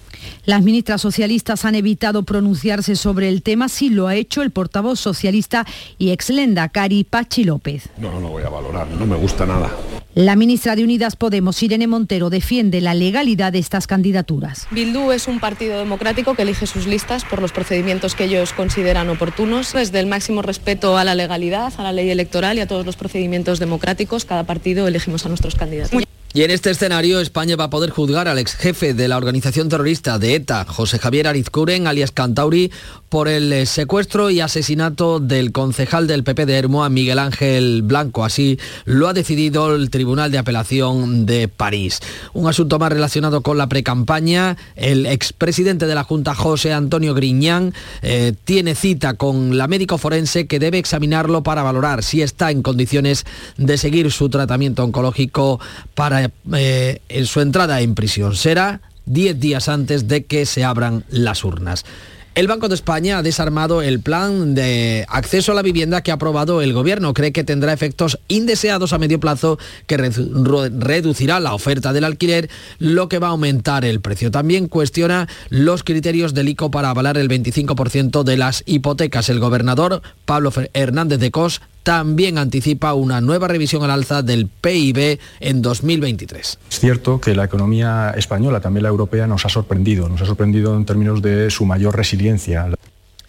Las 0.46 0.64
ministras 0.64 1.02
socialistas 1.02 1.66
han 1.66 1.76
evitado 1.76 2.24
pronunciarse 2.24 2.96
sobre 2.96 3.30
el 3.30 3.42
tema, 3.42 3.70
sí 3.70 3.90
lo 3.90 4.08
ha 4.08 4.16
hecho 4.16 4.42
el 4.42 4.52
portavoz 4.52 5.00
socialista 5.00 5.66
y 5.98 6.12
exlenda 6.12 6.70
Cari 6.70 7.04
Pachi 7.04 7.44
López. 7.44 7.90
No, 7.98 8.12
no 8.12 8.20
lo 8.20 8.30
voy 8.30 8.44
a 8.44 8.50
valorar, 8.50 8.88
no 8.88 9.06
me 9.06 9.16
gusta 9.16 9.46
nada. 9.46 9.70
La 10.16 10.36
ministra 10.36 10.76
de 10.76 10.84
Unidas 10.84 11.16
Podemos, 11.16 11.62
Irene 11.62 11.86
Montero, 11.88 12.32
defiende 12.32 12.82
la 12.82 12.96
legalidad 12.96 13.54
de 13.54 13.60
estas 13.60 13.86
candidaturas. 13.86 14.68
Bildu 14.72 15.12
es 15.12 15.28
un 15.28 15.40
partido 15.40 15.78
democrático 15.78 16.34
que 16.34 16.42
elige 16.42 16.66
sus 16.66 16.88
listas 16.88 17.24
por 17.26 17.42
los 17.42 17.52
procedimientos 17.52 18.16
que 18.16 18.26
ellos 18.26 18.52
consideran 18.52 19.10
oportunos. 19.10 19.74
Desde 19.74 20.00
el 20.00 20.08
máximo 20.08 20.42
respeto 20.42 20.98
a 20.98 21.04
la 21.04 21.14
legalidad, 21.14 21.72
a 21.78 21.84
la 21.84 21.92
ley 21.92 22.10
electoral 22.10 22.58
y 22.58 22.62
a 22.62 22.68
todos 22.68 22.86
los 22.86 22.96
procedimientos 22.96 23.60
democráticos, 23.60 24.26
cada 24.26 24.46
partido 24.46 24.88
elegimos 24.88 25.26
a 25.26 25.30
nuestros 25.30 25.56
candidatos. 25.56 26.09
Y 26.32 26.44
en 26.44 26.52
este 26.52 26.70
escenario 26.70 27.20
España 27.20 27.56
va 27.56 27.64
a 27.64 27.70
poder 27.72 27.90
juzgar 27.90 28.28
al 28.28 28.38
ex 28.38 28.56
jefe 28.56 28.94
de 28.94 29.08
la 29.08 29.18
organización 29.18 29.68
terrorista 29.68 30.20
de 30.20 30.36
ETA, 30.36 30.64
José 30.66 31.00
Javier 31.00 31.28
Arizcuren, 31.28 31.88
alias 31.88 32.12
Cantauri, 32.12 32.72
por 33.10 33.28
el 33.28 33.52
eh, 33.52 33.66
secuestro 33.66 34.30
y 34.30 34.40
asesinato 34.40 35.20
del 35.20 35.52
concejal 35.52 36.06
del 36.06 36.24
PP 36.24 36.46
de 36.46 36.60
Hermoa, 36.60 36.90
Miguel 36.90 37.18
Ángel 37.18 37.82
Blanco. 37.82 38.24
Así 38.24 38.60
lo 38.86 39.08
ha 39.08 39.14
decidido 39.14 39.74
el 39.74 39.90
Tribunal 39.90 40.32
de 40.32 40.38
Apelación 40.38 41.26
de 41.26 41.48
París. 41.48 42.00
Un 42.34 42.48
asunto 42.48 42.78
más 42.78 42.92
relacionado 42.92 43.42
con 43.42 43.58
la 43.58 43.68
precampaña. 43.68 44.56
El 44.76 45.08
expresidente 45.08 45.88
de 45.88 45.96
la 45.96 46.04
Junta, 46.04 46.36
José 46.36 46.74
Antonio 46.74 47.16
Griñán, 47.16 47.74
eh, 48.04 48.34
tiene 48.44 48.76
cita 48.76 49.16
con 49.16 49.58
la 49.58 49.68
médico 49.68 49.98
forense 49.98 50.46
que 50.46 50.60
debe 50.60 50.78
examinarlo 50.78 51.42
para 51.42 51.64
valorar 51.64 52.04
si 52.04 52.22
está 52.22 52.52
en 52.52 52.62
condiciones 52.62 53.26
de 53.58 53.80
seguir 53.80 54.12
su 54.12 54.30
tratamiento 54.30 54.84
oncológico 54.84 55.60
para 55.96 56.29
eh, 56.54 57.02
en 57.10 57.26
su 57.26 57.42
entrada 57.42 57.82
en 57.82 57.96
prisión. 57.96 58.36
Será 58.36 58.82
10 59.06 59.40
días 59.40 59.70
antes 59.70 60.08
de 60.08 60.26
que 60.26 60.46
se 60.46 60.64
abran 60.64 61.04
las 61.10 61.44
urnas. 61.44 61.86
El 62.36 62.48
Banco 62.48 62.70
de 62.70 62.76
España 62.76 63.18
ha 63.18 63.22
desarmado 63.22 63.82
el 63.82 64.00
plan 64.00 64.56
de 64.56 65.06
acceso 65.10 65.52
a 65.52 65.56
la 65.56 65.62
vivienda 65.62 66.02
que 66.04 66.12
ha 66.12 66.14
aprobado 66.14 66.62
el 66.62 66.72
Gobierno. 66.72 67.14
Cree 67.14 67.34
que 67.34 67.44
tendrá 67.44 67.74
efectos 67.74 68.20
indeseados 68.30 68.94
a 68.94 68.98
medio 68.98 69.20
plazo 69.20 69.58
que 69.88 69.98
reducirá 69.98 71.42
la 71.42 71.54
oferta 71.54 71.92
del 71.92 72.06
alquiler, 72.06 72.50
lo 72.78 73.10
que 73.10 73.20
va 73.20 73.28
a 73.28 73.32
aumentar 73.32 73.84
el 73.84 74.00
precio. 74.00 74.32
También 74.32 74.70
cuestiona 74.70 75.28
los 75.50 75.84
criterios 75.84 76.34
del 76.34 76.48
ICO 76.50 76.72
para 76.72 76.92
avalar 76.92 77.18
el 77.18 77.28
25% 77.28 78.24
de 78.24 78.38
las 78.38 78.64
hipotecas. 78.66 79.28
El 79.28 79.40
gobernador 79.40 80.02
Pablo 80.24 80.54
Hernández 80.74 81.20
de 81.20 81.32
Cos 81.32 81.62
también 81.84 82.38
anticipa 82.38 82.94
una 82.94 83.22
nueva 83.22 83.48
revisión 83.48 83.84
al 83.84 83.92
alza 83.92 84.22
del 84.22 84.48
PIB 84.48 85.20
en 85.40 85.62
2023. 85.62 86.60
Es 86.70 86.80
cierto 86.80 87.20
que 87.20 87.36
la 87.36 87.46
economía 87.46 88.14
española, 88.16 88.60
también 88.60 88.84
la 88.84 88.90
europea, 88.90 89.28
nos 89.28 89.46
ha 89.46 89.50
sorprendido, 89.50 90.10
nos 90.10 90.22
ha 90.22 90.26
sorprendido 90.26 90.76
en 90.76 90.86
términos 90.86 91.22
de 91.22 91.50
su 91.50 91.66
mayor 91.66 91.96
resiliencia. 91.96 92.68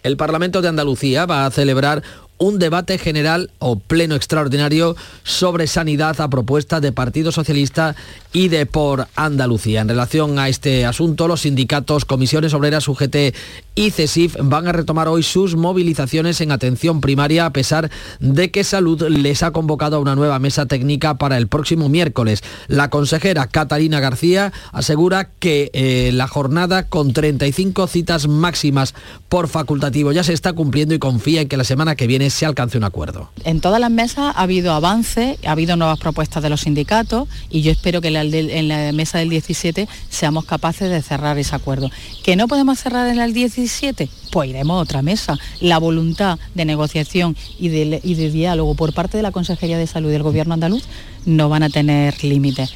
El 0.03 0.17
Parlamento 0.17 0.61
de 0.61 0.67
Andalucía 0.67 1.25
va 1.25 1.45
a 1.45 1.51
celebrar 1.51 2.03
un 2.41 2.57
debate 2.57 2.97
general 2.97 3.51
o 3.59 3.77
pleno 3.77 4.15
extraordinario 4.15 4.95
sobre 5.23 5.67
sanidad 5.67 6.19
a 6.19 6.27
propuesta 6.27 6.79
de 6.79 6.91
Partido 6.91 7.31
Socialista 7.31 7.95
y 8.33 8.47
de 8.47 8.65
Por 8.65 9.07
Andalucía. 9.15 9.81
En 9.81 9.89
relación 9.89 10.39
a 10.39 10.49
este 10.49 10.85
asunto, 10.85 11.27
los 11.27 11.41
sindicatos, 11.41 12.05
comisiones 12.05 12.53
obreras, 12.53 12.87
UGT 12.87 13.35
y 13.75 13.91
CESIF 13.91 14.35
van 14.41 14.67
a 14.67 14.71
retomar 14.71 15.07
hoy 15.07 15.23
sus 15.23 15.55
movilizaciones 15.55 16.41
en 16.41 16.51
atención 16.51 17.01
primaria 17.01 17.45
a 17.45 17.53
pesar 17.53 17.89
de 18.19 18.51
que 18.51 18.63
Salud 18.63 19.01
les 19.09 19.43
ha 19.43 19.51
convocado 19.51 19.97
a 19.97 19.99
una 19.99 20.15
nueva 20.15 20.39
mesa 20.39 20.65
técnica 20.65 21.15
para 21.15 21.37
el 21.37 21.47
próximo 21.47 21.89
miércoles. 21.89 22.43
La 22.67 22.89
consejera 22.89 23.47
Catalina 23.47 23.99
García 23.99 24.53
asegura 24.71 25.29
que 25.39 25.71
eh, 25.73 26.11
la 26.13 26.27
jornada 26.27 26.87
con 26.87 27.13
35 27.13 27.87
citas 27.87 28.27
máximas 28.27 28.93
por 29.29 29.47
facultativo 29.47 30.11
ya 30.11 30.23
se 30.23 30.33
está 30.33 30.53
cumpliendo 30.53 30.93
y 30.93 30.99
confía 30.99 31.41
en 31.41 31.47
que 31.47 31.57
la 31.57 31.63
semana 31.63 31.95
que 31.95 32.07
viene 32.07 32.29
se 32.29 32.45
alcance 32.45 32.77
un 32.77 32.83
acuerdo. 32.83 33.29
En 33.43 33.61
todas 33.61 33.79
las 33.79 33.91
mesas 33.91 34.33
ha 34.35 34.41
habido 34.41 34.73
avance, 34.73 35.37
ha 35.45 35.51
habido 35.51 35.75
nuevas 35.75 35.99
propuestas 35.99 36.43
de 36.43 36.49
los 36.49 36.61
sindicatos 36.61 37.27
y 37.49 37.61
yo 37.61 37.71
espero 37.71 38.01
que 38.01 38.11
en 38.21 38.67
la 38.67 38.91
mesa 38.91 39.19
del 39.19 39.29
17 39.29 39.87
seamos 40.09 40.45
capaces 40.45 40.89
de 40.89 41.01
cerrar 41.01 41.37
ese 41.37 41.55
acuerdo. 41.55 41.89
¿Que 42.23 42.35
no 42.35 42.47
podemos 42.47 42.79
cerrar 42.79 43.07
en 43.07 43.19
el 43.19 43.33
17? 43.33 44.09
Pues 44.31 44.49
iremos 44.49 44.77
a 44.77 44.81
otra 44.81 45.01
mesa. 45.01 45.37
La 45.59 45.77
voluntad 45.77 46.39
de 46.55 46.65
negociación 46.65 47.35
y 47.59 47.69
de, 47.69 47.99
y 48.03 48.15
de 48.15 48.31
diálogo 48.31 48.75
por 48.75 48.93
parte 48.93 49.17
de 49.17 49.23
la 49.23 49.31
Consejería 49.31 49.77
de 49.77 49.87
Salud 49.87 50.09
y 50.09 50.13
del 50.13 50.23
Gobierno 50.23 50.53
andaluz 50.53 50.83
no 51.25 51.49
van 51.49 51.63
a 51.63 51.69
tener 51.69 52.23
límites 52.23 52.73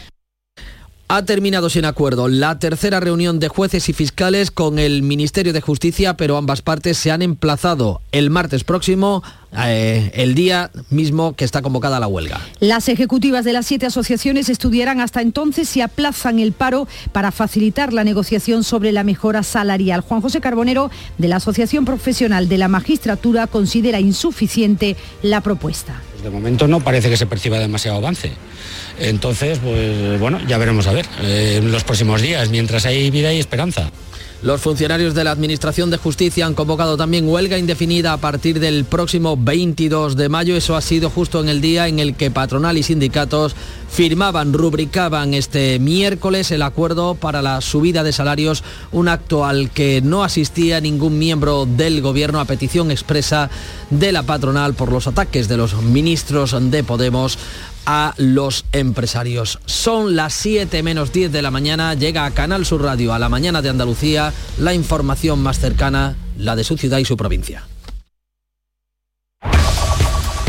ha 1.16 1.24
terminado 1.24 1.70
sin 1.70 1.86
acuerdo 1.86 2.28
la 2.28 2.60
tercera 2.60 3.00
reunión 3.00 3.40
de 3.40 3.48
jueces 3.48 3.88
y 3.88 3.94
fiscales 3.94 4.52
con 4.52 4.80
el 4.80 5.02
Ministerio 5.02 5.54
de 5.54 5.62
Justicia, 5.62 6.18
pero 6.18 6.36
ambas 6.36 6.62
partes 6.62 6.98
se 6.98 7.10
han 7.10 7.22
emplazado 7.22 8.02
el 8.12 8.30
martes 8.30 8.66
próximo, 8.66 9.24
eh, 9.58 10.12
el 10.14 10.36
día 10.36 10.72
mismo 10.90 11.34
que 11.34 11.46
está 11.46 11.62
convocada 11.62 12.02
la 12.02 12.08
huelga. 12.08 12.42
Las 12.60 12.90
ejecutivas 12.90 13.46
de 13.46 13.54
las 13.54 13.66
siete 13.66 13.86
asociaciones 13.86 14.50
estudiarán 14.50 15.00
hasta 15.00 15.22
entonces 15.22 15.70
si 15.70 15.80
aplazan 15.80 16.40
el 16.40 16.52
paro 16.52 16.88
para 17.14 17.32
facilitar 17.32 17.94
la 17.94 18.04
negociación 18.04 18.66
sobre 18.66 18.92
la 18.92 19.06
mejora 19.06 19.44
salarial. 19.44 20.02
Juan 20.02 20.22
José 20.22 20.42
Carbonero, 20.42 20.92
de 21.18 21.30
la 21.30 21.38
Asociación 21.38 21.86
Profesional 21.86 22.50
de 22.50 22.58
la 22.58 22.68
Magistratura, 22.68 23.48
considera 23.48 24.02
insuficiente 24.02 24.98
la 25.22 25.40
propuesta. 25.40 26.02
De 26.26 26.32
momento 26.32 26.68
no 26.68 26.80
parece 26.80 27.08
que 27.08 27.18
se 27.18 27.28
perciba 27.28 27.60
demasiado 27.60 27.98
avance. 27.98 28.32
Entonces, 28.98 29.60
pues 29.60 30.20
bueno, 30.20 30.40
ya 30.48 30.58
veremos 30.58 30.88
a 30.88 30.92
ver 30.92 31.06
eh, 31.22 31.58
en 31.62 31.72
los 31.72 31.84
próximos 31.84 32.20
días, 32.20 32.50
mientras 32.50 32.88
hay 32.88 33.12
vida 33.12 33.32
y 33.32 33.38
esperanza. 33.38 33.92
Los 34.46 34.62
funcionarios 34.62 35.16
de 35.16 35.24
la 35.24 35.32
Administración 35.32 35.90
de 35.90 35.98
Justicia 35.98 36.46
han 36.46 36.54
convocado 36.54 36.98
también 36.98 37.28
huelga 37.28 37.58
indefinida 37.58 38.14
a 38.14 38.18
partir 38.18 38.60
del 38.60 38.86
próximo 38.86 39.36
22 39.36 40.16
de 40.16 40.30
mayo. 40.30 40.56
Eso 40.56 40.76
ha 40.76 40.82
sido 40.82 41.10
justo 41.10 41.42
en 41.42 41.50
el 41.50 41.62
día 41.62 41.88
en 41.88 41.98
el 41.98 42.14
que 42.14 42.30
patronal 42.30 42.78
y 42.78 42.84
sindicatos 42.84 43.56
firmaban, 43.90 44.54
rubricaban 44.54 45.34
este 45.34 45.80
miércoles 45.80 46.52
el 46.52 46.62
acuerdo 46.62 47.16
para 47.16 47.42
la 47.42 47.60
subida 47.60 48.04
de 48.04 48.14
salarios, 48.14 48.64
un 48.92 49.08
acto 49.08 49.46
al 49.46 49.72
que 49.72 50.02
no 50.04 50.24
asistía 50.24 50.80
ningún 50.80 51.18
miembro 51.18 51.66
del 51.66 52.02
gobierno 52.02 52.40
a 52.40 52.46
petición 52.46 52.92
expresa 52.92 53.50
de 53.90 54.12
la 54.12 54.22
patronal 54.22 54.76
por 54.76 54.92
los 54.92 55.08
ataques 55.08 55.48
de 55.48 55.58
los 55.58 55.82
ministros 55.82 56.56
de 56.70 56.84
Podemos 56.84 57.40
a 57.86 58.14
los 58.18 58.66
empresarios. 58.72 59.60
Son 59.66 60.16
las 60.16 60.34
7 60.34 60.84
menos 60.84 61.12
10 61.12 61.32
de 61.32 61.42
la 61.42 61.52
mañana, 61.52 61.94
llega 61.94 62.26
a 62.26 62.32
Canal 62.32 62.66
Sur 62.66 62.84
Radio 62.84 63.14
a 63.14 63.20
la 63.20 63.30
mañana 63.30 63.62
de 63.62 63.70
Andalucía 63.70 64.34
la 64.58 64.74
información 64.74 65.40
más 65.40 65.60
cercana, 65.60 66.16
la 66.38 66.56
de 66.56 66.64
su 66.64 66.78
ciudad 66.78 66.98
y 66.98 67.06
su 67.06 67.18
provincia. 67.18 67.64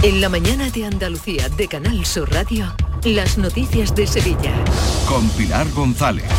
En 0.07 0.21
la 0.21 0.29
mañana 0.29 0.71
de 0.71 0.85
Andalucía 0.85 1.49
de 1.49 1.67
Canal 1.67 2.07
Sur 2.07 2.33
Radio, 2.33 2.73
las 3.03 3.39
noticias 3.39 3.93
de 3.93 4.07
Sevilla. 4.07 4.55
Con 5.09 5.29
Pilar 5.31 5.69
González. 5.73 6.31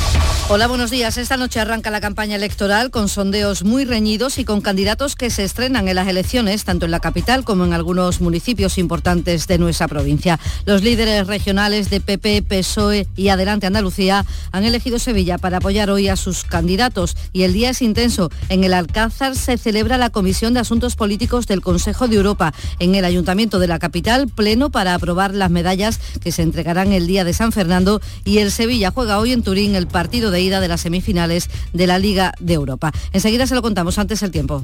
Hola, 0.50 0.68
buenos 0.68 0.92
días. 0.92 1.18
Esta 1.18 1.36
noche 1.36 1.60
arranca 1.60 1.92
la 1.92 2.00
campaña 2.00 2.38
electoral 2.38 2.90
con 2.90 3.10
sondeos 3.10 3.66
muy 3.66 3.84
reñidos 3.84 4.38
y 4.38 4.46
con 4.46 4.62
candidatos 4.62 5.18
que 5.18 5.30
se 5.30 5.44
estrenan 5.44 5.90
en 5.90 5.96
las 5.96 6.08
elecciones, 6.08 6.64
tanto 6.64 6.86
en 6.86 6.92
la 6.92 7.02
capital 7.02 7.44
como 7.44 7.66
en 7.66 7.74
algunos 7.74 8.22
municipios 8.22 8.78
importantes 8.78 9.48
de 9.48 9.58
nuestra 9.58 9.90
provincia. 9.90 10.40
Los 10.66 10.84
líderes 10.84 11.28
regionales 11.28 11.90
de 11.90 12.00
PP, 12.00 12.44
PSOE 12.44 13.08
y 13.18 13.28
Adelante 13.28 13.68
Andalucía 13.68 14.26
han 14.54 14.64
elegido 14.64 15.00
Sevilla 15.00 15.38
para 15.38 15.58
apoyar 15.58 15.90
hoy 15.90 16.08
a 16.08 16.16
sus 16.16 16.46
candidatos 16.46 17.18
y 17.34 17.44
el 17.44 17.52
día 17.52 17.72
es 17.72 17.82
intenso. 17.82 18.32
En 18.48 18.64
el 18.64 18.74
Alcázar 18.74 19.36
se 19.36 19.58
celebra 19.58 19.98
la 19.98 20.12
Comisión 20.12 20.54
de 20.54 20.62
Asuntos 20.62 20.96
Políticos 20.96 21.46
del 21.48 21.60
Consejo 21.60 22.08
de 22.08 22.16
Europa. 22.16 22.54
En 22.80 22.96
el 22.96 23.04
Ayuntamiento 23.04 23.57
de 23.60 23.68
la 23.68 23.80
capital, 23.80 24.28
pleno 24.28 24.70
para 24.70 24.94
aprobar 24.94 25.34
las 25.34 25.52
medallas 25.52 26.00
que 26.22 26.32
se 26.32 26.42
entregarán 26.42 26.92
el 26.92 27.08
día 27.08 27.24
de 27.24 27.34
San 27.34 27.52
Fernando 27.52 28.02
y 28.26 28.40
el 28.40 28.52
Sevilla 28.52 28.92
juega 28.92 29.20
hoy 29.20 29.34
en 29.34 29.44
Turín 29.44 29.76
el 29.76 29.88
partido 29.88 30.32
de 30.32 30.42
ida 30.42 30.60
de 30.60 30.68
las 30.68 30.82
semifinales 30.82 31.50
de 31.74 31.88
la 31.88 32.00
Liga 32.00 32.34
de 32.40 32.54
Europa. 32.54 32.92
Enseguida 33.14 33.48
se 33.48 33.56
lo 33.56 33.62
contamos 33.62 33.98
antes 33.98 34.22
el 34.24 34.32
tiempo. 34.32 34.64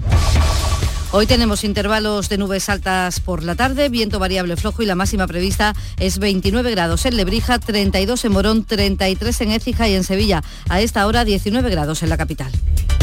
Hoy 1.16 1.28
tenemos 1.28 1.64
intervalos 1.64 2.28
de 2.28 2.40
nubes 2.40 2.70
altas 2.70 3.20
por 3.20 3.44
la 3.44 3.54
tarde, 3.54 3.90
viento 3.90 4.18
variable 4.18 4.58
flojo 4.58 4.82
y 4.82 4.88
la 4.88 4.96
máxima 4.96 5.28
prevista 5.28 5.76
es 6.00 6.18
29 6.18 6.72
grados 6.72 7.06
en 7.06 7.18
Lebrija, 7.18 7.60
32 7.60 8.26
en 8.26 8.32
Morón, 8.32 8.64
33 8.66 9.42
en 9.42 9.52
Écija 9.52 9.88
y 9.88 9.94
en 9.94 10.04
Sevilla. 10.04 10.42
A 10.70 10.82
esta 10.82 11.06
hora 11.06 11.24
19 11.24 11.70
grados 11.70 12.02
en 12.02 12.10
la 12.10 12.18
capital. 12.18 12.52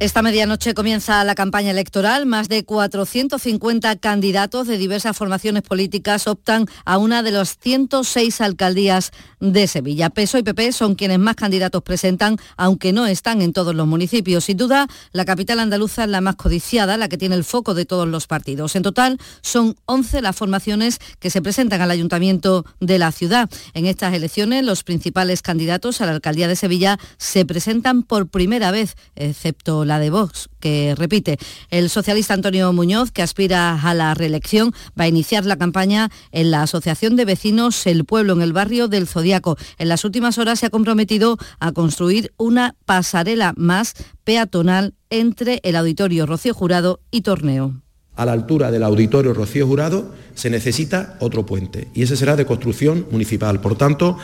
Esta 0.00 0.22
medianoche 0.22 0.74
comienza 0.74 1.22
la 1.22 1.36
campaña 1.36 1.70
electoral. 1.70 2.26
Más 2.26 2.48
de 2.48 2.64
450 2.64 3.94
candidatos 3.96 4.66
de 4.66 4.76
diversas 4.76 5.16
formaciones 5.16 5.62
políticas 5.62 6.26
optan 6.26 6.66
a 6.84 6.98
una 6.98 7.22
de 7.22 7.30
las 7.30 7.56
106 7.58 8.40
alcaldías 8.40 9.12
de 9.38 9.68
Sevilla. 9.68 10.10
PSOE 10.10 10.40
y 10.40 10.42
PP 10.42 10.72
son 10.72 10.96
quienes 10.96 11.20
más 11.20 11.36
candidatos 11.36 11.82
presentan, 11.82 12.38
aunque 12.56 12.92
no 12.92 13.06
están 13.06 13.40
en 13.40 13.52
todos 13.52 13.72
los 13.72 13.86
municipios. 13.86 14.44
Sin 14.44 14.56
duda, 14.56 14.88
la 15.12 15.24
capital 15.24 15.60
andaluza 15.60 16.02
es 16.04 16.10
la 16.10 16.20
más 16.20 16.34
codiciada, 16.34 16.96
la 16.96 17.08
que 17.08 17.16
tiene 17.16 17.36
el 17.36 17.44
foco 17.44 17.72
de 17.72 17.86
todos 17.86 18.08
los 18.08 18.26
partidos. 18.26 18.74
En 18.74 18.82
total, 18.82 19.18
son 19.42 19.76
11 19.86 20.22
las 20.22 20.34
formaciones 20.34 20.98
que 21.20 21.30
se 21.30 21.40
presentan 21.40 21.80
al 21.80 21.92
ayuntamiento 21.92 22.66
de 22.80 22.98
la 22.98 23.12
ciudad. 23.12 23.48
En 23.74 23.86
estas 23.86 24.12
elecciones, 24.12 24.64
los 24.64 24.82
principales 24.82 25.40
candidatos 25.40 26.00
a 26.00 26.06
la 26.06 26.12
alcaldía 26.12 26.48
de 26.48 26.56
Sevilla 26.56 26.98
se 27.16 27.46
presentan 27.46 28.02
por 28.02 28.26
primera 28.26 28.72
vez, 28.72 28.96
excepto 29.14 29.83
la 29.84 29.98
de 29.98 30.10
Vox, 30.10 30.48
que 30.60 30.94
repite. 30.96 31.38
El 31.70 31.90
socialista 31.90 32.34
Antonio 32.34 32.72
Muñoz, 32.72 33.10
que 33.10 33.22
aspira 33.22 33.80
a 33.80 33.94
la 33.94 34.14
reelección, 34.14 34.72
va 34.98 35.04
a 35.04 35.08
iniciar 35.08 35.44
la 35.44 35.56
campaña 35.56 36.10
en 36.32 36.50
la 36.50 36.62
Asociación 36.62 37.16
de 37.16 37.24
Vecinos 37.24 37.86
El 37.86 38.04
Pueblo, 38.04 38.34
en 38.34 38.42
el 38.42 38.52
barrio 38.52 38.88
del 38.88 39.06
Zodiaco. 39.06 39.56
En 39.78 39.88
las 39.88 40.04
últimas 40.04 40.38
horas 40.38 40.60
se 40.60 40.66
ha 40.66 40.70
comprometido 40.70 41.38
a 41.60 41.72
construir 41.72 42.32
una 42.36 42.74
pasarela 42.84 43.54
más 43.56 43.94
peatonal 44.24 44.94
entre 45.10 45.60
el 45.62 45.76
Auditorio 45.76 46.26
Rocío 46.26 46.54
Jurado 46.54 47.00
y 47.10 47.22
Torneo. 47.22 47.74
A 48.16 48.24
la 48.24 48.32
altura 48.32 48.70
del 48.70 48.84
Auditorio 48.84 49.34
Rocío 49.34 49.66
Jurado 49.66 50.14
se 50.34 50.50
necesita 50.50 51.16
otro 51.18 51.44
puente 51.46 51.88
y 51.94 52.02
ese 52.02 52.16
será 52.16 52.36
de 52.36 52.46
construcción 52.46 53.06
municipal. 53.10 53.60
Por 53.60 53.76
tanto, 53.76 54.18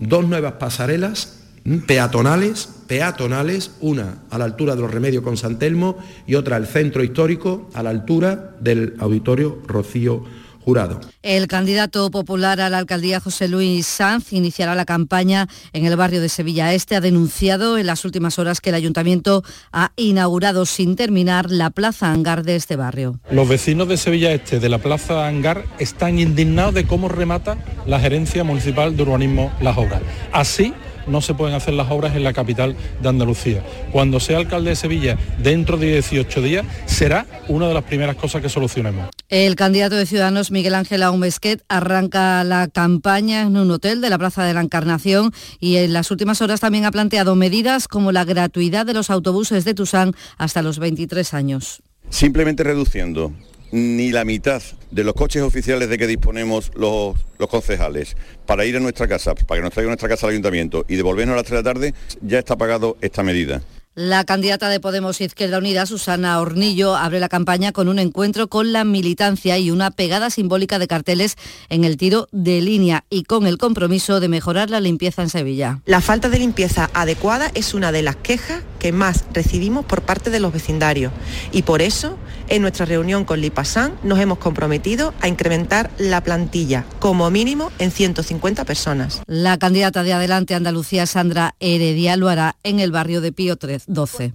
dos 0.00 0.26
nuevas 0.26 0.54
pasarelas 0.54 1.45
peatonales, 1.86 2.68
peatonales, 2.86 3.72
una 3.80 4.18
a 4.30 4.38
la 4.38 4.44
altura 4.44 4.74
de 4.74 4.82
los 4.82 4.90
remedios 4.90 5.22
con 5.22 5.36
San 5.36 5.58
Telmo 5.58 5.96
y 6.26 6.34
otra 6.36 6.56
al 6.56 6.66
centro 6.66 7.02
histórico 7.02 7.68
a 7.74 7.82
la 7.82 7.90
altura 7.90 8.54
del 8.60 8.94
auditorio 8.98 9.58
Rocío 9.66 10.24
Jurado. 10.60 11.00
El 11.22 11.46
candidato 11.46 12.10
popular 12.10 12.60
a 12.60 12.68
la 12.68 12.78
alcaldía 12.78 13.20
José 13.20 13.46
Luis 13.46 13.86
Sanz 13.86 14.32
iniciará 14.32 14.74
la 14.74 14.84
campaña 14.84 15.46
en 15.72 15.86
el 15.86 15.94
barrio 15.94 16.20
de 16.20 16.28
Sevilla 16.28 16.74
Este. 16.74 16.96
Ha 16.96 17.00
denunciado 17.00 17.78
en 17.78 17.86
las 17.86 18.04
últimas 18.04 18.40
horas 18.40 18.60
que 18.60 18.70
el 18.70 18.74
ayuntamiento 18.74 19.44
ha 19.70 19.92
inaugurado 19.94 20.66
sin 20.66 20.96
terminar 20.96 21.52
la 21.52 21.70
plaza 21.70 22.10
hangar 22.10 22.42
de 22.42 22.56
este 22.56 22.74
barrio. 22.74 23.20
Los 23.30 23.48
vecinos 23.48 23.86
de 23.86 23.96
Sevilla 23.96 24.32
Este 24.32 24.58
de 24.58 24.68
la 24.68 24.78
plaza 24.78 25.28
hangar 25.28 25.66
están 25.78 26.18
indignados 26.18 26.74
de 26.74 26.84
cómo 26.84 27.08
remata 27.08 27.56
la 27.86 28.00
gerencia 28.00 28.42
municipal 28.42 28.96
de 28.96 29.04
urbanismo 29.04 29.52
las 29.60 29.78
obras. 29.78 30.02
Así 30.32 30.74
no 31.06 31.20
se 31.20 31.34
pueden 31.34 31.54
hacer 31.54 31.74
las 31.74 31.90
obras 31.90 32.16
en 32.16 32.24
la 32.24 32.32
capital 32.32 32.76
de 33.02 33.08
Andalucía. 33.08 33.62
Cuando 33.92 34.20
sea 34.20 34.38
alcalde 34.38 34.70
de 34.70 34.76
Sevilla 34.76 35.18
dentro 35.42 35.76
de 35.76 35.92
18 35.92 36.42
días, 36.42 36.66
será 36.86 37.26
una 37.48 37.68
de 37.68 37.74
las 37.74 37.84
primeras 37.84 38.16
cosas 38.16 38.42
que 38.42 38.48
solucionemos. 38.48 39.08
El 39.28 39.56
candidato 39.56 39.96
de 39.96 40.06
Ciudadanos, 40.06 40.50
Miguel 40.50 40.74
Ángel 40.74 41.02
Aumesquet, 41.02 41.62
arranca 41.68 42.44
la 42.44 42.68
campaña 42.68 43.42
en 43.42 43.56
un 43.56 43.70
hotel 43.70 44.00
de 44.00 44.10
la 44.10 44.18
Plaza 44.18 44.44
de 44.44 44.54
la 44.54 44.60
Encarnación 44.60 45.32
y 45.60 45.76
en 45.76 45.92
las 45.92 46.10
últimas 46.10 46.40
horas 46.42 46.60
también 46.60 46.84
ha 46.84 46.90
planteado 46.90 47.34
medidas 47.34 47.88
como 47.88 48.12
la 48.12 48.24
gratuidad 48.24 48.86
de 48.86 48.94
los 48.94 49.10
autobuses 49.10 49.64
de 49.64 49.74
Tusán 49.74 50.12
hasta 50.38 50.62
los 50.62 50.78
23 50.78 51.34
años. 51.34 51.82
Simplemente 52.08 52.62
reduciendo 52.62 53.32
ni 53.76 54.10
la 54.10 54.24
mitad 54.24 54.62
de 54.90 55.04
los 55.04 55.14
coches 55.14 55.42
oficiales 55.42 55.90
de 55.90 55.98
que 55.98 56.06
disponemos 56.06 56.70
los, 56.74 57.16
los, 57.38 57.48
concejales 57.50 58.16
para 58.46 58.64
ir 58.64 58.74
a 58.76 58.80
nuestra 58.80 59.06
casa, 59.06 59.34
para 59.34 59.58
que 59.58 59.64
nos 59.64 59.72
traiga 59.72 59.90
nuestra 59.90 60.08
casa 60.08 60.26
al 60.26 60.32
ayuntamiento 60.32 60.86
y 60.88 60.96
devolvernos 60.96 61.34
a 61.34 61.36
las 61.36 61.44
3 61.44 61.50
de 61.50 61.62
la 61.62 61.74
tarde, 61.74 61.94
ya 62.22 62.38
está 62.38 62.56
pagado 62.56 62.96
esta 63.02 63.22
medida. 63.22 63.60
La 63.94 64.24
candidata 64.24 64.68
de 64.68 64.78
Podemos 64.78 65.22
Izquierda 65.22 65.56
Unida, 65.56 65.86
Susana 65.86 66.38
Hornillo, 66.38 66.96
abre 66.96 67.18
la 67.18 67.30
campaña 67.30 67.72
con 67.72 67.88
un 67.88 67.98
encuentro 67.98 68.46
con 68.46 68.72
la 68.72 68.84
militancia 68.84 69.56
y 69.56 69.70
una 69.70 69.90
pegada 69.90 70.28
simbólica 70.28 70.78
de 70.78 70.86
carteles 70.86 71.36
en 71.70 71.82
el 71.84 71.96
tiro 71.96 72.28
de 72.30 72.60
línea 72.60 73.04
y 73.08 73.22
con 73.22 73.46
el 73.46 73.56
compromiso 73.56 74.20
de 74.20 74.28
mejorar 74.28 74.68
la 74.68 74.80
limpieza 74.80 75.22
en 75.22 75.30
Sevilla. 75.30 75.80
La 75.86 76.02
falta 76.02 76.28
de 76.28 76.38
limpieza 76.38 76.90
adecuada 76.92 77.50
es 77.54 77.72
una 77.72 77.90
de 77.90 78.02
las 78.02 78.16
quejas 78.16 78.62
que 78.78 78.92
más 78.92 79.24
recibimos 79.32 79.86
por 79.86 80.02
parte 80.02 80.28
de 80.28 80.40
los 80.40 80.52
vecindarios 80.52 81.10
y 81.50 81.62
por 81.62 81.80
eso 81.80 82.18
en 82.48 82.62
nuestra 82.62 82.86
reunión 82.86 83.24
con 83.24 83.40
Lipasan 83.40 83.98
nos 84.02 84.18
hemos 84.18 84.38
comprometido 84.38 85.14
a 85.20 85.28
incrementar 85.28 85.90
la 85.98 86.22
plantilla 86.22 86.84
como 87.00 87.30
mínimo 87.30 87.70
en 87.78 87.90
150 87.90 88.64
personas. 88.64 89.22
La 89.26 89.58
candidata 89.58 90.02
de 90.02 90.12
Adelante 90.12 90.54
Andalucía, 90.54 91.06
Sandra 91.06 91.54
Heredia, 91.60 92.16
lo 92.16 92.28
hará 92.28 92.56
en 92.62 92.80
el 92.80 92.92
barrio 92.92 93.20
de 93.20 93.32
Pío 93.32 93.56
12. 93.86 94.34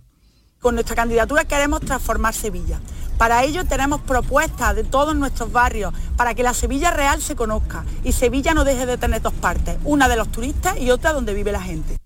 Con 0.60 0.76
nuestra 0.76 0.96
candidatura 0.96 1.46
queremos 1.46 1.82
transformar 1.82 2.34
Sevilla. 2.34 2.80
Para 3.18 3.44
ello 3.44 3.66
tenemos 3.66 4.02
propuestas 4.02 4.76
de 4.76 4.84
todos 4.84 5.16
nuestros 5.16 5.52
barrios 5.52 5.94
para 6.18 6.34
que 6.34 6.44
la 6.44 6.54
Sevilla 6.54 6.92
real 6.92 7.22
se 7.22 7.36
conozca 7.36 7.84
y 8.04 8.14
Sevilla 8.14 8.54
no 8.54 8.64
deje 8.64 8.86
de 8.86 8.98
tener 8.98 9.22
dos 9.22 9.34
partes, 9.34 9.78
una 9.84 10.08
de 10.08 10.16
los 10.16 10.32
turistas 10.32 10.80
y 10.80 10.90
otra 10.90 11.14
donde 11.14 11.34
vive 11.34 11.52
la 11.52 11.62
gente. 11.62 11.98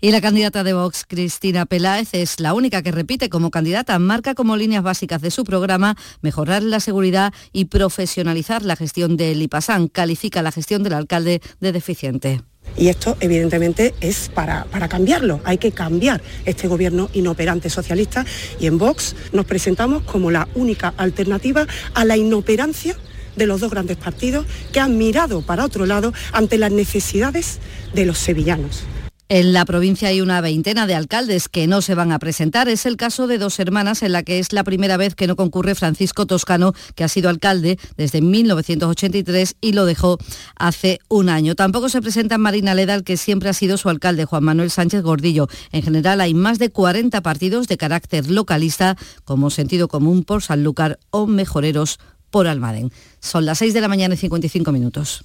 Y 0.00 0.10
la 0.10 0.20
candidata 0.20 0.64
de 0.64 0.74
Vox, 0.74 1.04
Cristina 1.08 1.64
Peláez, 1.64 2.10
es 2.12 2.38
la 2.38 2.52
única 2.52 2.82
que 2.82 2.92
repite 2.92 3.30
como 3.30 3.50
candidata. 3.50 3.98
Marca 3.98 4.34
como 4.34 4.56
líneas 4.56 4.82
básicas 4.82 5.22
de 5.22 5.30
su 5.30 5.44
programa 5.44 5.96
mejorar 6.20 6.62
la 6.62 6.80
seguridad 6.80 7.32
y 7.52 7.66
profesionalizar 7.66 8.62
la 8.62 8.76
gestión 8.76 9.16
del 9.16 9.40
IPASAN. 9.40 9.88
Califica 9.88 10.42
la 10.42 10.52
gestión 10.52 10.82
del 10.82 10.92
alcalde 10.92 11.40
de 11.60 11.72
deficiente. 11.72 12.42
Y 12.76 12.88
esto, 12.88 13.16
evidentemente, 13.20 13.94
es 14.00 14.28
para, 14.28 14.64
para, 14.64 14.88
cambiarlo. 14.88 15.40
Hay 15.44 15.58
que 15.58 15.72
cambiar 15.72 16.22
este 16.44 16.66
gobierno 16.66 17.08
inoperante 17.12 17.70
socialista 17.70 18.24
y 18.58 18.66
en 18.66 18.78
Vox 18.78 19.14
nos 19.32 19.46
presentamos 19.46 20.02
como 20.02 20.30
la 20.30 20.48
única 20.54 20.92
alternativa 20.96 21.66
a 21.94 22.04
la 22.04 22.16
inoperancia 22.16 22.96
de 23.36 23.46
los 23.46 23.60
dos 23.60 23.70
grandes 23.70 23.96
partidos 23.96 24.46
que 24.72 24.80
han 24.80 24.98
mirado 24.98 25.42
para 25.42 25.64
otro 25.64 25.86
lado 25.86 26.12
ante 26.32 26.58
las 26.58 26.72
necesidades 26.72 27.60
de 27.94 28.06
los 28.06 28.18
sevillanos. 28.18 28.84
En 29.30 29.54
la 29.54 29.64
provincia 29.64 30.08
hay 30.08 30.20
una 30.20 30.42
veintena 30.42 30.86
de 30.86 30.94
alcaldes 30.94 31.48
que 31.48 31.66
no 31.66 31.80
se 31.80 31.94
van 31.94 32.12
a 32.12 32.18
presentar. 32.18 32.68
Es 32.68 32.84
el 32.84 32.98
caso 32.98 33.26
de 33.26 33.38
dos 33.38 33.58
hermanas 33.58 34.02
en 34.02 34.12
la 34.12 34.22
que 34.22 34.38
es 34.38 34.52
la 34.52 34.64
primera 34.64 34.98
vez 34.98 35.14
que 35.14 35.26
no 35.26 35.34
concurre 35.34 35.74
Francisco 35.74 36.26
Toscano, 36.26 36.74
que 36.94 37.04
ha 37.04 37.08
sido 37.08 37.30
alcalde 37.30 37.78
desde 37.96 38.20
1983 38.20 39.56
y 39.62 39.72
lo 39.72 39.86
dejó 39.86 40.18
hace 40.56 40.98
un 41.08 41.30
año. 41.30 41.54
Tampoco 41.54 41.88
se 41.88 42.02
presenta 42.02 42.36
Marina 42.36 42.74
Ledal, 42.74 43.02
que 43.02 43.16
siempre 43.16 43.48
ha 43.48 43.54
sido 43.54 43.78
su 43.78 43.88
alcalde, 43.88 44.26
Juan 44.26 44.44
Manuel 44.44 44.70
Sánchez 44.70 45.02
Gordillo. 45.02 45.48
En 45.72 45.82
general 45.82 46.20
hay 46.20 46.34
más 46.34 46.58
de 46.58 46.68
40 46.68 47.22
partidos 47.22 47.66
de 47.66 47.78
carácter 47.78 48.30
localista, 48.30 48.98
como 49.24 49.48
Sentido 49.48 49.88
Común 49.88 50.24
por 50.24 50.42
Sanlúcar 50.42 50.98
o 51.10 51.26
Mejoreros 51.26 51.98
por 52.30 52.46
Almaden. 52.46 52.92
Son 53.20 53.46
las 53.46 53.58
6 53.58 53.72
de 53.72 53.80
la 53.80 53.88
mañana 53.88 54.14
y 54.14 54.18
55 54.18 54.70
minutos. 54.70 55.24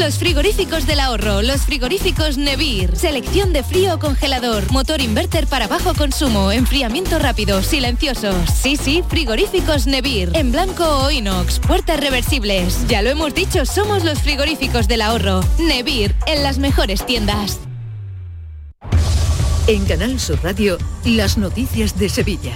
Los 0.00 0.18
frigoríficos 0.18 0.86
del 0.86 0.98
ahorro, 0.98 1.42
los 1.42 1.62
frigoríficos 1.62 2.36
Nevir. 2.36 2.96
Selección 2.96 3.52
de 3.52 3.62
frío 3.62 3.94
o 3.94 3.98
congelador, 3.98 4.70
motor 4.72 5.00
inverter 5.00 5.46
para 5.46 5.68
bajo 5.68 5.94
consumo, 5.94 6.50
enfriamiento 6.50 7.18
rápido, 7.20 7.62
silenciosos. 7.62 8.34
Sí, 8.50 8.76
sí, 8.76 9.04
frigoríficos 9.08 9.86
Nevir. 9.86 10.30
En 10.34 10.50
blanco 10.50 10.84
o 10.84 11.10
inox, 11.10 11.60
puertas 11.60 12.00
reversibles. 12.00 12.86
Ya 12.88 13.02
lo 13.02 13.10
hemos 13.10 13.34
dicho, 13.34 13.64
somos 13.66 14.02
los 14.02 14.18
frigoríficos 14.18 14.88
del 14.88 15.00
ahorro. 15.00 15.42
Nevir, 15.58 16.14
en 16.26 16.42
las 16.42 16.58
mejores 16.58 17.06
tiendas. 17.06 17.60
En 19.68 19.84
Canal 19.86 20.18
Sur 20.18 20.42
Radio, 20.42 20.76
las 21.04 21.38
noticias 21.38 21.96
de 21.98 22.08
Sevilla. 22.08 22.54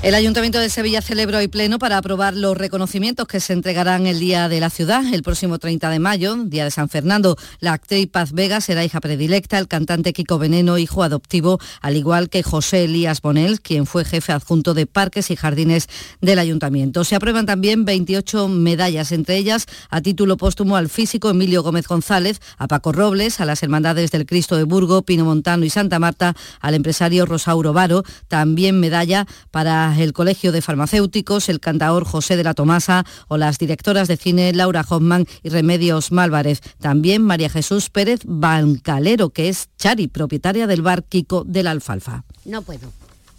El 0.00 0.14
Ayuntamiento 0.14 0.60
de 0.60 0.70
Sevilla 0.70 1.02
celebra 1.02 1.38
hoy 1.38 1.48
pleno 1.48 1.80
para 1.80 1.98
aprobar 1.98 2.32
los 2.32 2.56
reconocimientos 2.56 3.26
que 3.26 3.40
se 3.40 3.52
entregarán 3.52 4.06
el 4.06 4.20
Día 4.20 4.48
de 4.48 4.60
la 4.60 4.70
Ciudad, 4.70 5.02
el 5.12 5.24
próximo 5.24 5.58
30 5.58 5.90
de 5.90 5.98
mayo, 5.98 6.36
Día 6.44 6.62
de 6.62 6.70
San 6.70 6.88
Fernando. 6.88 7.36
La 7.58 7.72
actriz 7.72 8.06
Paz 8.06 8.30
Vega 8.30 8.60
será 8.60 8.84
hija 8.84 9.00
predilecta, 9.00 9.58
el 9.58 9.66
cantante 9.66 10.12
Kiko 10.12 10.38
Veneno, 10.38 10.78
hijo 10.78 11.02
adoptivo, 11.02 11.58
al 11.80 11.96
igual 11.96 12.30
que 12.30 12.44
José 12.44 12.84
Elías 12.84 13.20
Bonel, 13.20 13.60
quien 13.60 13.86
fue 13.86 14.04
jefe 14.04 14.30
adjunto 14.30 14.72
de 14.72 14.86
Parques 14.86 15.32
y 15.32 15.36
Jardines 15.36 15.88
del 16.20 16.38
Ayuntamiento. 16.38 17.02
Se 17.02 17.16
aprueban 17.16 17.44
también 17.44 17.84
28 17.84 18.46
medallas, 18.46 19.10
entre 19.10 19.36
ellas 19.36 19.66
a 19.90 20.00
título 20.00 20.36
póstumo 20.36 20.76
al 20.76 20.88
físico 20.88 21.28
Emilio 21.28 21.64
Gómez 21.64 21.88
González, 21.88 22.40
a 22.56 22.68
Paco 22.68 22.92
Robles, 22.92 23.40
a 23.40 23.44
las 23.46 23.64
Hermandades 23.64 24.12
del 24.12 24.26
Cristo 24.26 24.56
de 24.56 24.62
Burgo, 24.62 25.02
Pino 25.02 25.24
Montano 25.24 25.64
y 25.64 25.70
Santa 25.70 25.98
Marta, 25.98 26.36
al 26.60 26.74
empresario 26.74 27.26
Rosauro 27.26 27.72
Varo, 27.72 28.04
también 28.28 28.78
medalla 28.78 29.26
para 29.50 29.87
el 29.96 30.12
Colegio 30.12 30.52
de 30.52 30.60
Farmacéuticos, 30.60 31.48
el 31.48 31.60
cantaor 31.60 32.04
José 32.04 32.36
de 32.36 32.44
la 32.44 32.54
Tomasa 32.54 33.04
o 33.28 33.36
las 33.36 33.58
directoras 33.58 34.08
de 34.08 34.16
cine 34.16 34.52
Laura 34.52 34.84
Hoffman 34.88 35.26
y 35.42 35.48
Remedios 35.48 36.12
Málvarez. 36.12 36.60
También 36.80 37.22
María 37.22 37.48
Jesús 37.48 37.88
Pérez 37.88 38.20
Bancalero, 38.24 39.30
que 39.30 39.48
es 39.48 39.68
Chari, 39.78 40.08
propietaria 40.08 40.66
del 40.66 40.82
bar 40.82 41.04
Kiko 41.04 41.44
de 41.44 41.62
la 41.62 41.70
Alfalfa. 41.70 42.24
No 42.44 42.62
puedo, 42.62 42.92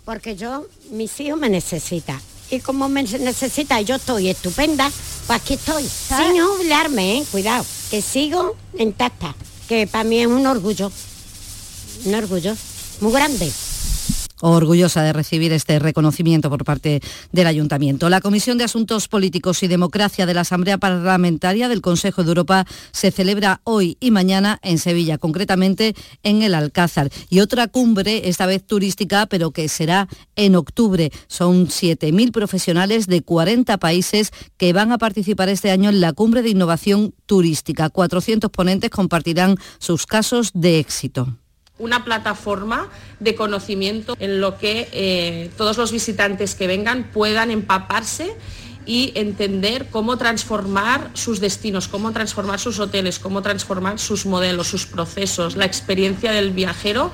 porque 0.05 0.35
yo, 0.35 0.65
mis 0.91 1.19
hijos 1.19 1.39
me 1.39 1.49
necesitan. 1.49 2.19
Y 2.49 2.61
como 2.61 2.89
me 2.89 3.03
necesita, 3.03 3.79
yo 3.81 3.95
estoy 3.95 4.29
estupenda, 4.29 4.91
pues 5.27 5.39
aquí 5.41 5.53
estoy. 5.53 5.83
Sin 5.83 6.41
jubilarme, 6.41 7.19
¿eh? 7.19 7.25
cuidado, 7.31 7.63
que 7.91 8.01
sigo 8.01 8.55
intacta, 8.77 9.35
que 9.67 9.85
para 9.85 10.03
mí 10.03 10.19
es 10.19 10.27
un 10.27 10.47
orgullo, 10.47 10.91
un 12.05 12.15
orgullo 12.15 12.55
muy 13.01 13.11
grande 13.11 13.51
orgullosa 14.41 15.03
de 15.03 15.13
recibir 15.13 15.53
este 15.53 15.79
reconocimiento 15.79 16.49
por 16.49 16.63
parte 16.63 17.01
del 17.31 17.47
Ayuntamiento. 17.47 18.09
La 18.09 18.21
Comisión 18.21 18.57
de 18.57 18.63
Asuntos 18.63 19.07
Políticos 19.07 19.63
y 19.63 19.67
Democracia 19.67 20.25
de 20.25 20.33
la 20.33 20.41
Asamblea 20.41 20.77
Parlamentaria 20.77 21.67
del 21.67 21.81
Consejo 21.81 22.23
de 22.23 22.29
Europa 22.29 22.65
se 22.91 23.11
celebra 23.11 23.61
hoy 23.63 23.97
y 23.99 24.11
mañana 24.11 24.59
en 24.61 24.77
Sevilla, 24.77 25.17
concretamente 25.17 25.95
en 26.23 26.41
el 26.41 26.53
Alcázar. 26.53 27.09
Y 27.29 27.39
otra 27.39 27.67
cumbre, 27.67 28.29
esta 28.29 28.45
vez 28.45 28.63
turística, 28.65 29.25
pero 29.25 29.51
que 29.51 29.67
será 29.67 30.07
en 30.35 30.55
octubre. 30.55 31.11
Son 31.27 31.67
7.000 31.67 32.31
profesionales 32.31 33.07
de 33.07 33.21
40 33.21 33.77
países 33.77 34.31
que 34.57 34.73
van 34.73 34.91
a 34.91 34.97
participar 34.97 35.49
este 35.49 35.71
año 35.71 35.89
en 35.89 36.01
la 36.01 36.13
cumbre 36.13 36.41
de 36.41 36.49
innovación 36.49 37.13
turística. 37.25 37.89
400 37.89 38.49
ponentes 38.51 38.89
compartirán 38.89 39.55
sus 39.79 40.05
casos 40.05 40.51
de 40.53 40.79
éxito 40.79 41.37
una 41.79 42.05
plataforma 42.05 42.89
de 43.19 43.35
conocimiento 43.35 44.15
en 44.19 44.39
lo 44.39 44.57
que 44.57 44.87
eh, 44.91 45.49
todos 45.57 45.77
los 45.77 45.91
visitantes 45.91 46.53
que 46.53 46.67
vengan 46.67 47.09
puedan 47.11 47.49
empaparse 47.49 48.35
y 48.85 49.11
entender 49.15 49.87
cómo 49.91 50.17
transformar 50.17 51.11
sus 51.13 51.39
destinos, 51.39 51.87
cómo 51.87 52.11
transformar 52.11 52.59
sus 52.59 52.79
hoteles, 52.79 53.19
cómo 53.19 53.41
transformar 53.41 53.99
sus 53.99 54.25
modelos, 54.25 54.67
sus 54.67 54.85
procesos, 54.85 55.55
la 55.55 55.65
experiencia 55.65 56.31
del 56.31 56.51
viajero. 56.51 57.11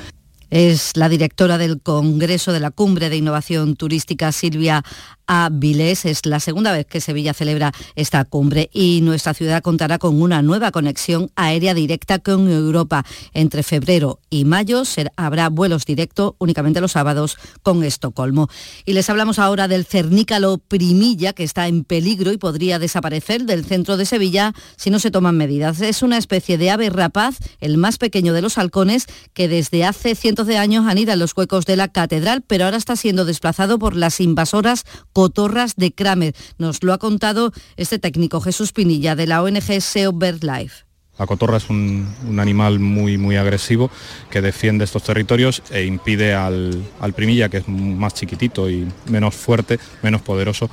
Es 0.49 0.95
la 0.95 1.09
directora 1.09 1.57
del 1.57 1.81
Congreso 1.81 2.53
de 2.53 2.59
la 2.59 2.71
Cumbre 2.71 3.09
de 3.09 3.17
Innovación 3.17 3.75
Turística, 3.75 4.31
Silvia 4.31 4.83
a 5.27 5.49
Vilés. 5.51 6.05
Es 6.05 6.25
la 6.25 6.39
segunda 6.39 6.71
vez 6.71 6.85
que 6.85 7.01
Sevilla 7.01 7.33
celebra 7.33 7.73
esta 7.95 8.25
cumbre 8.25 8.69
y 8.73 9.01
nuestra 9.01 9.33
ciudad 9.33 9.61
contará 9.61 9.97
con 9.99 10.21
una 10.21 10.41
nueva 10.41 10.71
conexión 10.71 11.31
aérea 11.35 11.73
directa 11.73 12.19
con 12.19 12.49
Europa. 12.49 13.05
Entre 13.33 13.63
febrero 13.63 14.19
y 14.29 14.45
mayo 14.45 14.83
habrá 15.15 15.49
vuelos 15.49 15.85
directos 15.85 16.33
únicamente 16.37 16.81
los 16.81 16.93
sábados 16.93 17.37
con 17.63 17.83
Estocolmo. 17.83 18.49
Y 18.85 18.93
les 18.93 19.09
hablamos 19.09 19.39
ahora 19.39 19.67
del 19.67 19.85
cernícalo 19.85 20.57
primilla 20.57 21.33
que 21.33 21.43
está 21.43 21.67
en 21.67 21.83
peligro 21.83 22.31
y 22.31 22.37
podría 22.37 22.79
desaparecer 22.79 23.45
del 23.45 23.65
centro 23.65 23.97
de 23.97 24.05
Sevilla 24.05 24.53
si 24.75 24.89
no 24.89 24.99
se 24.99 25.11
toman 25.11 25.37
medidas. 25.37 25.81
Es 25.81 26.01
una 26.01 26.17
especie 26.17 26.57
de 26.57 26.71
ave 26.71 26.89
rapaz, 26.89 27.37
el 27.59 27.77
más 27.77 27.97
pequeño 27.97 28.33
de 28.33 28.41
los 28.41 28.57
halcones, 28.57 29.07
que 29.33 29.47
desde 29.47 29.85
hace 29.85 30.15
cientos 30.15 30.47
de 30.47 30.57
años 30.57 30.85
anida 30.87 31.13
en 31.13 31.19
los 31.19 31.35
huecos 31.35 31.65
de 31.65 31.75
la 31.75 31.87
catedral, 31.87 32.41
pero 32.41 32.65
ahora 32.65 32.77
está 32.77 32.95
siendo 32.95 33.25
desplazado 33.25 33.79
por 33.79 33.95
las 33.95 34.19
invasoras 34.19 34.85
cotorras 35.15 35.77
de 35.77 35.93
Kramer. 35.93 36.35
Nos 36.57 36.83
lo 36.83 36.91
ha 36.91 36.97
contado 36.97 37.53
este 37.77 37.99
técnico 37.99 38.41
Jesús 38.41 38.73
Pinilla 38.73 39.15
de 39.15 39.27
la 39.27 39.41
ONG 39.41 39.81
SEO 39.81 40.11
BirdLife. 40.11 40.83
La 41.17 41.25
cotorra 41.25 41.55
es 41.55 41.69
un, 41.69 42.05
animal 42.37 42.79
muy, 42.79 43.17
muy 43.17 43.37
agresivo 43.37 43.89
que 44.29 44.41
defiende 44.41 44.83
estos 44.83 45.03
territorios 45.03 45.63
e 45.71 45.85
impide 45.85 46.33
al, 46.33 46.83
primilla, 47.15 47.47
que 47.47 47.59
es 47.59 47.67
más 47.69 48.13
chiquitito 48.13 48.69
y 48.69 48.85
menos 49.09 49.33
fuerte, 49.33 49.79
menos 50.03 50.21
poderoso, 50.21 50.69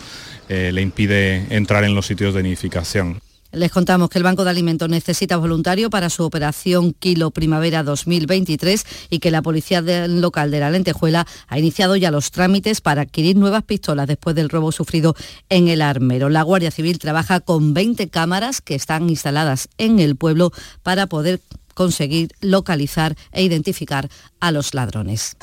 eh, 0.48 0.72
le 0.72 0.82
impide 0.82 1.46
entrar 1.54 1.84
en 1.84 1.94
los 1.94 2.06
sitios 2.06 2.34
de 2.34 2.42
nidificación. 2.42 3.20
Les 3.52 3.70
contamos 3.70 4.08
que 4.08 4.16
el 4.16 4.24
Banco 4.24 4.44
de 4.44 4.50
Alimentos 4.50 4.88
necesita 4.88 5.36
voluntario 5.36 5.90
para 5.90 6.08
su 6.08 6.24
operación 6.24 6.94
Kilo 6.98 7.30
Primavera 7.32 7.82
2023 7.82 8.86
y 9.10 9.18
que 9.18 9.30
la 9.30 9.42
Policía 9.42 9.82
Local 10.08 10.50
de 10.50 10.60
la 10.60 10.70
Lentejuela 10.70 11.26
ha 11.48 11.58
iniciado 11.58 11.96
ya 11.96 12.10
los 12.10 12.30
trámites 12.30 12.80
para 12.80 13.02
adquirir 13.02 13.36
nuevas 13.36 13.62
pistolas 13.62 14.06
después 14.06 14.34
del 14.34 14.48
robo 14.48 14.72
sufrido 14.72 15.14
en 15.50 15.68
el 15.68 15.82
Armero. 15.82 16.30
La 16.30 16.42
Guardia 16.42 16.70
Civil 16.70 16.98
trabaja 16.98 17.40
con 17.40 17.74
20 17.74 18.08
cámaras 18.08 18.62
que 18.62 18.74
están 18.74 19.10
instaladas 19.10 19.68
en 19.76 20.00
el 20.00 20.16
pueblo 20.16 20.50
para 20.82 21.06
poder 21.06 21.40
conseguir 21.74 22.30
localizar 22.40 23.16
e 23.32 23.42
identificar 23.42 24.08
a 24.40 24.50
los 24.50 24.72
ladrones. 24.72 25.36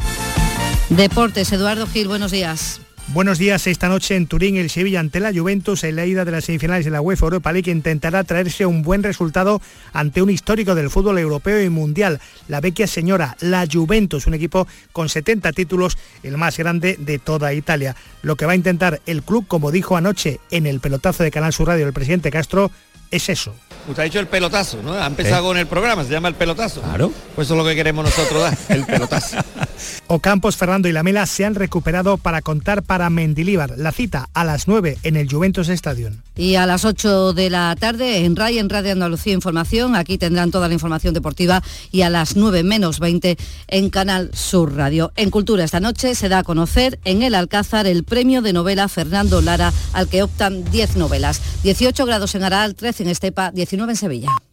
Deportes, 0.90 1.52
Eduardo 1.52 1.86
Gil, 1.86 2.08
buenos 2.08 2.32
días. 2.32 2.82
Buenos 3.12 3.40
días. 3.40 3.66
Esta 3.66 3.90
noche 3.90 4.16
en 4.16 4.28
Turín 4.28 4.56
el 4.56 4.70
Sevilla 4.70 5.00
ante 5.00 5.20
la 5.20 5.34
Juventus 5.34 5.84
en 5.84 5.96
la 5.96 6.06
ida 6.06 6.26
de 6.26 6.32
las 6.32 6.46
semifinales 6.46 6.86
de 6.86 6.92
la 6.92 7.02
UEFA 7.02 7.26
Europa 7.26 7.52
League 7.52 7.72
intentará 7.72 8.24
traerse 8.24 8.68
un 8.68 8.84
buen 8.84 9.02
resultado 9.02 9.64
ante 9.94 10.22
un 10.22 10.30
histórico 10.30 10.76
del 10.76 10.92
fútbol 10.92 11.18
europeo 11.18 11.60
y 11.64 11.70
mundial, 11.70 12.22
la 12.48 12.62
vecchia 12.62 12.86
señora, 12.86 13.36
la 13.40 13.66
Juventus, 13.70 14.28
un 14.28 14.36
equipo 14.36 14.68
con 14.92 15.10
70 15.10 15.54
títulos, 15.54 15.98
el 16.22 16.38
más 16.38 16.56
grande 16.60 16.98
de 17.00 17.18
toda 17.18 17.52
Italia. 17.52 17.96
Lo 18.22 18.36
que 18.36 18.46
va 18.46 18.52
a 18.52 18.56
intentar 18.56 19.02
el 19.08 19.24
club, 19.24 19.48
como 19.48 19.72
dijo 19.72 19.98
anoche 19.98 20.40
en 20.52 20.68
el 20.68 20.80
pelotazo 20.80 21.24
de 21.24 21.32
Canal 21.32 21.52
Sur 21.52 21.70
Radio 21.70 21.88
el 21.88 21.94
presidente 21.94 22.30
Castro, 22.30 22.70
es 23.10 23.28
eso. 23.30 23.56
Usted 23.88 24.02
ha 24.02 24.06
dicho 24.06 24.20
el 24.20 24.28
pelotazo, 24.28 24.82
¿no? 24.84 24.94
Ha 24.94 25.08
empezado 25.08 25.44
con 25.44 25.58
el 25.58 25.68
programa, 25.68 26.04
se 26.04 26.12
llama 26.12 26.28
el 26.28 26.36
pelotazo. 26.36 26.82
Claro. 26.82 27.12
Pues 27.36 27.48
eso 27.48 27.56
es 27.56 27.58
lo 27.58 27.68
que 27.68 27.76
queremos 27.76 28.06
nosotros 28.06 28.42
dar, 28.42 28.58
el 28.70 28.86
pelotazo. 28.86 29.38
Ocampos, 30.08 30.58
Fernando 30.58 30.88
y 30.88 30.92
Lamela 30.92 31.26
se 31.26 31.46
han 31.46 31.56
recuperado 31.56 32.18
para 32.18 32.42
contar 32.42 32.84
para 32.84 33.10
Mendilíbar. 33.10 33.78
La 33.78 33.92
cita 33.92 34.30
a 34.34 34.44
las 34.44 34.68
9 34.68 34.98
en 35.04 35.16
el 35.16 35.32
Juventus 35.32 35.70
Stadium. 35.70 36.18
Y 36.36 36.56
a 36.56 36.66
las 36.66 36.86
8 36.86 37.34
de 37.34 37.50
la 37.50 37.76
tarde 37.80 38.26
en 38.26 38.36
RAI, 38.36 38.60
en 38.60 38.70
Radio 38.70 38.92
Andalucía 38.92 39.34
Información. 39.34 39.96
Aquí 39.96 40.18
tendrán 40.18 40.52
toda 40.52 40.68
la 40.68 40.74
información 40.74 41.14
deportiva 41.14 41.62
y 41.92 42.02
a 42.02 42.10
las 42.10 42.36
9 42.36 42.64
menos 42.64 43.00
20 43.00 43.38
en 43.68 43.90
Canal 43.90 44.32
Sur 44.34 44.76
Radio. 44.76 45.12
En 45.16 45.30
Cultura 45.30 45.64
esta 45.64 45.80
noche 45.80 46.16
se 46.16 46.30
da 46.30 46.40
a 46.40 46.44
conocer 46.44 47.00
en 47.06 47.24
el 47.24 47.36
Alcázar 47.36 47.88
el 47.88 48.04
premio 48.04 48.42
de 48.42 48.54
novela 48.54 48.88
Fernando 48.88 49.42
Lara 49.42 49.74
al 49.94 50.08
que 50.08 50.24
optan 50.24 50.64
10 50.72 50.96
novelas. 50.96 51.42
18 51.64 52.06
grados 52.06 52.36
en 52.36 52.44
Aral, 52.44 52.76
13 52.76 53.04
en 53.04 53.10
Estepa, 53.10 53.52
19 53.70 53.90
en 53.92 53.96
Sevilla. 53.96 54.49